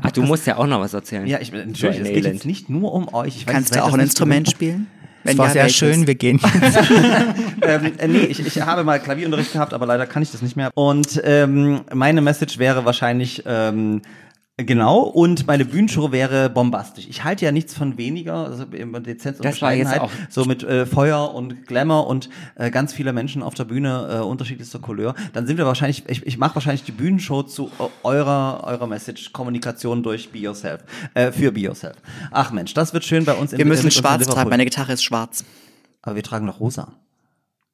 [0.01, 1.25] Ach, du musst ja auch noch was erzählen.
[1.25, 1.99] Ja, ich natürlich.
[1.99, 3.37] Ein es geht jetzt nicht nur um euch.
[3.37, 4.87] Ich weiß, Kannst ihr du auch ein Instrument spielen?
[5.27, 6.39] Es war ja, sehr schön, wir gehen.
[7.61, 10.55] ähm, äh, nee, ich, ich habe mal Klavierunterricht gehabt, aber leider kann ich das nicht
[10.55, 10.69] mehr.
[10.75, 14.01] Und ähm, meine Message wäre wahrscheinlich ähm,
[14.57, 17.07] genau und meine Bühnenshow wäre bombastisch.
[17.09, 20.63] Ich halte ja nichts von weniger, also immer Dezenz und Das Bescheidenheit, auch- so mit
[20.63, 25.13] äh, Feuer und Glamour und äh, ganz viele Menschen auf der Bühne äh, unterschiedlichster Couleur.
[25.33, 29.33] Dann sind wir wahrscheinlich, ich, ich mache wahrscheinlich die Bühnenshow zu äh, eurer eurer Message
[29.33, 30.83] Kommunikation durch Be Yourself,
[31.13, 31.97] äh, für Be Yourself.
[32.31, 33.51] Ach Mensch, das wird schön bei uns.
[33.51, 35.43] in- Wir müssen in schwarz tragen, meine Gitarre ist schwarz.
[36.01, 36.93] Aber wir tragen noch rosa.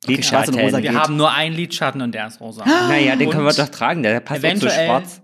[0.04, 1.00] Okay, schwarz und rosa Wir geht.
[1.00, 2.66] haben nur einen Lidschatten und der ist rosa.
[2.66, 4.02] Naja, den können wir Und doch tragen.
[4.02, 5.22] Der passt doch zu schwarz.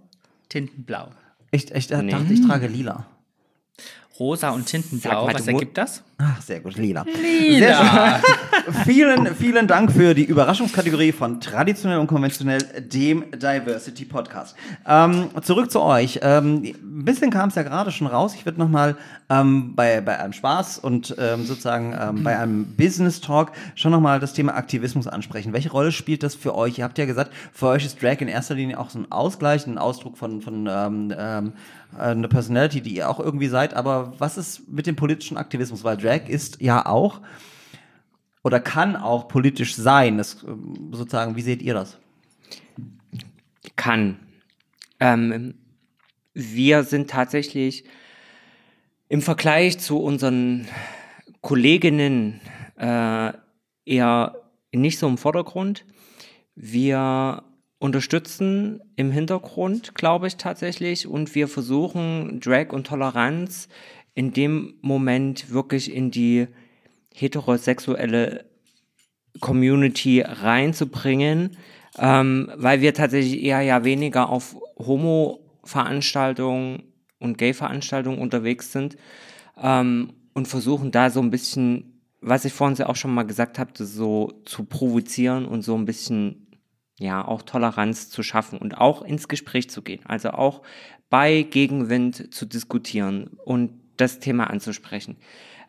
[0.50, 1.08] Tintenblau.
[1.52, 2.12] Ich, ich Nee.
[2.12, 3.06] dachte, ich trage lila.
[4.20, 5.26] Rosa und Tintenblau.
[5.26, 6.04] Sag mal, Was ergibt das?
[6.20, 7.06] Ach, sehr gut, lila.
[7.22, 8.20] Lila.
[8.86, 14.56] Vielen, vielen Dank für die Überraschungskategorie von traditionell und konventionell, dem Diversity Podcast.
[14.86, 16.20] Ähm, zurück zu euch.
[16.22, 18.34] Ähm, ein bisschen kam es ja gerade schon raus.
[18.36, 18.98] Ich würde nochmal
[19.30, 24.20] ähm, bei, bei einem Spaß und ähm, sozusagen ähm, bei einem Business Talk schon nochmal
[24.20, 25.54] das Thema Aktivismus ansprechen.
[25.54, 26.80] Welche Rolle spielt das für euch?
[26.80, 29.68] Ihr habt ja gesagt, für euch ist Drag in erster Linie auch so ein Ausgleich,
[29.68, 31.54] ein Ausdruck von, von ähm, ähm,
[31.98, 33.74] eine Personality, die ihr auch irgendwie seid.
[33.74, 35.84] Aber was ist mit dem politischen Aktivismus?
[35.84, 37.22] Weil Drag ist ja auch
[38.44, 40.18] oder kann auch politisch sein.
[40.18, 41.98] Das, ähm, sozusagen, wie seht ihr das?
[43.78, 44.18] kann.
[45.00, 45.54] Ähm,
[46.34, 47.86] wir sind tatsächlich
[49.08, 50.68] im Vergleich zu unseren
[51.42, 52.42] Kolleginnen
[52.78, 53.32] äh,
[53.86, 54.36] eher
[54.74, 55.86] nicht so im Vordergrund.
[56.56, 57.44] Wir
[57.80, 63.70] unterstützen im Hintergrund, glaube ich tatsächlich, und wir versuchen Drag und Toleranz
[64.18, 66.48] in dem Moment wirklich in die
[67.14, 68.46] heterosexuelle
[69.42, 71.56] Community reinzubringen,
[72.00, 76.82] ähm, weil wir tatsächlich eher ja weniger auf Homo-Veranstaltungen
[77.20, 78.98] und Gay-Veranstaltungen unterwegs sind
[79.56, 83.74] ähm, und versuchen da so ein bisschen, was ich vorhin auch schon mal gesagt habe,
[83.76, 86.48] so zu provozieren und so ein bisschen
[86.98, 90.64] ja auch Toleranz zu schaffen und auch ins Gespräch zu gehen, also auch
[91.12, 95.18] bei Gegenwind zu diskutieren und das Thema anzusprechen.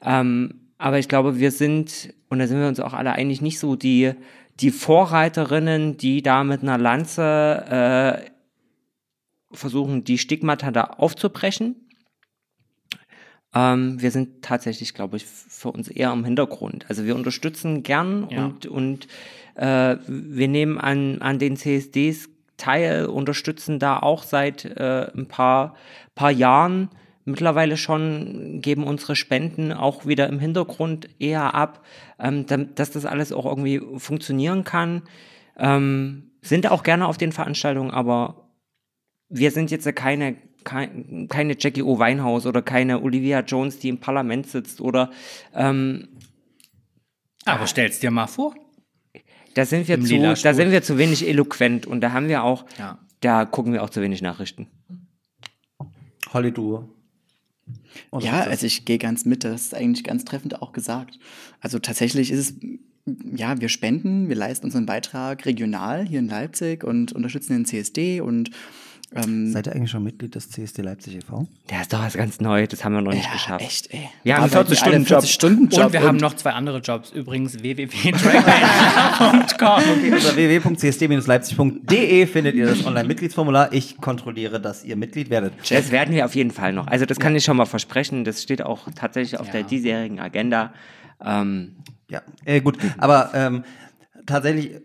[0.02, 3.58] Ähm, aber ich glaube, wir sind, und da sind wir uns auch alle einig, nicht
[3.58, 4.12] so die,
[4.60, 11.76] die Vorreiterinnen, die da mit einer Lanze äh, versuchen, die Stigmata da aufzubrechen.
[13.54, 16.86] Ähm, wir sind tatsächlich, glaube ich, für uns eher im Hintergrund.
[16.88, 18.44] Also wir unterstützen gern Ja.
[18.44, 19.08] und, und
[19.54, 25.74] äh, wir nehmen an, an den CSDs teil, unterstützen da auch seit äh, ein paar,
[26.14, 26.90] paar Jahren
[27.28, 31.84] mittlerweile schon, geben unsere Spenden auch wieder im Hintergrund eher ab,
[32.18, 35.02] ähm, dass das alles auch irgendwie funktionieren kann.
[35.56, 38.48] Ähm, sind auch gerne auf den Veranstaltungen, aber
[39.28, 41.98] wir sind jetzt ja keine, kein, keine Jackie O.
[41.98, 45.10] Weinhaus oder keine Olivia Jones, die im Parlament sitzt oder
[45.54, 46.08] ähm,
[47.44, 48.54] Aber stell's dir mal vor.
[49.54, 52.44] da sind wir Im zu, da sind wir zu wenig eloquent und da haben wir
[52.44, 52.98] auch, Ja.
[53.20, 54.68] da gucken wir auch zu wenig Nachrichten.
[56.32, 56.94] Holly, du.
[58.10, 59.44] Und Ja, also ich gehe ganz mit.
[59.44, 61.18] Das ist eigentlich ganz treffend auch gesagt.
[61.60, 62.54] Also tatsächlich ist es,
[63.36, 68.20] ja, wir spenden, wir leisten unseren Beitrag regional hier in Leipzig und unterstützen den CSD
[68.20, 68.50] und
[69.14, 71.46] ähm, Seid ihr eigentlich schon Mitglied des CSD Leipzig e.V.?
[71.70, 73.64] Der ist doch was ganz Neues, das haben wir noch nicht ja, geschafft.
[73.64, 74.08] echt, ey.
[74.22, 75.24] Wir haben einen Arbeiten wir alle 40-Stunden-Job.
[75.24, 77.10] 40-Stunden-Job Und wir haben noch zwei andere Jobs.
[77.10, 79.82] Übrigens www.dragman.com.
[80.12, 83.72] Unter www.csd-leipzig.de findet ihr das Online-Mitgliedsformular.
[83.72, 85.52] Ich kontrolliere, dass ihr Mitglied werdet.
[85.70, 86.86] Das werden wir auf jeden Fall noch.
[86.86, 88.24] Also das kann ich schon mal versprechen.
[88.24, 89.52] Das steht auch tatsächlich auf Ja.
[89.52, 90.72] der diesjährigen Agenda.
[91.24, 91.76] Ähm,
[92.10, 92.78] Ja, äh, gut.
[92.98, 93.64] Aber ähm,
[94.26, 94.80] tatsächlich äh,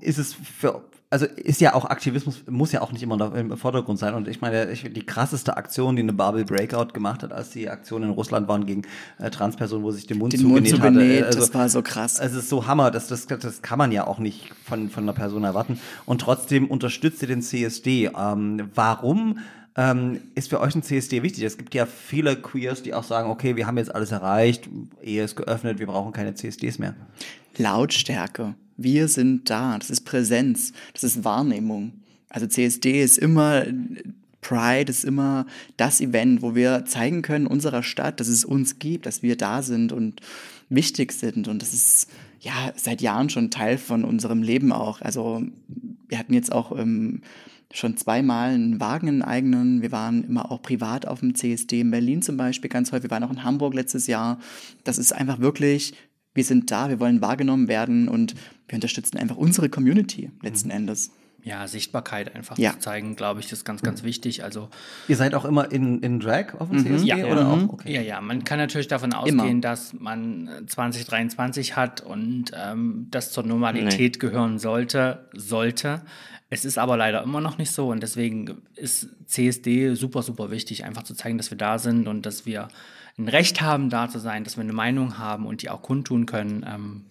[0.00, 3.98] ist es für also ist ja auch Aktivismus, muss ja auch nicht immer im Vordergrund
[3.98, 4.14] sein.
[4.14, 7.70] Und ich meine, ich, die krasseste Aktion, die eine Bubble Breakout gemacht hat, als die
[7.70, 8.82] Aktionen in Russland waren gegen
[9.18, 10.92] äh, Transpersonen, wo sich den Mund den zugenäht Mund hatte.
[10.92, 12.18] zugenäht, Also, das war so krass.
[12.18, 15.14] Es ist so Hammer, das, das, das kann man ja auch nicht von, von einer
[15.14, 15.80] Person erwarten.
[16.04, 18.10] Und trotzdem unterstützt ihr den CSD.
[18.14, 19.38] Ähm, warum
[19.76, 21.44] ähm, ist für euch ein CSD wichtig?
[21.44, 24.68] Es gibt ja viele Queers, die auch sagen, okay, wir haben jetzt alles erreicht,
[25.02, 26.94] Ehe ist geöffnet, wir brauchen keine CSDs mehr.
[27.56, 28.54] Lautstärke.
[28.78, 29.76] Wir sind da.
[29.76, 30.72] Das ist Präsenz.
[30.94, 31.92] Das ist Wahrnehmung.
[32.30, 33.66] Also CSD ist immer
[34.40, 39.06] Pride ist immer das Event, wo wir zeigen können unserer Stadt, dass es uns gibt,
[39.06, 40.20] dass wir da sind und
[40.68, 41.48] wichtig sind.
[41.48, 42.08] Und das ist
[42.40, 45.00] ja seit Jahren schon Teil von unserem Leben auch.
[45.00, 45.42] Also
[46.08, 47.22] wir hatten jetzt auch ähm,
[47.72, 49.82] schon zweimal einen Wagen, einen eigenen.
[49.82, 53.04] Wir waren immer auch privat auf dem CSD in Berlin zum Beispiel ganz häufig.
[53.04, 54.38] Wir waren auch in Hamburg letztes Jahr.
[54.84, 55.94] Das ist einfach wirklich,
[56.34, 58.34] wir sind da, wir wollen wahrgenommen werden und
[58.68, 61.10] wir unterstützen einfach unsere Community letzten Endes.
[61.44, 62.72] Ja, Sichtbarkeit einfach Ja.
[62.72, 64.42] zu zeigen, glaube ich, ist ganz, ganz wichtig.
[64.42, 64.68] Also
[65.06, 67.06] Ihr seid auch immer in, in Drag auf dem CSD?
[67.06, 67.16] Ja.
[67.26, 67.68] oder Mhm.
[67.70, 67.72] auch?
[67.74, 67.94] Okay.
[67.94, 69.42] Ja, ja, man kann natürlich davon Immer.
[69.44, 76.02] ausgehen, dass man äh, 2023 hat und ähm, das zur Normalität gehören sollte, sollte.
[76.50, 80.84] Es ist aber leider immer noch nicht so und deswegen ist CSD super, super wichtig,
[80.84, 82.68] einfach zu zeigen, dass wir da sind und dass wir
[83.16, 86.26] ein Recht haben, da zu sein, dass wir eine Meinung haben und die auch kundtun
[86.26, 86.64] können.
[86.68, 87.04] Ähm,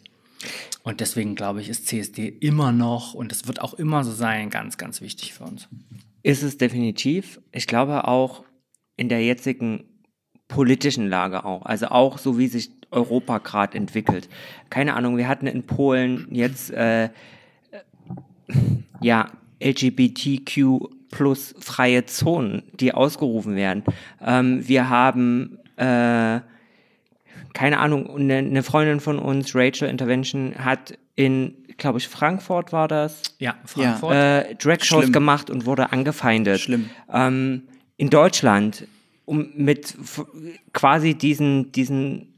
[0.83, 4.49] und deswegen glaube ich, ist CSD immer noch und es wird auch immer so sein,
[4.49, 5.67] ganz, ganz wichtig für uns.
[6.23, 7.39] Ist es definitiv.
[7.51, 8.43] Ich glaube auch
[8.95, 9.85] in der jetzigen
[10.47, 11.65] politischen Lage auch.
[11.65, 14.29] Also auch so, wie sich Europa gerade entwickelt.
[14.69, 17.09] Keine Ahnung, wir hatten in Polen jetzt äh,
[19.01, 19.31] ja
[19.61, 23.83] LGBTQ plus freie Zonen, die ausgerufen werden.
[24.21, 26.39] Ähm, wir haben äh,
[27.57, 32.87] keine Ahnung, eine, eine Freundin von uns, Rachel Intervention, hat in, glaube ich, Frankfurt war
[32.87, 34.13] das, Ja, Frankfurt.
[34.13, 35.11] äh, Drag-Shows Schlimm.
[35.11, 36.59] gemacht und wurde angefeindet.
[36.59, 36.89] Schlimm.
[37.11, 37.63] Ähm,
[37.97, 38.87] in Deutschland,
[39.25, 39.95] um mit
[40.73, 42.35] quasi diesen, diesen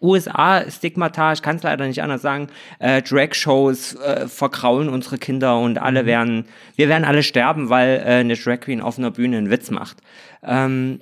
[0.00, 2.46] USA-Stigmata, ich kann es leider nicht anders sagen,
[2.78, 6.06] äh, Drag-Shows äh, verkraulen unsere Kinder und alle Mhm.
[6.06, 6.44] werden,
[6.76, 9.96] wir werden alle sterben, weil äh, eine Drag Queen auf einer Bühne einen Witz macht.
[10.44, 11.00] Ähm,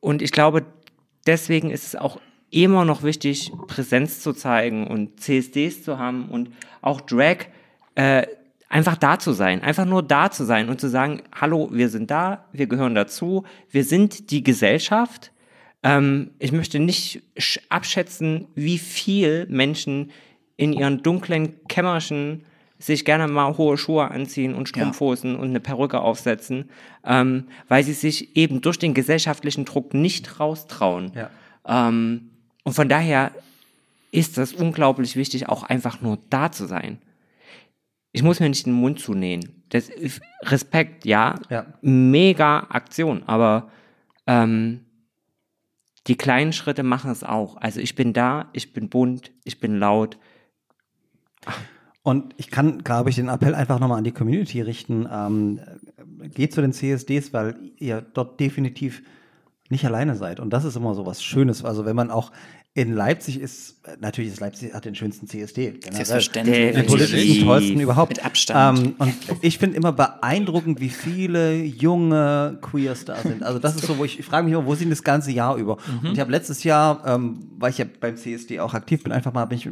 [0.00, 0.64] und ich glaube,
[1.26, 6.50] deswegen ist es auch immer noch wichtig, Präsenz zu zeigen und CSDs zu haben und
[6.82, 7.46] auch Drag
[7.94, 8.26] äh,
[8.68, 12.10] einfach da zu sein, einfach nur da zu sein und zu sagen, hallo, wir sind
[12.10, 15.32] da, wir gehören dazu, wir sind die Gesellschaft.
[15.82, 20.10] Ähm, ich möchte nicht sch- abschätzen, wie viel Menschen
[20.56, 22.44] in ihren dunklen Kämmerchen
[22.80, 26.70] sich gerne mal hohe Schuhe anziehen und Strumpfhosen und eine Perücke aufsetzen,
[27.04, 31.12] ähm, weil sie sich eben durch den gesellschaftlichen Druck nicht raustrauen.
[31.14, 31.30] Ja.
[31.66, 32.30] Ähm,
[32.64, 33.32] und von daher
[34.12, 36.98] ist das unglaublich wichtig, auch einfach nur da zu sein.
[38.12, 39.62] Ich muss mir nicht den Mund zunähen.
[39.68, 41.36] Das ist Respekt, ja.
[41.48, 41.66] Ja.
[41.80, 43.70] Mega Aktion, aber
[44.26, 44.84] ähm,
[46.06, 47.56] die kleinen Schritte machen es auch.
[47.56, 50.18] Also ich bin da, ich bin bunt, ich bin laut.
[52.02, 55.06] Und ich kann, glaube ich, den Appell einfach nochmal an die Community richten.
[55.10, 55.60] Ähm,
[56.34, 59.02] geht zu den CSDs, weil ihr dort definitiv
[59.68, 60.40] nicht alleine seid.
[60.40, 61.64] Und das ist immer so was Schönes.
[61.64, 62.32] Also wenn man auch
[62.72, 65.72] in Leipzig ist, natürlich ist Leipzig hat den schönsten CSD.
[65.72, 65.92] generell.
[65.92, 66.56] Selbstverständlich.
[66.56, 66.90] Den Definitiv.
[66.90, 68.10] politischsten, tollsten überhaupt.
[68.10, 68.78] Mit Abstand.
[68.78, 73.42] Ähm, und ich finde immer beeindruckend, wie viele junge Queers da sind.
[73.42, 75.56] Also das ist so, wo ich, ich frage mich immer, wo sind das ganze Jahr
[75.56, 75.78] über?
[76.02, 79.32] Und ich habe letztes Jahr, ähm, weil ich ja beim CSD auch aktiv bin, einfach
[79.32, 79.68] mal bin ich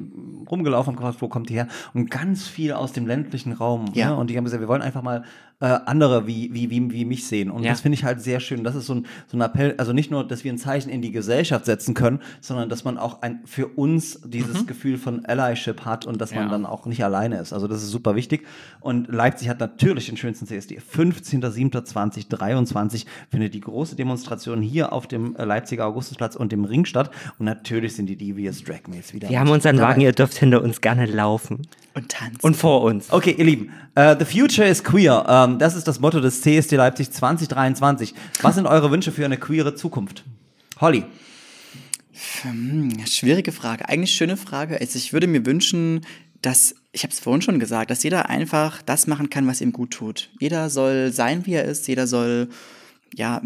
[0.50, 1.68] rumgelaufen und gefragt, wo kommt die her?
[1.94, 3.92] Und ganz viel aus dem ländlichen Raum.
[3.94, 4.10] Ja.
[4.10, 4.16] Ne?
[4.16, 5.22] Und die haben gesagt, wir wollen einfach mal
[5.60, 7.50] äh, andere wie, wie, wie, wie mich sehen.
[7.50, 7.70] Und Ja.
[7.70, 8.62] das finde ich halt sehr schön.
[8.64, 11.02] Das ist so ein, so ein Appell, also nicht nur, dass wir ein Zeichen in
[11.02, 15.84] die Gesellschaft setzen können, sondern dass man auch ein, für uns dieses Gefühl von Allyship
[15.84, 16.50] hat und dass man Ja.
[16.50, 17.52] dann auch nicht alleine ist.
[17.52, 18.46] Also das ist super wichtig.
[18.80, 20.78] Und Leipzig hat natürlich den schönsten CSD.
[20.78, 27.10] 15.07.2023 findet die große Demonstration hier auf dem Leipziger Augustusplatz und dem Ring statt.
[27.38, 29.28] Und natürlich sind die Devious Drag Mates wieder.
[29.28, 29.88] Wir haben unseren dabei.
[29.90, 31.62] Wagen, ihr dürft hinter uns gerne laufen.
[31.98, 32.40] Und tanzen.
[32.40, 33.10] Und vor uns.
[33.10, 35.26] Okay, ihr Lieben, äh, the future is queer.
[35.28, 38.14] Ähm, das ist das Motto des CSD Leipzig 2023.
[38.42, 40.24] Was sind eure Wünsche für eine queere Zukunft?
[40.80, 41.04] Holly.
[42.42, 43.88] Hm, schwierige Frage.
[43.88, 44.80] Eigentlich schöne Frage.
[44.80, 46.02] Also ich würde mir wünschen,
[46.42, 49.72] dass, ich habe es vorhin schon gesagt, dass jeder einfach das machen kann, was ihm
[49.72, 50.30] gut tut.
[50.38, 51.88] Jeder soll sein, wie er ist.
[51.88, 52.48] Jeder soll,
[53.14, 53.42] ja,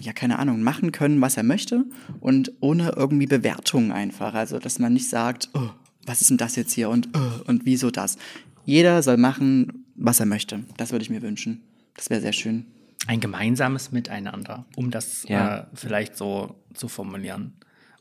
[0.00, 1.84] ja, keine Ahnung, machen können, was er möchte.
[2.20, 4.34] Und ohne irgendwie Bewertung einfach.
[4.34, 5.70] Also, dass man nicht sagt, oh,
[6.08, 7.08] was ist denn das jetzt hier und,
[7.46, 8.16] und wieso das.
[8.64, 10.60] Jeder soll machen, was er möchte.
[10.76, 11.60] Das würde ich mir wünschen.
[11.96, 12.66] Das wäre sehr schön.
[13.06, 15.58] ein gemeinsames Miteinander, um das Ja.
[15.60, 17.52] äh, vielleicht so zu formulieren.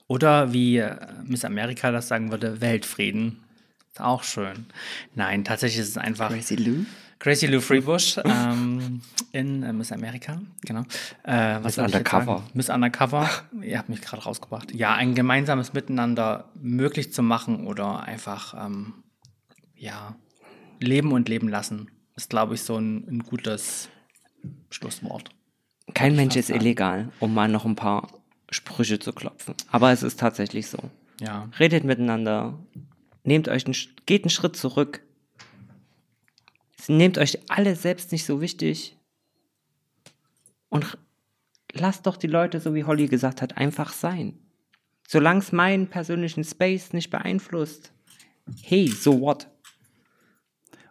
[0.08, 3.38] Oder wie äh, Miss America das sagen würde, Weltfrieden.
[3.94, 4.66] Ist auch schön.
[5.16, 6.30] Nein, tatsächlich ist es einfach.
[6.30, 6.86] Crazy Lou?
[7.20, 10.84] Crazy Lou Freebush ähm, in äh, Miss America, genau.
[11.26, 12.44] Äh, Miss Undercover.
[12.54, 13.30] Miss Undercover,
[13.62, 14.74] ihr habt mich gerade rausgebracht.
[14.74, 19.04] Ja, ein gemeinsames Miteinander möglich zu machen oder einfach, ähm,
[19.76, 20.16] ja,
[20.80, 23.90] leben und leben lassen, ist, glaube ich, so ein, ein gutes
[24.70, 25.30] Schlusswort.
[25.94, 28.10] Kein Mensch ist illegal, um mal noch ein paar
[28.50, 29.56] Sprüche zu klopfen.
[29.72, 30.78] Aber es ist tatsächlich so.
[31.20, 31.50] Ja.
[31.60, 32.60] Redet miteinander,
[33.24, 33.76] nehmt euch einen,
[34.06, 35.02] geht einen Schritt zurück.
[36.88, 38.98] Nehmt euch alle selbst nicht so wichtig.
[40.70, 40.98] Und
[41.74, 44.40] lasst doch die Leute, so wie Holly gesagt hat, einfach sein.
[45.08, 47.92] Solange es meinen persönlichen Space nicht beeinflusst.
[48.62, 49.48] Hey, so what?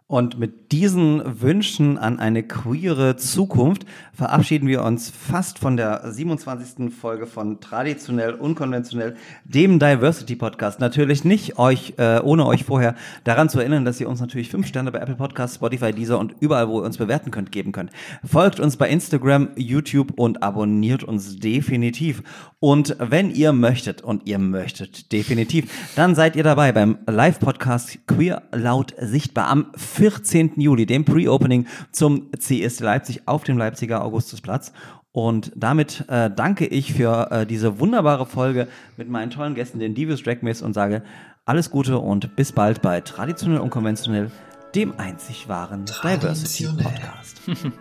[0.09, 6.93] Und mit diesen Wünschen an eine queere Zukunft verabschieden wir uns fast von der 27.
[6.93, 10.79] Folge von Traditionell Unkonventionell, dem Diversity Podcast.
[10.79, 14.67] Natürlich nicht euch, äh, ohne euch vorher daran zu erinnern, dass ihr uns natürlich fünf
[14.67, 17.91] Sterne bei Apple Podcasts, Spotify, Deezer und überall, wo ihr uns bewerten könnt, geben könnt.
[18.23, 22.23] Folgt uns bei Instagram, YouTube und abonniert uns definitiv.
[22.59, 28.43] Und wenn ihr möchtet, und ihr möchtet definitiv, dann seid ihr dabei beim Live-Podcast Queer
[28.53, 29.67] Laut Sichtbar am
[29.97, 30.61] 14.
[30.61, 34.71] Juli, dem Pre-Opening zum CS Leipzig auf dem Leipziger Augustusplatz.
[35.11, 38.67] Und damit äh, danke ich für äh, diese wunderbare Folge
[38.97, 41.01] mit meinen tollen Gästen, den Divius Dragmills, und sage
[41.45, 44.29] alles Gute und bis bald bei Traditionell und Konventionell,
[44.75, 47.41] dem einzig wahren Diversity Podcast.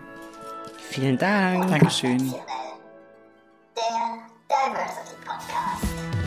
[0.88, 1.68] Vielen Dank.
[1.68, 2.16] Dankeschön.
[2.16, 2.34] Der
[4.48, 6.26] Diversity Podcast.